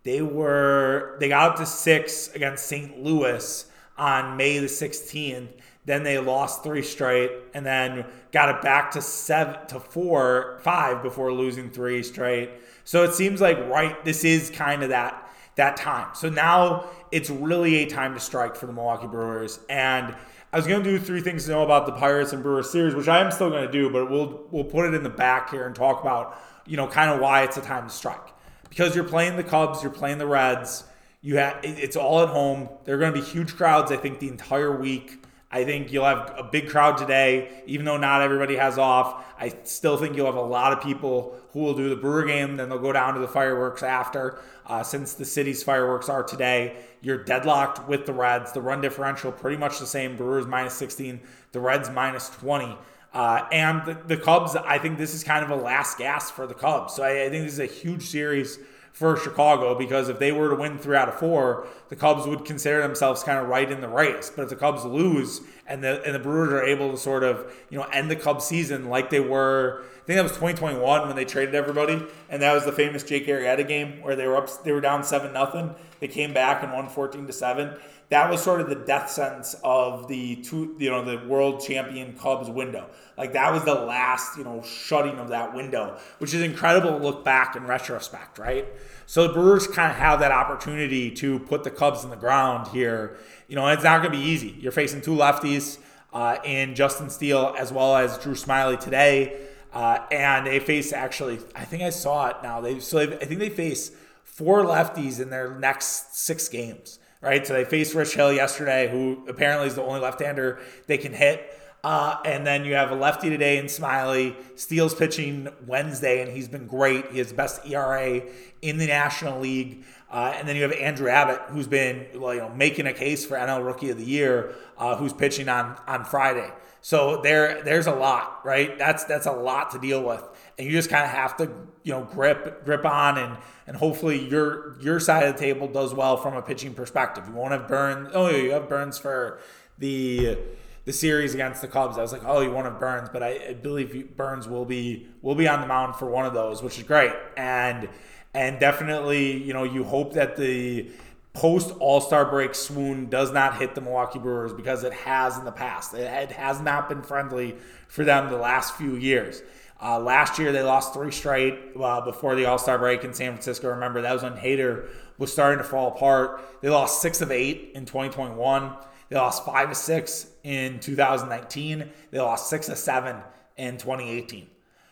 they 0.03 0.21
were 0.21 1.15
they 1.21 1.29
got 1.29 1.51
up 1.51 1.57
to 1.59 1.65
six 1.65 2.27
against 2.33 2.65
St. 2.65 3.01
Louis 3.01 3.65
on 3.97 4.35
May 4.35 4.59
the 4.59 4.67
sixteenth. 4.67 5.53
Then 5.85 6.03
they 6.03 6.19
lost 6.19 6.65
three 6.65 6.83
straight, 6.83 7.31
and 7.53 7.65
then 7.65 8.05
got 8.33 8.53
it 8.53 8.61
back 8.61 8.91
to 8.91 9.01
seven 9.01 9.65
to 9.67 9.79
four, 9.79 10.59
five 10.63 11.01
before 11.01 11.31
losing 11.31 11.69
three 11.69 12.03
straight. 12.03 12.51
So 12.83 13.03
it 13.05 13.13
seems 13.13 13.39
like 13.39 13.57
right, 13.69 14.03
this 14.03 14.25
is 14.25 14.49
kind 14.49 14.83
of 14.83 14.89
that 14.89 15.27
that 15.59 15.75
time. 15.75 16.07
So 16.15 16.29
now 16.29 16.85
it's 17.11 17.29
really 17.29 17.83
a 17.83 17.85
time 17.85 18.13
to 18.13 18.19
strike 18.19 18.55
for 18.55 18.65
the 18.65 18.71
Milwaukee 18.73 19.07
Brewers. 19.07 19.59
And 19.69 20.15
I 20.51 20.57
was 20.57 20.65
going 20.65 20.81
to 20.81 20.89
do 20.89 20.97
three 20.97 21.21
things 21.21 21.45
to 21.45 21.51
know 21.51 21.63
about 21.63 21.85
the 21.85 21.91
Pirates 21.91 22.31
and 22.31 22.41
Brewers 22.41 22.71
series, 22.71 22.95
which 22.95 23.09
I 23.09 23.19
am 23.19 23.29
still 23.29 23.49
going 23.49 23.65
to 23.65 23.71
do, 23.71 23.89
but 23.89 24.09
we'll 24.09 24.47
we'll 24.51 24.63
put 24.63 24.85
it 24.87 24.93
in 24.93 25.03
the 25.03 25.09
back 25.09 25.51
here 25.51 25.67
and 25.67 25.75
talk 25.75 26.01
about 26.01 26.39
you 26.65 26.77
know 26.77 26.87
kind 26.87 27.11
of 27.11 27.19
why 27.19 27.43
it's 27.43 27.57
a 27.57 27.61
time 27.61 27.87
to 27.87 27.93
strike 27.93 28.33
because 28.69 28.95
you're 28.95 29.03
playing 29.03 29.35
the 29.35 29.43
Cubs, 29.43 29.83
you're 29.83 29.91
playing 29.91 30.17
the 30.17 30.27
Reds. 30.27 30.85
You 31.21 31.37
have 31.37 31.59
it's 31.63 31.97
all 31.97 32.21
at 32.23 32.29
home. 32.29 32.69
There 32.85 32.95
are 32.95 32.99
going 32.99 33.13
to 33.13 33.19
be 33.19 33.25
huge 33.25 33.55
crowds. 33.55 33.91
I 33.91 33.97
think 33.97 34.19
the 34.19 34.29
entire 34.29 34.75
week. 34.75 35.23
I 35.51 35.63
think 35.65 35.91
you'll 35.91 36.05
have 36.05 36.33
a 36.37 36.43
big 36.43 36.69
crowd 36.69 36.97
today, 36.97 37.63
even 37.65 37.85
though 37.85 37.97
not 37.97 38.21
everybody 38.21 38.55
has 38.55 38.77
off. 38.77 39.25
I 39.39 39.49
still 39.63 39.97
think 39.97 40.15
you'll 40.15 40.27
have 40.27 40.35
a 40.35 40.41
lot 40.41 40.73
of 40.73 40.81
people 40.83 41.35
who 41.51 41.59
will 41.59 41.73
do 41.73 41.89
the 41.89 41.95
Brewer 41.95 42.23
game, 42.25 42.55
then 42.55 42.69
they'll 42.69 42.77
go 42.77 42.93
down 42.93 43.15
to 43.15 43.19
the 43.19 43.27
fireworks 43.27 43.81
after. 43.81 44.39
Uh, 44.67 44.83
since 44.83 45.13
the 45.15 45.25
city's 45.25 45.63
fireworks 45.63 46.07
are 46.07 46.21
today, 46.21 46.77
you're 47.01 47.23
deadlocked 47.23 47.87
with 47.87 48.05
the 48.05 48.13
Reds. 48.13 48.51
The 48.51 48.61
run 48.61 48.81
differential 48.81 49.31
pretty 49.31 49.57
much 49.57 49.79
the 49.79 49.87
same. 49.87 50.15
Brewers 50.15 50.45
minus 50.45 50.75
16, 50.75 51.19
the 51.51 51.59
Reds 51.59 51.89
minus 51.89 52.29
20. 52.29 52.77
Uh, 53.11 53.47
and 53.51 53.83
the, 53.87 53.97
the, 54.05 54.17
Cubs, 54.17 54.55
I 54.55 54.77
think 54.77 54.99
this 54.99 55.15
is 55.15 55.23
kind 55.23 55.43
of 55.43 55.49
a 55.49 55.55
last 55.55 55.97
gasp 55.97 56.35
for 56.35 56.45
the 56.45 56.53
Cubs. 56.53 56.93
So 56.93 57.01
I, 57.01 57.25
I 57.25 57.29
think 57.29 57.43
this 57.45 57.53
is 57.53 57.59
a 57.59 57.65
huge 57.65 58.03
series 58.03 58.59
for 58.93 59.15
Chicago 59.15 59.77
because 59.77 60.09
if 60.09 60.19
they 60.19 60.31
were 60.31 60.49
to 60.49 60.55
win 60.55 60.77
three 60.77 60.97
out 60.97 61.07
of 61.07 61.15
four, 61.19 61.67
the 61.89 61.95
Cubs 61.95 62.27
would 62.27 62.45
consider 62.45 62.81
themselves 62.81 63.23
kind 63.23 63.39
of 63.39 63.47
right 63.47 63.71
in 63.71 63.81
the 63.81 63.87
race. 63.87 64.31
But 64.35 64.43
if 64.43 64.49
the 64.49 64.55
Cubs 64.55 64.83
lose 64.85 65.41
and 65.67 65.83
the 65.83 66.03
and 66.03 66.13
the 66.13 66.19
Brewers 66.19 66.51
are 66.51 66.63
able 66.63 66.91
to 66.91 66.97
sort 66.97 67.23
of 67.23 67.51
you 67.69 67.77
know 67.77 67.85
end 67.85 68.09
the 68.11 68.15
Cubs 68.15 68.45
season 68.45 68.89
like 68.89 69.09
they 69.09 69.19
were, 69.19 69.83
I 69.83 70.05
think 70.05 70.17
that 70.17 70.23
was 70.23 70.31
2021 70.33 71.07
when 71.07 71.15
they 71.15 71.25
traded 71.25 71.55
everybody, 71.55 72.03
and 72.29 72.41
that 72.41 72.53
was 72.53 72.65
the 72.65 72.71
famous 72.71 73.03
Jake 73.03 73.27
Arrieta 73.27 73.67
game 73.67 74.01
where 74.01 74.15
they 74.15 74.27
were 74.27 74.37
up, 74.37 74.63
they 74.63 74.71
were 74.71 74.81
down 74.81 75.03
seven 75.03 75.33
nothing, 75.33 75.73
they 75.99 76.07
came 76.07 76.33
back 76.33 76.63
and 76.63 76.71
won 76.71 76.87
14 76.87 77.27
to 77.27 77.33
seven. 77.33 77.75
That 78.09 78.29
was 78.29 78.41
sort 78.41 78.59
of 78.59 78.69
the 78.69 78.75
death 78.75 79.09
sentence 79.09 79.55
of 79.63 80.07
the 80.07 80.37
two, 80.37 80.75
you 80.79 80.89
know, 80.89 81.03
the 81.03 81.27
world 81.27 81.61
champion 81.61 82.17
Cubs 82.17 82.49
window. 82.49 82.89
Like 83.17 83.33
that 83.33 83.53
was 83.53 83.63
the 83.65 83.75
last, 83.75 84.37
you 84.37 84.43
know, 84.43 84.63
shutting 84.63 85.19
of 85.19 85.29
that 85.29 85.53
window, 85.53 85.99
which 86.17 86.33
is 86.33 86.41
incredible 86.41 86.97
to 86.97 86.97
look 86.97 87.23
back 87.23 87.55
in 87.55 87.67
retrospect, 87.67 88.39
right? 88.39 88.65
So 89.05 89.27
the 89.27 89.33
Brewers 89.33 89.67
kind 89.67 89.91
of 89.91 89.97
have 89.97 90.19
that 90.21 90.31
opportunity 90.31 91.11
to 91.11 91.39
put 91.39 91.63
the 91.63 91.71
Cubs 91.71 92.03
in 92.03 92.09
the 92.09 92.15
ground 92.15 92.69
here. 92.69 93.17
You 93.47 93.55
know, 93.55 93.67
it's 93.67 93.83
not 93.83 94.01
going 94.01 94.11
to 94.11 94.17
be 94.17 94.23
easy. 94.23 94.55
You're 94.59 94.71
facing 94.71 95.01
two 95.01 95.15
lefties 95.15 95.77
uh, 96.13 96.37
in 96.43 96.75
Justin 96.75 97.09
Steele 97.09 97.55
as 97.57 97.71
well 97.71 97.95
as 97.95 98.17
Drew 98.17 98.33
Smyly 98.33 98.79
today. 98.79 99.47
Uh, 99.71 99.99
and 100.11 100.47
they 100.47 100.59
face 100.59 100.93
actually, 100.93 101.39
I 101.53 101.63
think 101.63 101.83
I 101.83 101.91
saw 101.91 102.29
it 102.29 102.37
now. 102.41 102.59
They 102.59 102.79
so 102.79 102.99
I 102.99 103.25
think 103.25 103.39
they 103.39 103.49
face 103.49 103.91
four 104.39 104.63
lefties 104.63 105.19
in 105.19 105.29
their 105.29 105.53
next 105.59 106.15
six 106.15 106.47
games, 106.47 106.97
right? 107.21 107.45
So 107.45 107.53
they 107.53 107.65
faced 107.65 107.93
Rich 107.93 108.15
Hill 108.15 108.31
yesterday, 108.31 108.89
who 108.89 109.25
apparently 109.27 109.67
is 109.67 109.75
the 109.75 109.83
only 109.83 109.99
left-hander 109.99 110.59
they 110.87 110.97
can 110.97 111.11
hit. 111.11 111.53
Uh, 111.83 112.15
and 112.23 112.47
then 112.47 112.63
you 112.63 112.73
have 112.73 112.91
a 112.91 112.95
lefty 112.95 113.29
today 113.29 113.57
in 113.57 113.65
Smyly. 113.65 114.33
Steele's 114.55 114.95
pitching 114.95 115.49
Wednesday, 115.67 116.21
and 116.21 116.31
he's 116.31 116.47
been 116.47 116.67
great. 116.67 117.11
He 117.11 117.17
has 117.17 117.29
the 117.29 117.35
best 117.35 117.65
ERA 117.65 118.21
in 118.61 118.77
the 118.77 118.87
National 118.87 119.41
League. 119.41 119.83
Uh, 120.09 120.33
and 120.37 120.47
then 120.47 120.55
you 120.55 120.61
have 120.61 120.71
Andrew 120.71 121.09
Abbott, 121.09 121.41
who's 121.49 121.67
been 121.67 122.07
you 122.13 122.19
know 122.19 122.51
making 122.55 122.87
a 122.87 122.93
case 122.93 123.25
for 123.25 123.35
NL 123.35 123.65
Rookie 123.65 123.89
of 123.89 123.97
the 123.97 124.05
Year, 124.05 124.55
uh, 124.77 124.95
who's 124.95 125.13
pitching 125.13 125.49
on 125.49 125.77
on 125.85 126.05
Friday. 126.05 126.49
So 126.81 127.21
there 127.21 127.61
there's 127.63 127.87
a 127.87 127.93
lot, 127.93 128.45
right? 128.45 128.77
That's 128.77 129.03
that's 129.03 129.25
a 129.25 129.31
lot 129.31 129.71
to 129.71 129.79
deal 129.79 130.01
with, 130.01 130.23
and 130.59 130.67
you 130.67 130.73
just 130.73 130.89
kind 130.89 131.05
of 131.05 131.09
have 131.09 131.37
to 131.37 131.49
you 131.83 131.93
know 131.93 132.03
grip 132.03 132.65
grip 132.65 132.85
on 132.85 133.17
and 133.17 133.37
and 133.65 133.77
hopefully 133.77 134.27
your 134.27 134.79
your 134.81 134.99
side 134.99 135.23
of 135.23 135.33
the 135.33 135.39
table 135.39 135.67
does 135.67 135.93
well 135.93 136.17
from 136.17 136.35
a 136.35 136.41
pitching 136.41 136.73
perspective. 136.73 137.23
You 137.27 137.33
won't 137.33 137.53
have 137.53 137.67
Burnes. 137.67 138.09
Oh, 138.13 138.29
you 138.29 138.51
have 138.51 138.67
Burnes 138.69 138.99
for 138.99 139.39
the 139.79 140.37
the 140.85 140.93
series 140.93 141.33
against 141.33 141.61
the 141.61 141.67
Cubs. 141.67 141.97
I 141.97 142.01
was 142.01 142.11
like, 142.11 142.23
oh, 142.25 142.41
you 142.41 142.51
won't 142.51 142.65
have 142.65 142.79
Burnes, 142.79 143.09
but 143.11 143.23
I, 143.23 143.49
I 143.49 143.53
believe 143.53 144.17
Burnes 144.17 144.47
will 144.47 144.65
be 144.65 145.07
will 145.21 145.35
be 145.35 145.47
on 145.47 145.61
the 145.61 145.67
mound 145.67 145.95
for 145.95 146.07
one 146.07 146.25
of 146.25 146.33
those, 146.33 146.61
which 146.61 146.77
is 146.77 146.83
great. 146.83 147.13
And 147.37 147.87
and 148.33 148.59
definitely, 148.59 149.41
you 149.41 149.53
know, 149.53 149.63
you 149.63 149.83
hope 149.85 150.13
that 150.13 150.35
the 150.35 150.91
post 151.33 151.73
All 151.79 152.01
Star 152.01 152.25
break 152.25 152.53
swoon 152.53 153.09
does 153.09 153.31
not 153.31 153.57
hit 153.57 153.75
the 153.75 153.81
Milwaukee 153.81 154.19
Brewers 154.19 154.51
because 154.51 154.83
it 154.83 154.93
has 154.93 155.37
in 155.37 155.45
the 155.45 155.51
past. 155.51 155.93
It, 155.93 156.31
has 156.31 156.59
not 156.59 156.89
been 156.89 157.01
friendly 157.01 157.55
for 157.87 158.03
them 158.03 158.29
the 158.29 158.37
last 158.37 158.75
few 158.75 158.95
years. 158.95 159.41
Uh, 159.81 159.97
last 159.99 160.37
year 160.37 160.51
they 160.51 160.61
lost 160.61 160.93
three 160.93 161.11
straight 161.11 161.57
uh, 161.79 162.01
before 162.01 162.35
the 162.35 162.45
All 162.45 162.57
Star 162.57 162.77
break 162.77 163.03
in 163.03 163.13
San 163.13 163.31
Francisco. 163.31 163.69
Remember 163.69 164.01
that 164.01 164.13
was 164.13 164.23
when 164.23 164.33
Hader 164.33 164.89
was 165.17 165.31
starting 165.31 165.57
to 165.57 165.63
fall 165.63 165.87
apart. 165.89 166.41
They 166.61 166.69
lost 166.69 167.01
six 167.01 167.21
of 167.21 167.31
eight 167.31 167.71
in 167.75 167.85
2021. 167.85 168.75
They 169.09 169.15
lost 169.15 169.45
five 169.45 169.71
of 169.71 169.77
six 169.77 170.27
in 170.43 170.79
2019. 170.79 171.89
They 172.11 172.19
lost 172.19 172.49
six 172.49 172.69
of 172.69 172.77
seven 172.77 173.17
in 173.57 173.77
2018. 173.77 174.47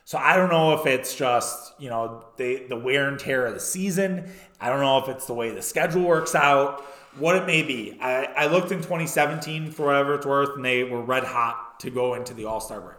So 0.06 0.18
I 0.18 0.38
don't 0.38 0.50
know 0.50 0.74
if 0.74 0.86
it's 0.86 1.14
just, 1.16 1.74
you 1.80 1.90
know, 1.90 2.24
the, 2.38 2.64
the 2.70 2.78
wear 2.78 3.10
and 3.10 3.20
tear 3.20 3.46
of 3.46 3.54
the 3.54 3.60
season. 3.60 4.32
I 4.60 4.70
don't 4.70 4.80
know 4.80 5.00
if 5.00 5.10
it's 5.10 5.26
the 5.28 5.34
way 5.34 5.52
the 5.52 5.62
schedule 5.62 6.04
works 6.04 6.34
out, 6.34 6.82
what 7.18 7.36
it 7.36 7.46
may 7.46 7.62
be. 7.62 7.98
I, 8.02 8.24
I 8.24 8.48
looked 8.48 8.72
in 8.72 8.78
2017 8.78 9.72
for 9.72 9.88
whatever 9.88 10.16
it's 10.16 10.26
worth, 10.26 10.56
and 10.56 10.64
they 10.64 10.86
were 10.86 11.02
red 11.02 11.26
hot 11.26 11.82
to 11.82 11.90
go 11.90 12.14
into 12.14 12.34
the 12.34 12.46
All 12.46 12.62
Star 12.62 12.80
break. 12.80 12.97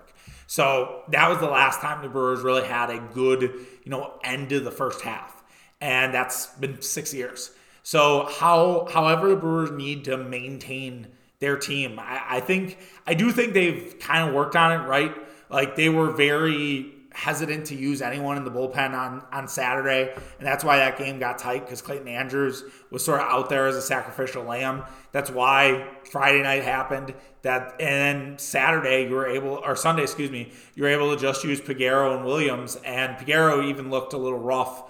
So 0.49 1.03
that 1.11 1.29
was 1.29 1.39
the 1.41 1.47
last 1.47 1.83
time 1.83 2.01
the 2.03 2.09
Brewers 2.09 2.41
really 2.41 2.67
had 2.67 2.89
a 2.89 2.99
good, 3.13 3.43
you 3.43 3.91
know, 3.91 4.15
end 4.25 4.51
of 4.53 4.65
the 4.65 4.71
first 4.71 5.03
half. 5.03 5.45
And 5.79 6.13
that's 6.13 6.47
been 6.47 6.81
six 6.81 7.13
years. 7.13 7.51
So 7.83 8.27
how 8.41 8.89
however 8.91 9.29
the 9.29 9.37
Brewers 9.37 9.71
need 9.71 10.07
to 10.07 10.17
maintain 10.17 11.09
their 11.39 11.59
team, 11.59 11.99
I, 11.99 12.23
I 12.29 12.41
think 12.41 12.79
I 13.07 13.13
do 13.13 13.31
think 13.31 13.53
they've 13.53 13.95
kind 14.01 14.27
of 14.27 14.35
worked 14.35 14.57
on 14.57 14.73
it, 14.73 14.89
right? 14.89 15.15
Like 15.51 15.77
they 15.77 15.91
were 15.91 16.13
very 16.13 16.95
hesitant 17.13 17.67
to 17.67 17.75
use 17.75 18.03
anyone 18.03 18.37
in 18.37 18.45
the 18.45 18.51
bullpen 18.51 18.93
on, 18.93 19.25
on 19.33 19.49
Saturday. 19.49 20.13
And 20.39 20.47
that's 20.47 20.63
why 20.63 20.77
that 20.77 20.99
game 20.99 21.19
got 21.19 21.39
tight 21.39 21.65
because 21.65 21.81
Clayton 21.81 22.07
Andrews 22.07 22.65
was 22.91 23.05
sort 23.05 23.21
of 23.21 23.27
out 23.27 23.49
there 23.49 23.67
as 23.67 23.77
a 23.77 23.83
sacrificial 23.83 24.45
lamb. 24.45 24.85
That's 25.13 25.31
why 25.31 25.89
Friday 26.11 26.43
night 26.43 26.65
happened. 26.65 27.15
That 27.43 27.77
and 27.81 28.29
then 28.29 28.39
Saturday 28.39 29.09
you 29.09 29.15
were 29.15 29.27
able 29.27 29.61
or 29.65 29.75
Sunday, 29.77 30.03
excuse 30.03 30.31
me, 30.31 30.53
you 30.75 30.83
were 30.83 30.89
able 30.89 31.15
to 31.15 31.21
just 31.21 31.45
use 31.45 31.61
Peguero 31.61 32.17
and 32.17 32.25
Williams. 32.25 32.77
And 32.85 33.17
Peguero 33.17 33.65
even 33.65 33.91
looked 33.91 34.13
a 34.13 34.19
little 34.19 34.39
rough 34.39 34.85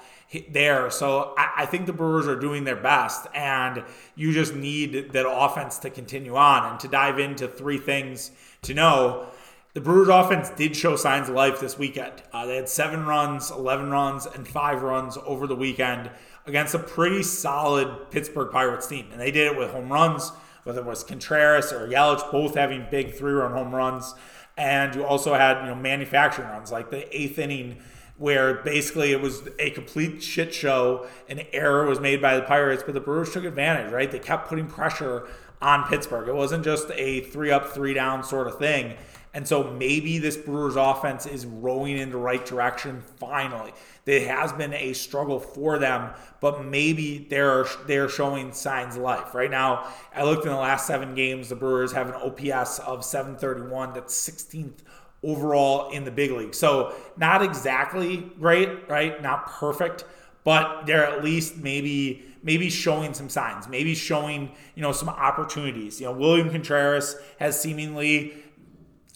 there. 0.51 0.91
So 0.91 1.35
I, 1.39 1.63
I, 1.63 1.67
think 1.67 1.87
the 1.87 1.93
Brewers 1.93 2.29
are 2.29 2.37
doing 2.37 2.65
their 2.65 2.77
best, 2.77 3.27
and 3.35 3.83
you 4.15 4.33
just 4.33 4.55
need 4.55 5.13
that 5.13 5.27
offense 5.27 5.79
to 5.79 5.91
continue 5.91 6.37
on. 6.37 6.71
And 6.71 6.81
to 6.81 6.89
dive 6.89 7.19
into 7.19 7.49
three 7.49 7.79
things 7.79 8.31
to 8.63 8.75
know 8.75 9.29
the 9.75 9.81
Brewers 9.81 10.09
offense 10.09 10.51
did 10.51 10.75
show 10.75 10.97
signs 10.97 11.29
of 11.29 11.35
life 11.35 11.61
this 11.61 11.79
weekend. 11.79 12.23
Uh, 12.33 12.47
they 12.47 12.57
had 12.57 12.69
seven 12.69 13.05
runs, 13.05 13.51
11 13.51 13.91
runs, 13.91 14.27
and 14.27 14.49
five 14.49 14.83
runs 14.83 15.19
over 15.27 15.47
the 15.47 15.55
weekend 15.55 16.11
against 16.47 16.75
a 16.75 16.79
pretty 16.79 17.23
solid 17.23 18.11
Pittsburgh 18.11 18.51
Pirates 18.51 18.87
team. 18.87 19.07
And 19.13 19.21
they 19.21 19.31
did 19.31 19.47
it 19.47 19.59
with 19.59 19.71
home 19.71 19.93
runs, 19.93 20.33
whether 20.65 20.81
it 20.81 20.87
was 20.87 21.05
Contreras 21.05 21.73
or 21.73 21.87
Yelich, 21.87 22.31
both 22.33 22.55
having 22.55 22.87
big 22.91 23.15
three 23.15 23.33
run 23.33 23.53
home 23.53 23.75
runs. 23.75 24.15
And 24.57 24.95
you 24.95 25.05
also 25.05 25.35
had, 25.35 25.61
you 25.61 25.67
know, 25.67 25.75
manufacturing 25.75 26.49
runs 26.49 26.73
like 26.73 26.91
the 26.91 27.17
eighth 27.17 27.39
inning 27.39 27.79
where 28.17 28.55
basically 28.55 29.13
it 29.13 29.21
was 29.21 29.49
a 29.61 29.71
complete 29.71 30.23
shit 30.23 30.53
show. 30.53 31.07
An 31.29 31.43
error 31.53 31.87
was 31.87 32.01
made 32.01 32.21
by 32.21 32.35
the 32.35 32.43
Pirates, 32.43 32.83
but 32.83 32.95
the 32.95 33.01
Brewers 33.01 33.33
took 33.33 33.45
advantage, 33.45 33.93
right? 33.93 34.11
They 34.11 34.19
kept 34.19 34.49
putting 34.49 34.67
pressure 34.67 35.29
on 35.63 35.85
Pittsburgh. 35.85 36.29
It 36.29 36.35
wasn't 36.35 36.65
just 36.65 36.91
a 36.95 37.21
three 37.21 37.51
up, 37.51 37.69
three 37.69 37.95
down 37.95 38.25
sort 38.25 38.49
of 38.49 38.59
thing. 38.59 38.97
And 39.35 39.47
so 39.47 39.65
maybe 39.73 40.19
this 40.19 40.37
Brewers 40.37 40.77
offense 40.77 41.27
is 41.27 41.45
rowing 41.45 41.99
in 41.99 42.11
the 42.11 42.17
right 42.17 42.45
direction 42.45 43.03
finally. 43.17 43.73
It 44.07 44.27
has 44.27 44.53
been 44.53 44.73
a 44.73 44.95
struggle 44.95 45.39
for 45.39 45.79
them, 45.79 46.11
but 46.41 46.65
maybe 46.65 47.27
they're 47.29 47.67
they're 47.87 48.09
showing 48.09 48.53
signs 48.53 48.97
of 48.97 49.03
life. 49.03 49.35
Right 49.35 49.51
now, 49.51 49.87
I 50.15 50.25
looked 50.25 50.45
in 50.45 50.51
the 50.51 50.57
last 50.57 50.87
seven 50.87 51.15
games, 51.15 51.51
the 51.51 51.57
Brewers 51.57 51.93
have 51.93 52.09
an 52.09 52.15
OPS 52.15 52.79
of 52.81 53.05
731. 53.05 53.93
That's 53.93 54.15
16th 54.15 54.81
overall 55.23 55.91
in 55.91 56.05
the 56.05 56.11
big 56.11 56.31
league. 56.31 56.55
So 56.55 56.95
not 57.17 57.43
exactly 57.43 58.19
great, 58.39 58.89
right? 58.89 59.21
Not 59.23 59.47
perfect, 59.47 60.05
but 60.45 60.87
they're 60.87 61.05
at 61.05 61.23
least 61.23 61.57
maybe 61.57 62.25
maybe 62.43 62.71
showing 62.71 63.13
some 63.15 63.29
signs, 63.29 63.69
maybe 63.69 63.95
showing, 63.95 64.51
you 64.75 64.83
know, 64.83 64.93
some 64.93 65.09
opportunities. 65.09 66.01
You 66.01 66.07
know, 66.07 66.13
William 66.13 66.51
Contreras 66.51 67.17
has 67.41 67.61
seemingly 67.61 68.33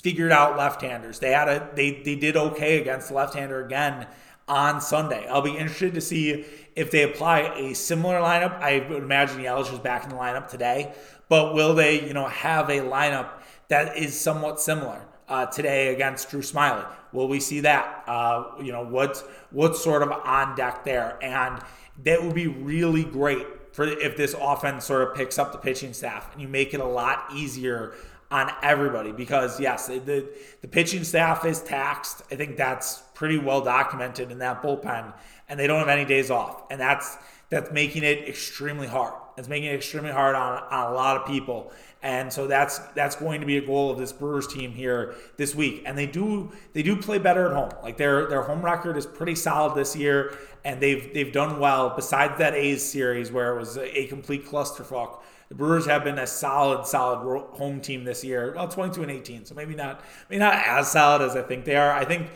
figured 0.03 0.33
out 0.33 0.59
left-handers. 0.59 1.19
They 1.21 1.31
had 1.31 1.49
a 1.49 1.71
they 1.75 2.03
they 2.03 2.17
did 2.17 2.37
okay 2.37 2.81
against 2.81 3.09
the 3.09 3.15
left-hander 3.15 3.65
again 3.65 4.07
on 4.49 4.81
Sunday. 4.81 5.27
I'll 5.29 5.43
be 5.43 5.57
interested 5.57 5.95
to 5.95 6.01
see 6.01 6.45
if 6.75 6.91
they 6.91 7.03
apply 7.05 7.55
a 7.57 7.75
similar 7.75 8.17
lineup. 8.17 8.61
I 8.61 8.87
would 8.89 9.03
imagine 9.03 9.39
Yelich 9.39 9.73
is 9.73 9.79
back 9.79 10.05
in 10.05 10.11
the 10.11 10.17
lineup 10.17 10.49
today, 10.49 10.93
but 11.29 11.55
will 11.55 11.75
they, 11.75 12.07
you 12.07 12.13
know, 12.13 12.27
have 12.27 12.69
a 12.69 12.81
lineup 12.81 13.31
that 13.69 13.97
is 13.97 14.19
somewhat 14.19 14.61
similar 14.61 15.03
uh, 15.29 15.47
today 15.47 15.95
against 15.95 16.31
Drew 16.31 16.43
Smyly? 16.43 16.87
Will 17.13 17.29
we 17.29 17.41
see 17.41 17.61
that? 17.61 18.05
Uh, 18.07 18.45
you 18.61 18.73
know, 18.73 18.85
what's 18.85 19.23
what's 19.51 19.83
sort 19.83 20.03
of 20.03 20.11
on 20.11 20.57
deck 20.57 20.85
there, 20.85 21.19
and 21.23 21.63
that 22.05 22.23
would 22.23 22.35
be 22.35 22.49
really 22.49 23.05
great 23.05 23.47
for 23.73 23.85
if 23.87 24.17
this 24.17 24.35
offense 24.39 24.85
sort 24.85 25.09
of 25.09 25.15
picks 25.15 25.39
up 25.39 25.53
the 25.53 25.59
pitching 25.59 25.95
staff 25.95 26.31
and 26.33 26.43
you 26.43 26.49
make 26.49 26.75
it 26.75 26.81
a 26.81 26.85
lot 26.85 27.25
easier 27.35 27.95
on 28.33 28.51
everybody 28.63 29.13
because 29.13 29.61
yes, 29.61 29.87
the 29.87 30.27
the 30.63 30.69
pitching 30.69 31.05
staff 31.05 31.45
is 31.45 31.61
taxed. 31.61 32.23
I 32.33 32.37
think 32.37 32.57
that's 32.57 33.03
pretty 33.15 33.39
well 33.39 33.61
documented 33.61 34.33
in 34.33 34.39
that 34.39 34.63
bullpen, 34.63 35.13
and 35.49 35.61
they 35.61 35.67
don't 35.67 35.79
have 35.79 35.89
any 35.89 36.07
days 36.07 36.31
off, 36.31 36.65
and 36.71 36.81
that's 36.81 37.17
that's 37.51 37.71
making 37.71 38.03
it 38.03 38.27
extremely 38.27 38.87
hard. 38.87 39.13
It's 39.37 39.49
making 39.49 39.71
it 39.71 39.75
extremely 39.75 40.11
hard 40.11 40.35
on, 40.35 40.63
on 40.71 40.93
a 40.93 40.95
lot 40.95 41.19
of 41.19 41.27
people. 41.27 41.71
And 42.03 42.33
so 42.33 42.47
that's 42.47 42.79
that's 42.95 43.15
going 43.15 43.41
to 43.43 43.47
be 43.47 43.59
a 43.59 43.61
goal 43.65 43.91
of 43.91 43.99
this 43.99 44.11
Brewers 44.11 44.47
team 44.47 44.73
here 44.73 45.15
this 45.37 45.55
week. 45.55 45.83
And 45.87 45.97
they 45.97 46.07
do 46.07 46.51
they 46.73 46.83
do 46.83 46.97
play 46.97 47.19
better 47.19 47.47
at 47.47 47.53
home. 47.53 47.71
Like 47.83 47.97
their 47.97 48.27
their 48.27 48.43
home 48.43 48.63
record 48.63 48.97
is 48.97 49.07
pretty 49.07 49.35
solid 49.35 49.77
this 49.77 49.95
year, 49.95 50.37
and 50.65 50.81
they've 50.81 51.13
they've 51.15 51.33
done 51.33 51.61
well. 51.61 51.93
Besides 51.95 52.39
that 52.39 52.55
A's 52.55 52.83
series 52.83 53.31
where 53.31 53.55
it 53.55 53.59
was 53.59 53.77
a, 53.77 54.07
complete 54.07 54.47
clusterfuck, 54.47 55.21
the 55.53 55.59
Brewers 55.59 55.85
have 55.85 56.03
been 56.03 56.19
a 56.19 56.27
solid 56.27 56.87
solid 56.87 57.19
home 57.51 57.83
team 57.83 58.05
this 58.05 58.25
year. 58.25 58.55
Well, 58.57 58.69
22 58.69 59.03
and 59.03 59.11
18, 59.11 59.45
so 59.45 59.55
maybe 59.55 59.75
not 59.75 60.01
maybe 60.31 60.39
not 60.39 60.55
as 60.55 60.91
solid 60.91 61.21
as 61.21 61.37
I 61.37 61.43
think 61.43 61.67
they 61.67 61.77
are. 61.77 61.93
I 61.93 62.07
think 62.07 62.31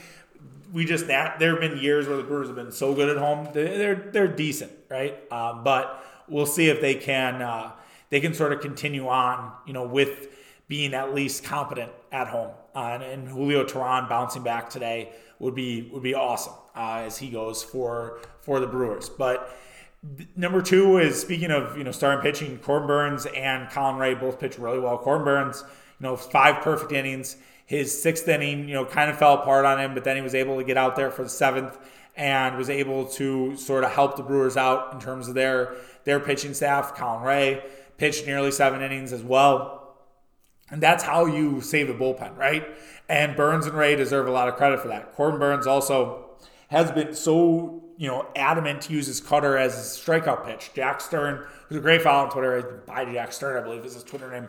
we 0.71 0.85
just 0.85 1.07
that 1.07 1.39
there 1.39 1.53
have 1.53 1.61
been 1.61 1.79
years 1.79 2.07
where 2.07 2.19
the 2.19 2.23
Brewers 2.23 2.49
have 2.49 2.57
been 2.57 2.73
so 2.73 2.95
good 2.95 3.09
at 3.09 3.17
home. 3.17 3.49
They're 3.55 3.95
they're 3.95 4.29
decent, 4.29 4.71
right? 4.91 5.17
Um, 5.33 5.65
but 5.65 6.05
we'll 6.29 6.45
see 6.45 6.69
if 6.69 6.83
they 6.83 6.95
can. 6.95 7.41
Uh, 7.41 7.73
they 8.11 8.21
can 8.21 8.35
sort 8.35 8.53
of 8.53 8.61
continue 8.61 9.09
on, 9.09 9.51
you 9.67 9.73
know, 9.73 9.87
with 9.87 10.29
being 10.69 10.93
at 10.93 11.15
least 11.15 11.43
competent 11.43 11.93
at 12.13 12.29
home. 12.29 12.51
Uh, 12.75 12.99
and, 13.01 13.03
and, 13.03 13.29
Julio 13.29 13.65
Teheran 13.65 14.11
bouncing 14.11 14.43
back 14.43 14.69
today 14.69 15.13
would 15.39 15.55
be 15.55 15.89
would 15.91 16.03
be 16.03 16.13
awesome 16.13 16.53
uh, 16.77 17.05
as 17.07 17.17
he 17.17 17.31
goes 17.31 17.63
for 17.63 18.21
for 18.43 18.61
the 18.61 18.67
Brewers. 18.67 19.09
But 19.09 19.57
number 20.35 20.63
two 20.63 20.99
is 20.99 21.21
speaking 21.21 21.51
of 21.51 21.77
you 21.77 21.85
know 21.85 21.93
starting 21.93 22.23
pitching, 22.23 22.59
Corbin 22.59 22.87
Burnes 22.87 23.27
and 23.27 23.71
Colin 23.71 23.97
Rea 23.97 24.15
both 24.15 24.39
pitched 24.39 24.59
really 24.59 24.79
well. 24.79 24.99
Corbin 24.99 25.25
Burnes, 25.25 25.65
you 26.01 26.05
know, 26.05 26.17
five 26.17 26.63
perfect 26.63 26.93
innings. 26.93 27.37
His 27.67 28.01
sixth 28.01 28.29
inning, 28.29 28.69
you 28.69 28.75
know, 28.75 28.85
kind 28.85 29.11
of 29.11 29.19
fell 29.19 29.35
apart 29.35 29.65
on 29.65 29.81
him, 29.81 29.95
but 29.95 30.05
then 30.05 30.17
he 30.17 30.23
was 30.23 30.35
able 30.35 30.57
to 30.57 30.65
get 30.65 30.77
out 30.77 30.95
there 30.95 31.11
for 31.11 31.25
the 31.25 31.29
seventh 31.29 31.77
and 32.17 32.57
was 32.57 32.71
able 32.71 33.07
to 33.07 33.57
sort 33.57 33.83
of 33.83 33.91
help 33.91 34.17
the 34.17 34.23
Brewers 34.23 34.57
out 34.57 34.93
in 34.93 35.01
terms 35.01 35.29
of 35.29 35.35
their 35.35 35.75
their 36.05 36.21
pitching 36.21 36.55
staff. 36.55 36.95
Colin 36.95 37.23
Rea 37.23 37.63
pitched 37.99 38.27
nearly 38.27 38.51
seven 38.51 38.83
innings 38.83 39.13
as 39.13 39.23
well. 39.23 39.77
And 40.71 40.83
that's 40.83 41.05
how 41.05 41.27
you 41.27 41.61
save 41.61 41.87
the 41.87 41.95
bullpen, 41.95 42.37
right? 42.37 42.67
And 43.09 43.37
Burnes 43.37 43.67
and 43.67 43.77
Rea 43.77 43.95
deserve 43.95 44.27
a 44.27 44.33
lot 44.33 44.49
of 44.49 44.57
credit 44.57 44.81
for 44.81 44.89
that. 44.89 45.15
Corbin 45.15 45.39
Burnes 45.39 45.67
also 45.67 46.31
has 46.69 46.91
been 46.91 47.15
so, 47.15 47.85
you 47.97 48.09
know, 48.09 48.27
adamant 48.37 48.83
to 48.83 48.93
use 48.93 49.07
his 49.07 49.21
cutter 49.21 49.57
as 49.57 49.75
his 49.77 49.87
strikeout 49.87 50.45
pitch. 50.45 50.71
Jack 50.75 51.01
Stern, 51.01 51.47
who's 51.69 51.79
a 51.79 51.81
great 51.81 52.03
follow 52.03 52.25
on 52.25 52.31
Twitter, 52.31 52.83
by 52.87 53.05
Jack 53.05 53.33
Stern, 53.33 53.57
I 53.57 53.65
believe 53.65 53.85
is 53.85 53.95
his 53.95 54.05
Twitter 54.05 54.31
name, 54.31 54.49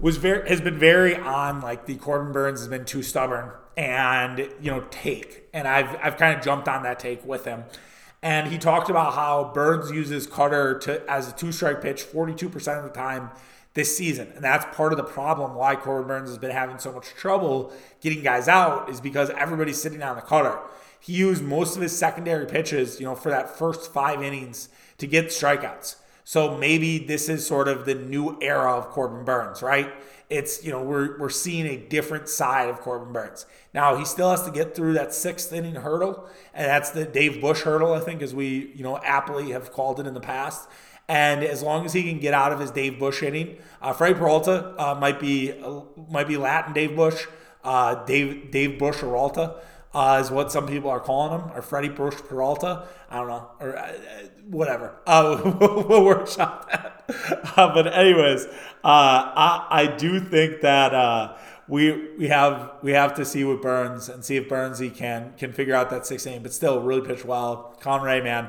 was 0.00 0.16
very 0.16 0.48
has 0.48 0.60
been 0.60 0.78
very 0.78 1.16
on 1.16 1.60
like 1.60 1.86
the 1.86 1.96
Corbin 1.96 2.32
Burnes 2.32 2.60
has 2.60 2.68
been 2.68 2.84
too 2.84 3.02
stubborn 3.02 3.50
and 3.76 4.38
you 4.60 4.70
know 4.70 4.84
take. 4.90 5.48
And 5.52 5.68
I've 5.68 5.96
I've 6.02 6.16
kind 6.16 6.36
of 6.36 6.44
jumped 6.44 6.68
on 6.68 6.82
that 6.82 6.98
take 6.98 7.24
with 7.24 7.44
him 7.44 7.64
and 8.22 8.52
he 8.52 8.58
talked 8.58 8.88
about 8.88 9.14
how 9.14 9.50
Burnes 9.52 9.90
uses 9.90 10.26
cutter 10.26 10.78
to 10.80 11.10
as 11.10 11.28
a 11.28 11.32
two 11.32 11.50
strike 11.50 11.82
pitch 11.82 12.04
42% 12.04 12.78
of 12.78 12.84
the 12.84 12.90
time 12.90 13.30
this 13.74 13.96
season. 13.96 14.30
And 14.36 14.44
that's 14.44 14.64
part 14.76 14.92
of 14.92 14.96
the 14.96 15.04
problem 15.04 15.54
why 15.54 15.74
Corbin 15.74 16.06
Burnes 16.06 16.28
has 16.28 16.38
been 16.38 16.52
having 16.52 16.78
so 16.78 16.92
much 16.92 17.06
trouble 17.14 17.72
getting 18.00 18.22
guys 18.22 18.46
out 18.46 18.88
is 18.88 19.00
because 19.00 19.30
everybody's 19.30 19.80
sitting 19.80 20.02
on 20.02 20.14
the 20.14 20.22
cutter. 20.22 20.56
He 21.02 21.14
used 21.14 21.42
most 21.42 21.74
of 21.74 21.82
his 21.82 21.98
secondary 21.98 22.46
pitches, 22.46 23.00
you 23.00 23.06
know, 23.06 23.16
for 23.16 23.30
that 23.30 23.58
first 23.58 23.92
five 23.92 24.22
innings 24.22 24.68
to 24.98 25.08
get 25.08 25.26
strikeouts. 25.26 25.96
So 26.22 26.56
maybe 26.56 26.98
this 26.98 27.28
is 27.28 27.44
sort 27.44 27.66
of 27.66 27.86
the 27.86 27.96
new 27.96 28.38
era 28.40 28.76
of 28.76 28.90
Corbin 28.90 29.24
Burnes, 29.24 29.62
right? 29.62 29.92
It's, 30.30 30.64
you 30.64 30.70
know, 30.70 30.80
we're, 30.80 31.18
we're 31.18 31.28
seeing 31.28 31.66
a 31.66 31.76
different 31.76 32.28
side 32.28 32.68
of 32.68 32.80
Corbin 32.80 33.12
Burnes. 33.12 33.46
Now, 33.74 33.96
he 33.96 34.04
still 34.04 34.30
has 34.30 34.44
to 34.44 34.52
get 34.52 34.76
through 34.76 34.92
that 34.92 35.12
sixth 35.12 35.52
inning 35.52 35.74
hurdle, 35.74 36.24
and 36.54 36.68
that's 36.68 36.90
the 36.90 37.04
Dave 37.04 37.40
Bush 37.40 37.62
hurdle, 37.62 37.92
I 37.94 37.98
think, 37.98 38.22
as 38.22 38.32
we, 38.32 38.72
you 38.76 38.84
know, 38.84 38.96
aptly 38.98 39.50
have 39.50 39.72
called 39.72 39.98
it 39.98 40.06
in 40.06 40.14
the 40.14 40.20
past. 40.20 40.68
And 41.08 41.42
as 41.42 41.64
long 41.64 41.84
as 41.84 41.92
he 41.92 42.04
can 42.04 42.20
get 42.20 42.32
out 42.32 42.52
of 42.52 42.60
his 42.60 42.70
Dave 42.70 43.00
Bush 43.00 43.24
inning, 43.24 43.58
uh, 43.80 43.92
Freddie 43.92 44.14
Peralta 44.14 44.72
uh, 44.78 44.94
might 44.94 45.18
be 45.18 45.50
uh, 45.50 45.80
might 46.08 46.28
be 46.28 46.36
Latin 46.36 46.72
Dave 46.72 46.94
Bush, 46.94 47.26
uh, 47.64 48.04
Dave 48.04 48.52
Dave 48.52 48.78
Bush 48.78 48.98
Peralta 48.98 49.56
uh, 49.94 50.18
is 50.22 50.30
what 50.30 50.50
some 50.50 50.66
people 50.66 50.90
are 50.90 51.00
calling 51.00 51.38
him, 51.40 51.50
or 51.54 51.62
Freddie 51.62 51.90
Bush 51.90 52.16
Peralta. 52.28 52.86
I 53.10 53.16
don't 53.18 53.28
know, 53.28 53.50
or 53.60 53.76
uh, 53.76 53.92
whatever. 54.48 54.96
Uh, 55.06 55.40
we'll 55.88 56.04
workshop 56.04 56.70
that. 56.70 56.88
Uh, 57.56 57.74
but 57.74 57.92
anyways, 57.92 58.46
uh, 58.46 58.48
I, 58.84 59.66
I 59.70 59.86
do 59.98 60.18
think 60.18 60.62
that 60.62 60.94
uh, 60.94 61.36
we 61.68 62.16
we 62.16 62.28
have 62.28 62.72
we 62.80 62.92
have 62.92 63.12
to 63.14 63.24
see 63.24 63.44
with 63.44 63.60
Burnes 63.60 64.08
and 64.08 64.24
see 64.24 64.36
if 64.36 64.48
Burnesy 64.48 64.94
can 64.94 65.34
can 65.36 65.52
figure 65.52 65.74
out 65.74 65.90
that 65.90 66.06
six 66.06 66.24
inning, 66.24 66.42
but 66.42 66.54
still 66.54 66.80
really 66.80 67.06
pitch 67.06 67.24
well. 67.24 67.76
Colin 67.80 68.02
Rea, 68.02 68.22
man. 68.22 68.48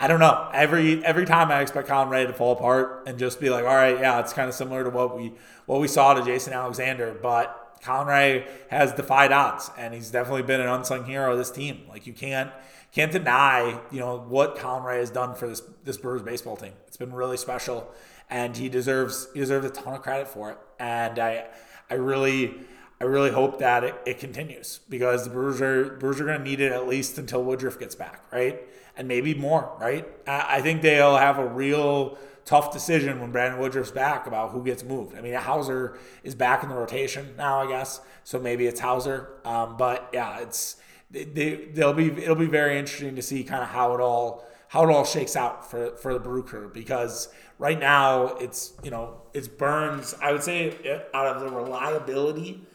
I 0.00 0.08
don't 0.08 0.18
know. 0.18 0.50
Every 0.52 1.04
every 1.04 1.24
time 1.24 1.52
I 1.52 1.60
expect 1.60 1.86
Colin 1.86 2.08
Rea 2.08 2.26
to 2.26 2.32
fall 2.32 2.52
apart 2.52 3.04
and 3.06 3.18
just 3.18 3.38
be 3.38 3.50
like, 3.50 3.64
all 3.64 3.76
right, 3.76 3.98
yeah, 4.00 4.18
it's 4.18 4.32
kind 4.32 4.48
of 4.48 4.54
similar 4.54 4.82
to 4.82 4.90
what 4.90 5.16
we 5.16 5.34
what 5.66 5.80
we 5.80 5.86
saw 5.86 6.14
to 6.14 6.24
Jason 6.24 6.52
Alexander, 6.52 7.16
but 7.22 7.69
Colin 7.82 8.08
Rea 8.08 8.46
has 8.68 8.92
defied 8.92 9.32
odds, 9.32 9.70
and 9.78 9.94
he's 9.94 10.10
definitely 10.10 10.42
been 10.42 10.60
an 10.60 10.68
unsung 10.68 11.04
hero 11.04 11.32
of 11.32 11.38
this 11.38 11.50
team. 11.50 11.82
Like 11.88 12.06
you 12.06 12.12
can't 12.12 12.50
can't 12.92 13.12
deny, 13.12 13.80
you 13.90 14.00
know, 14.00 14.18
what 14.18 14.56
Colin 14.56 14.82
Rea 14.82 14.98
has 14.98 15.10
done 15.10 15.34
for 15.34 15.48
this 15.48 15.62
this 15.84 15.96
Brewers 15.96 16.22
baseball 16.22 16.56
team. 16.56 16.72
It's 16.86 16.96
been 16.96 17.12
really 17.12 17.36
special, 17.36 17.90
and 18.28 18.56
he 18.56 18.68
deserves 18.68 19.28
he 19.32 19.40
deserves 19.40 19.66
a 19.66 19.70
ton 19.70 19.94
of 19.94 20.02
credit 20.02 20.28
for 20.28 20.50
it. 20.50 20.58
And 20.78 21.18
I 21.18 21.46
I 21.88 21.94
really 21.94 22.54
I 23.00 23.04
really 23.04 23.30
hope 23.30 23.60
that 23.60 23.82
it, 23.82 23.94
it 24.04 24.18
continues 24.18 24.80
because 24.90 25.24
the 25.24 25.30
Brewers 25.30 25.62
are 25.62 25.96
Brewers 25.96 26.20
are 26.20 26.24
going 26.24 26.38
to 26.38 26.44
need 26.44 26.60
it 26.60 26.72
at 26.72 26.86
least 26.86 27.16
until 27.16 27.42
Woodruff 27.42 27.78
gets 27.78 27.94
back, 27.94 28.24
right? 28.30 28.60
And 28.96 29.08
maybe 29.08 29.32
more, 29.32 29.74
right? 29.80 30.06
I, 30.26 30.56
I 30.56 30.60
think 30.60 30.82
they'll 30.82 31.16
have 31.16 31.38
a 31.38 31.46
real 31.46 32.18
tough 32.50 32.72
decision 32.72 33.20
when 33.20 33.30
Brandon 33.30 33.60
Woodruff's 33.60 33.92
back 33.92 34.26
about 34.26 34.50
who 34.50 34.64
gets 34.64 34.82
moved. 34.82 35.16
I 35.16 35.20
mean, 35.20 35.34
Houser 35.34 35.96
is 36.24 36.34
back 36.34 36.64
in 36.64 36.68
the 36.68 36.74
rotation 36.74 37.32
now, 37.38 37.60
I 37.60 37.68
guess, 37.68 38.00
so 38.24 38.40
maybe 38.40 38.66
it's 38.66 38.80
Houser. 38.80 39.28
Um, 39.44 39.76
but 39.76 40.10
yeah, 40.12 40.40
it's 40.40 40.76
they, 41.12 41.68
they'll 41.72 41.92
be 41.92 42.08
it'll 42.08 42.34
be 42.34 42.46
very 42.46 42.76
interesting 42.76 43.14
to 43.14 43.22
see 43.22 43.44
kind 43.44 43.62
of 43.62 43.68
how 43.68 43.94
it 43.94 44.00
all 44.00 44.44
how 44.66 44.82
it 44.82 44.92
all 44.92 45.04
shakes 45.04 45.36
out 45.36 45.70
for 45.70 45.96
for 45.98 46.12
the 46.12 46.18
Brew 46.18 46.42
Crew 46.42 46.68
because 46.74 47.28
right 47.60 47.78
now 47.78 48.34
it's 48.38 48.72
you 48.82 48.90
know 48.90 49.22
it's 49.32 49.46
Burnes. 49.46 50.16
I 50.20 50.32
would 50.32 50.42
say 50.42 50.74
out 51.14 51.36
of 51.36 51.40
the 51.42 51.50
reliability. 51.56 52.66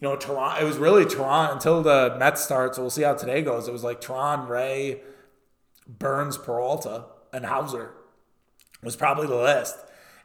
You 0.00 0.08
know, 0.08 0.16
Teheran. 0.16 0.62
It 0.62 0.64
was 0.64 0.78
really 0.78 1.04
Toronto 1.04 1.52
until 1.52 1.82
the 1.82 2.16
Mets 2.18 2.42
start. 2.42 2.74
So 2.74 2.80
we'll 2.80 2.90
see 2.90 3.02
how 3.02 3.12
today 3.12 3.42
goes. 3.42 3.68
It 3.68 3.72
was 3.72 3.84
like 3.84 4.00
Teheran, 4.00 4.48
Rea, 4.48 5.02
Burnes, 5.86 6.38
Peralta, 6.38 7.04
and 7.34 7.44
Houser 7.44 7.92
was 8.82 8.96
probably 8.96 9.26
the 9.26 9.36
list. 9.36 9.76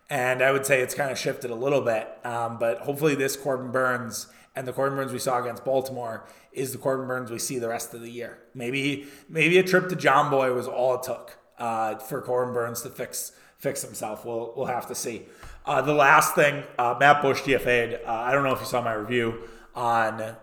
And 0.10 0.42
I 0.42 0.52
would 0.52 0.66
say 0.66 0.82
it's 0.82 0.94
kind 0.94 1.12
of 1.12 1.18
shifted 1.18 1.50
a 1.50 1.56
little 1.56 1.82
bit. 1.82 2.08
Um, 2.24 2.58
but 2.60 2.80
hopefully, 2.80 3.16
this 3.16 3.36
Corbin 3.36 3.72
Burnes 3.72 4.28
and 4.56 4.68
the 4.68 4.74
Corbin 4.74 4.98
Burnes 4.98 5.12
we 5.12 5.20
saw 5.20 5.42
against 5.42 5.66
Baltimore 5.66 6.26
is 6.52 6.72
the 6.72 6.78
Corbin 6.78 7.08
Burnes 7.08 7.32
we 7.32 7.40
see 7.40 7.60
the 7.60 7.70
rest 7.70 7.94
of 7.94 8.02
the 8.02 8.10
year. 8.10 8.38
Maybe 8.54 9.08
maybe 9.28 9.58
a 9.58 9.64
trip 9.64 9.90
to 9.90 9.96
John 9.96 10.30
Boy 10.30 10.54
was 10.54 10.68
all 10.68 10.96
it 10.96 11.04
took 11.04 11.38
uh, 11.58 11.96
for 11.96 12.22
Corbin 12.22 12.54
Burnes 12.54 12.82
to 12.84 12.90
fix 12.90 13.32
fix 13.58 13.82
himself. 13.82 14.26
We'll 14.26 14.54
we'll 14.56 14.68
have 14.68 14.88
to 14.88 14.96
see. 14.96 15.24
Uh, 15.66 15.82
the 15.82 15.94
last 15.94 16.36
thing, 16.36 16.64
uh, 16.78 16.96
Matt 17.00 17.24
Bush 17.24 17.42
DFA'd. 17.42 18.06
Uh, 18.06 18.12
I 18.12 18.32
don't 18.32 18.44
know 18.44 18.54
if 18.54 18.60
you 18.60 18.68
saw 18.68 18.82
my 18.82 18.94
review 18.94 19.42
on 19.74 20.36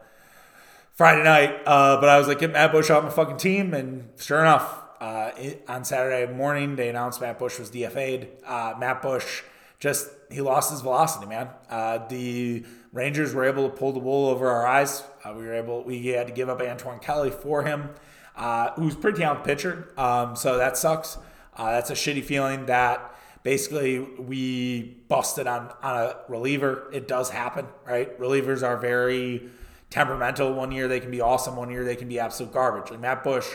Friday 0.94 1.22
night, 1.22 1.60
uh, 1.64 2.00
but 2.00 2.08
I 2.08 2.18
was 2.18 2.26
like, 2.26 2.40
get 2.40 2.52
Matt 2.52 2.72
Bush 2.72 2.90
off 2.90 3.04
my 3.04 3.10
fucking 3.10 3.36
team, 3.36 3.72
and 3.72 4.08
sure 4.18 4.40
enough, 4.40 4.81
uh, 5.02 5.32
on 5.66 5.84
Saturday 5.84 6.32
morning, 6.32 6.76
they 6.76 6.88
announced 6.88 7.20
Matt 7.20 7.36
Bush 7.36 7.58
was 7.58 7.72
DFA'd. 7.72 8.28
Uh, 8.46 8.74
Matt 8.78 9.02
Bush 9.02 9.42
just 9.80 10.08
he 10.30 10.40
lost 10.40 10.70
his 10.70 10.80
velocity, 10.80 11.26
man. 11.26 11.48
Uh, 11.68 12.06
the 12.06 12.64
Rangers 12.92 13.34
were 13.34 13.44
able 13.44 13.68
to 13.68 13.74
pull 13.74 13.92
the 13.92 13.98
wool 13.98 14.28
over 14.28 14.48
our 14.48 14.64
eyes. 14.64 15.02
Uh, 15.24 15.32
we 15.36 15.42
were 15.42 15.54
able 15.54 15.82
we 15.82 16.06
had 16.06 16.28
to 16.28 16.32
give 16.32 16.48
up 16.48 16.60
Antoine 16.60 17.00
Kelly 17.00 17.30
for 17.30 17.64
him, 17.64 17.90
uh, 18.36 18.70
who's 18.74 18.94
pretty 18.94 19.18
talented 19.18 19.44
pitcher. 19.44 19.88
Um, 19.96 20.36
so 20.36 20.56
that 20.56 20.76
sucks. 20.76 21.18
Uh, 21.56 21.72
that's 21.72 21.90
a 21.90 21.94
shitty 21.94 22.22
feeling 22.22 22.66
that 22.66 23.12
basically 23.42 23.98
we 23.98 24.82
busted 25.08 25.48
on 25.48 25.72
on 25.82 25.96
a 25.96 26.16
reliever. 26.28 26.88
It 26.92 27.08
does 27.08 27.28
happen, 27.28 27.66
right? 27.84 28.16
Relievers 28.20 28.62
are 28.62 28.76
very 28.76 29.50
temperamental. 29.90 30.52
One 30.52 30.70
year 30.70 30.86
they 30.86 31.00
can 31.00 31.10
be 31.10 31.20
awesome. 31.20 31.56
One 31.56 31.72
year 31.72 31.82
they 31.82 31.96
can 31.96 32.06
be 32.06 32.20
absolute 32.20 32.52
garbage. 32.52 32.92
Like 32.92 33.00
Matt 33.00 33.24
Bush 33.24 33.48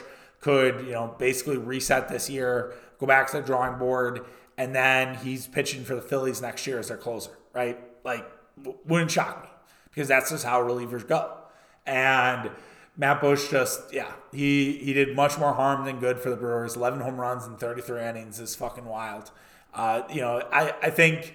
could, 0.48 0.86
you 0.86 0.94
know, 0.94 1.14
basically 1.20 1.58
reset 1.58 2.08
this 2.08 2.30
year, 2.30 2.74
go 3.00 3.06
back 3.06 3.30
to 3.30 3.42
the 3.42 3.44
drawing 3.44 3.78
board, 3.78 4.26
and 4.58 4.74
then 4.74 5.16
he's 5.16 5.46
pitching 5.46 5.84
for 5.84 5.94
the 5.94 6.02
Phillies 6.02 6.42
next 6.42 6.66
year 6.66 6.80
as 6.80 6.88
their 6.88 6.96
closer, 6.96 7.38
right? 7.52 7.78
Like, 8.06 8.26
wouldn't 8.86 9.12
shock 9.12 9.44
me 9.44 9.50
because 9.90 10.08
that's 10.08 10.30
just 10.30 10.46
how 10.46 10.62
relievers 10.62 11.06
go. 11.06 11.34
And 11.86 12.50
Matt 12.96 13.20
Bush 13.20 13.52
just, 13.52 13.94
yeah, 13.94 14.14
he 14.32 14.78
he 14.78 14.94
did 14.94 15.18
much 15.18 15.38
more 15.38 15.54
harm 15.54 15.84
than 15.84 16.00
good 16.00 16.18
for 16.18 16.30
the 16.30 16.38
Brewers. 16.38 16.78
11 16.78 17.02
home 17.02 17.20
runs 17.20 17.46
in 17.46 17.58
33 17.58 18.02
innings 18.04 18.40
is 18.40 18.56
fucking 18.56 18.86
wild. 18.86 19.32
Uh, 19.74 20.04
you 20.10 20.22
know, 20.22 20.42
I, 20.50 20.74
I 20.82 20.90
think 20.92 21.34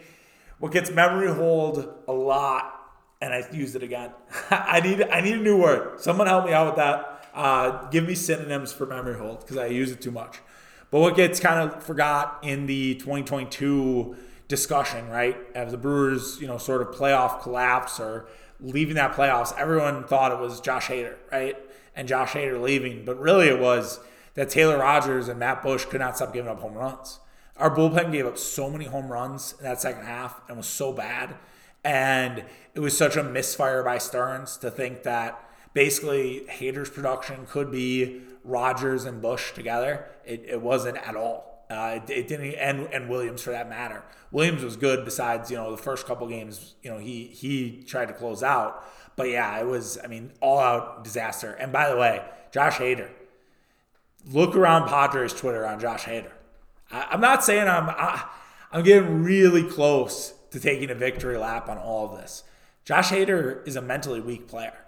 what 0.58 0.72
gets 0.72 0.90
memory 0.90 1.30
hold 1.30 1.86
a 2.08 2.12
lot, 2.12 2.80
and 3.20 3.34
I 3.34 3.46
used 3.52 3.76
it 3.76 3.82
again. 3.82 4.12
I 4.50 4.80
need 4.80 5.02
I 5.02 5.20
need 5.20 5.34
a 5.34 5.42
new 5.42 5.58
word. 5.58 6.00
Someone 6.00 6.28
help 6.28 6.46
me 6.46 6.54
out 6.54 6.68
with 6.68 6.76
that. 6.76 7.11
Uh, 7.34 7.88
give 7.90 8.06
me 8.06 8.14
synonyms 8.14 8.72
for 8.72 8.86
memory 8.86 9.16
hold 9.16 9.40
because 9.40 9.56
I 9.56 9.66
use 9.66 9.90
it 9.90 10.00
too 10.00 10.10
much. 10.10 10.40
But 10.90 11.00
what 11.00 11.16
gets 11.16 11.40
kind 11.40 11.70
of 11.70 11.82
forgot 11.82 12.38
in 12.42 12.66
the 12.66 12.94
2022 12.96 14.14
discussion, 14.48 15.08
right? 15.08 15.38
As 15.54 15.72
the 15.72 15.78
Brewers, 15.78 16.38
you 16.40 16.46
know, 16.46 16.58
sort 16.58 16.82
of 16.82 16.88
playoff 16.88 17.40
collapse 17.40 17.98
or 17.98 18.26
leaving 18.60 18.96
that 18.96 19.14
playoffs, 19.14 19.56
everyone 19.58 20.04
thought 20.04 20.32
it 20.32 20.38
was 20.38 20.60
Josh 20.60 20.88
Hader, 20.88 21.16
right? 21.30 21.56
And 21.96 22.06
Josh 22.06 22.32
Hader 22.32 22.60
leaving, 22.60 23.06
but 23.06 23.18
really 23.18 23.48
it 23.48 23.58
was 23.58 24.00
that 24.34 24.50
Taylor 24.50 24.78
Rogers 24.78 25.28
and 25.28 25.38
Matt 25.38 25.62
Bush 25.62 25.86
could 25.86 26.00
not 26.00 26.16
stop 26.16 26.34
giving 26.34 26.50
up 26.50 26.60
home 26.60 26.74
runs. 26.74 27.20
Our 27.56 27.74
bullpen 27.74 28.12
gave 28.12 28.26
up 28.26 28.36
so 28.36 28.68
many 28.68 28.84
home 28.84 29.08
runs 29.10 29.54
in 29.58 29.64
that 29.64 29.80
second 29.80 30.04
half 30.04 30.40
and 30.48 30.58
was 30.58 30.66
so 30.66 30.92
bad. 30.92 31.34
And 31.84 32.44
it 32.74 32.80
was 32.80 32.96
such 32.96 33.16
a 33.16 33.22
misfire 33.22 33.82
by 33.82 33.98
Stearns 33.98 34.56
to 34.58 34.70
think 34.70 35.02
that 35.02 35.42
basically 35.72 36.46
Hader's 36.48 36.90
production 36.90 37.46
could 37.46 37.70
be 37.70 38.22
Rogers 38.44 39.04
and 39.04 39.22
Bush 39.22 39.52
together. 39.52 40.06
It, 40.24 40.44
it 40.46 40.60
wasn't 40.60 40.96
at 40.96 41.16
all. 41.16 41.64
Uh, 41.70 42.00
it, 42.04 42.10
it, 42.10 42.28
didn't, 42.28 42.54
and 42.54 42.80
and 42.92 43.08
Williams 43.08 43.42
for 43.42 43.50
that 43.50 43.68
matter. 43.68 44.02
Williams 44.30 44.62
was 44.62 44.76
good. 44.76 45.04
Besides, 45.04 45.50
you 45.50 45.56
know, 45.56 45.70
the 45.70 45.82
first 45.82 46.06
couple 46.06 46.26
games, 46.26 46.74
you 46.82 46.90
know, 46.90 46.98
he 46.98 47.26
he 47.26 47.82
tried 47.86 48.08
to 48.08 48.14
close 48.14 48.42
out. 48.42 48.84
But 49.16 49.30
yeah, 49.30 49.58
it 49.58 49.66
was. 49.66 49.98
I 50.02 50.06
mean, 50.06 50.32
all 50.40 50.58
out 50.58 51.04
disaster. 51.04 51.52
And 51.52 51.72
by 51.72 51.88
the 51.88 51.96
way, 51.96 52.22
Josh 52.50 52.76
Hader. 52.76 53.08
Look 54.30 54.54
around 54.54 54.88
Padres 54.88 55.32
Twitter 55.32 55.66
on 55.66 55.80
Josh 55.80 56.04
Hader. 56.04 56.30
I, 56.90 57.14
am 57.14 57.20
not 57.20 57.42
saying 57.42 57.68
I'm. 57.68 57.88
I, 57.88 58.24
I'm 58.70 58.84
getting 58.84 59.22
really 59.22 59.64
close 59.64 60.34
to 60.50 60.60
taking 60.60 60.90
a 60.90 60.94
victory 60.94 61.36
lap 61.36 61.68
on 61.68 61.78
all 61.78 62.12
of 62.12 62.20
this. 62.20 62.44
Josh 62.84 63.10
Hader 63.10 63.66
is 63.66 63.76
a 63.76 63.82
mentally 63.82 64.20
weak 64.20 64.46
player. 64.46 64.81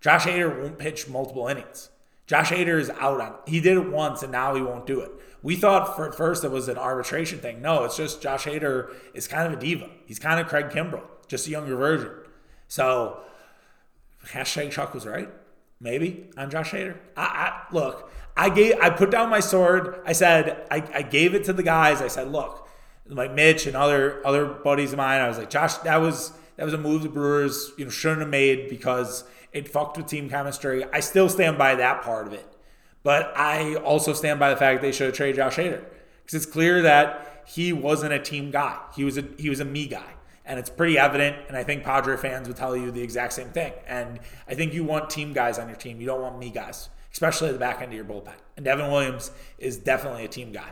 Josh 0.00 0.24
Hader 0.24 0.60
won't 0.60 0.78
pitch 0.78 1.08
multiple 1.08 1.46
innings. 1.48 1.90
Josh 2.26 2.50
Hader 2.50 2.78
is 2.78 2.90
out 2.90 3.20
on. 3.20 3.34
He 3.46 3.60
did 3.60 3.76
it 3.76 3.90
once 3.90 4.22
and 4.22 4.32
now 4.32 4.54
he 4.54 4.62
won't 4.62 4.86
do 4.86 5.00
it. 5.00 5.10
We 5.42 5.56
thought 5.56 5.96
for 5.96 6.10
first 6.12 6.44
it 6.44 6.50
was 6.50 6.68
an 6.68 6.78
arbitration 6.78 7.38
thing. 7.38 7.62
No, 7.62 7.84
it's 7.84 7.96
just 7.96 8.22
Josh 8.22 8.44
Hader 8.44 8.94
is 9.14 9.26
kind 9.26 9.52
of 9.52 9.58
a 9.58 9.60
diva. 9.60 9.88
He's 10.06 10.18
kind 10.18 10.40
of 10.40 10.46
Craig 10.46 10.66
Kimbrel, 10.70 11.02
just 11.28 11.46
a 11.46 11.50
younger 11.50 11.76
version. 11.76 12.10
So 12.68 13.20
hashtag 14.28 14.70
Chuck 14.70 14.94
was 14.94 15.06
right. 15.06 15.28
Maybe 15.80 16.30
on 16.36 16.50
Josh 16.50 16.72
Hader. 16.72 16.96
I, 17.16 17.22
I 17.22 17.62
look. 17.72 18.12
I 18.36 18.50
gave. 18.50 18.78
I 18.80 18.90
put 18.90 19.10
down 19.10 19.30
my 19.30 19.40
sword. 19.40 20.00
I 20.04 20.12
said. 20.12 20.66
I, 20.70 20.84
I 20.94 21.02
gave 21.02 21.34
it 21.34 21.44
to 21.44 21.54
the 21.54 21.62
guys. 21.62 22.02
I 22.02 22.08
said, 22.08 22.30
look, 22.30 22.68
like 23.06 23.32
Mitch 23.32 23.66
and 23.66 23.74
other 23.76 24.24
other 24.26 24.44
buddies 24.46 24.92
of 24.92 24.98
mine. 24.98 25.20
I 25.20 25.28
was 25.28 25.38
like, 25.38 25.50
Josh, 25.50 25.76
that 25.78 25.96
was 25.96 26.32
that 26.56 26.64
was 26.64 26.74
a 26.74 26.78
move 26.78 27.02
the 27.02 27.08
Brewers 27.08 27.72
you 27.78 27.84
know 27.84 27.90
shouldn't 27.90 28.20
have 28.20 28.28
made 28.28 28.68
because 28.68 29.24
it 29.52 29.68
fucked 29.68 29.96
with 29.96 30.06
team 30.06 30.28
chemistry. 30.28 30.84
I 30.92 31.00
still 31.00 31.28
stand 31.28 31.58
by 31.58 31.74
that 31.76 32.02
part 32.02 32.26
of 32.26 32.32
it. 32.32 32.46
But 33.02 33.32
I 33.36 33.76
also 33.76 34.12
stand 34.12 34.38
by 34.38 34.50
the 34.50 34.56
fact 34.56 34.82
they 34.82 34.92
should 34.92 35.06
have 35.06 35.14
traded 35.14 35.36
Josh 35.36 35.56
Hader. 35.56 35.84
Because 36.22 36.34
it's 36.34 36.52
clear 36.52 36.82
that 36.82 37.44
he 37.46 37.72
wasn't 37.72 38.12
a 38.12 38.18
team 38.18 38.50
guy. 38.50 38.78
He 38.94 39.04
was 39.04 39.16
a 39.18 39.24
he 39.38 39.48
was 39.48 39.60
a 39.60 39.64
me 39.64 39.86
guy. 39.86 40.14
And 40.44 40.58
it's 40.58 40.70
pretty 40.70 40.98
evident, 40.98 41.36
and 41.46 41.56
I 41.56 41.62
think 41.62 41.84
Padre 41.84 42.16
fans 42.16 42.48
would 42.48 42.56
tell 42.56 42.76
you 42.76 42.90
the 42.90 43.02
exact 43.02 43.34
same 43.34 43.50
thing. 43.50 43.72
And 43.86 44.18
I 44.48 44.54
think 44.54 44.72
you 44.74 44.82
want 44.82 45.08
team 45.08 45.32
guys 45.32 45.60
on 45.60 45.68
your 45.68 45.76
team. 45.76 46.00
You 46.00 46.06
don't 46.06 46.20
want 46.20 46.40
me 46.40 46.50
guys, 46.50 46.88
especially 47.12 47.48
at 47.48 47.52
the 47.52 47.60
back 47.60 47.80
end 47.80 47.92
of 47.92 47.94
your 47.94 48.04
bullpen. 48.04 48.32
And 48.56 48.64
Devin 48.64 48.90
Williams 48.90 49.30
is 49.58 49.76
definitely 49.76 50.24
a 50.24 50.28
team 50.28 50.50
guy. 50.50 50.68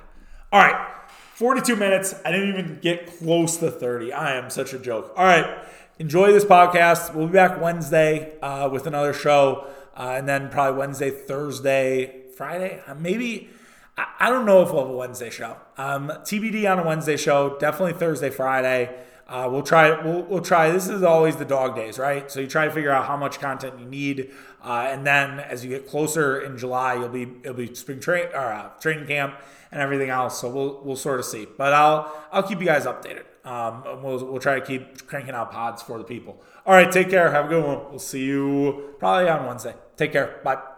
All 0.50 0.60
right, 0.60 0.88
42 1.34 1.76
minutes. 1.76 2.14
I 2.24 2.32
didn't 2.32 2.48
even 2.48 2.78
get 2.80 3.06
close 3.18 3.58
to 3.58 3.70
30. 3.70 4.12
I 4.12 4.34
am 4.34 4.50
such 4.50 4.72
a 4.72 4.78
joke. 4.80 5.12
All 5.16 5.24
right 5.24 5.64
enjoy 5.98 6.32
this 6.32 6.44
podcast. 6.44 7.14
We'll 7.14 7.26
be 7.26 7.32
back 7.34 7.60
Wednesday 7.60 8.38
uh, 8.40 8.68
with 8.70 8.86
another 8.86 9.12
show, 9.12 9.66
uh, 9.96 10.14
and 10.16 10.28
then 10.28 10.48
probably 10.48 10.78
Wednesday, 10.78 11.10
Thursday, 11.10 12.22
Friday, 12.36 12.80
uh, 12.86 12.94
maybe. 12.94 13.50
I, 13.96 14.06
I, 14.20 14.30
don't 14.30 14.46
know 14.46 14.62
if 14.62 14.72
we'll 14.72 14.82
have 14.82 14.94
a 14.94 14.96
Wednesday 14.96 15.30
show. 15.30 15.56
Um, 15.76 16.08
TBD 16.08 16.70
on 16.70 16.78
a 16.78 16.86
Wednesday 16.86 17.16
show. 17.16 17.58
Definitely 17.58 17.94
Thursday, 17.94 18.30
Friday. 18.30 18.94
Uh, 19.26 19.48
we'll 19.50 19.62
try. 19.62 20.00
We'll, 20.02 20.22
we'll 20.22 20.40
try. 20.40 20.70
This 20.70 20.88
is 20.88 21.02
always 21.02 21.36
the 21.36 21.44
dog 21.44 21.74
days, 21.74 21.98
right? 21.98 22.30
So 22.30 22.40
you 22.40 22.46
try 22.46 22.64
to 22.64 22.70
figure 22.70 22.90
out 22.90 23.06
how 23.06 23.16
much 23.16 23.40
content 23.40 23.78
you 23.78 23.84
need, 23.84 24.30
uh, 24.62 24.86
and 24.88 25.06
then 25.06 25.40
as 25.40 25.64
you 25.64 25.70
get 25.70 25.88
closer 25.88 26.40
in 26.40 26.56
July, 26.56 26.94
you'll 26.94 27.08
be 27.08 27.28
it'll 27.42 27.54
be 27.54 27.74
spring 27.74 28.00
train 28.00 28.28
or 28.32 28.52
uh, 28.52 28.70
training 28.80 29.06
camp 29.06 29.34
and 29.70 29.82
everything 29.82 30.08
else. 30.08 30.40
So 30.40 30.48
we'll 30.48 30.80
we'll 30.82 30.96
sort 30.96 31.18
of 31.18 31.26
see. 31.26 31.46
But 31.58 31.74
I'll 31.74 32.26
I'll 32.32 32.42
keep 32.42 32.60
you 32.60 32.66
guys 32.66 32.86
updated. 32.86 33.24
Um, 33.48 34.02
we'll, 34.02 34.24
we'll 34.26 34.40
try 34.40 34.60
to 34.60 34.66
keep 34.66 35.06
cranking 35.06 35.34
out 35.34 35.50
pods 35.50 35.82
for 35.82 35.96
the 35.96 36.04
people. 36.04 36.42
All 36.66 36.74
right, 36.74 36.90
take 36.92 37.08
care. 37.08 37.30
Have 37.30 37.46
a 37.46 37.48
good 37.48 37.64
one. 37.64 37.88
We'll 37.88 37.98
see 37.98 38.24
you 38.24 38.94
probably 38.98 39.30
on 39.30 39.46
Wednesday. 39.46 39.74
Take 39.96 40.12
care. 40.12 40.40
Bye. 40.44 40.58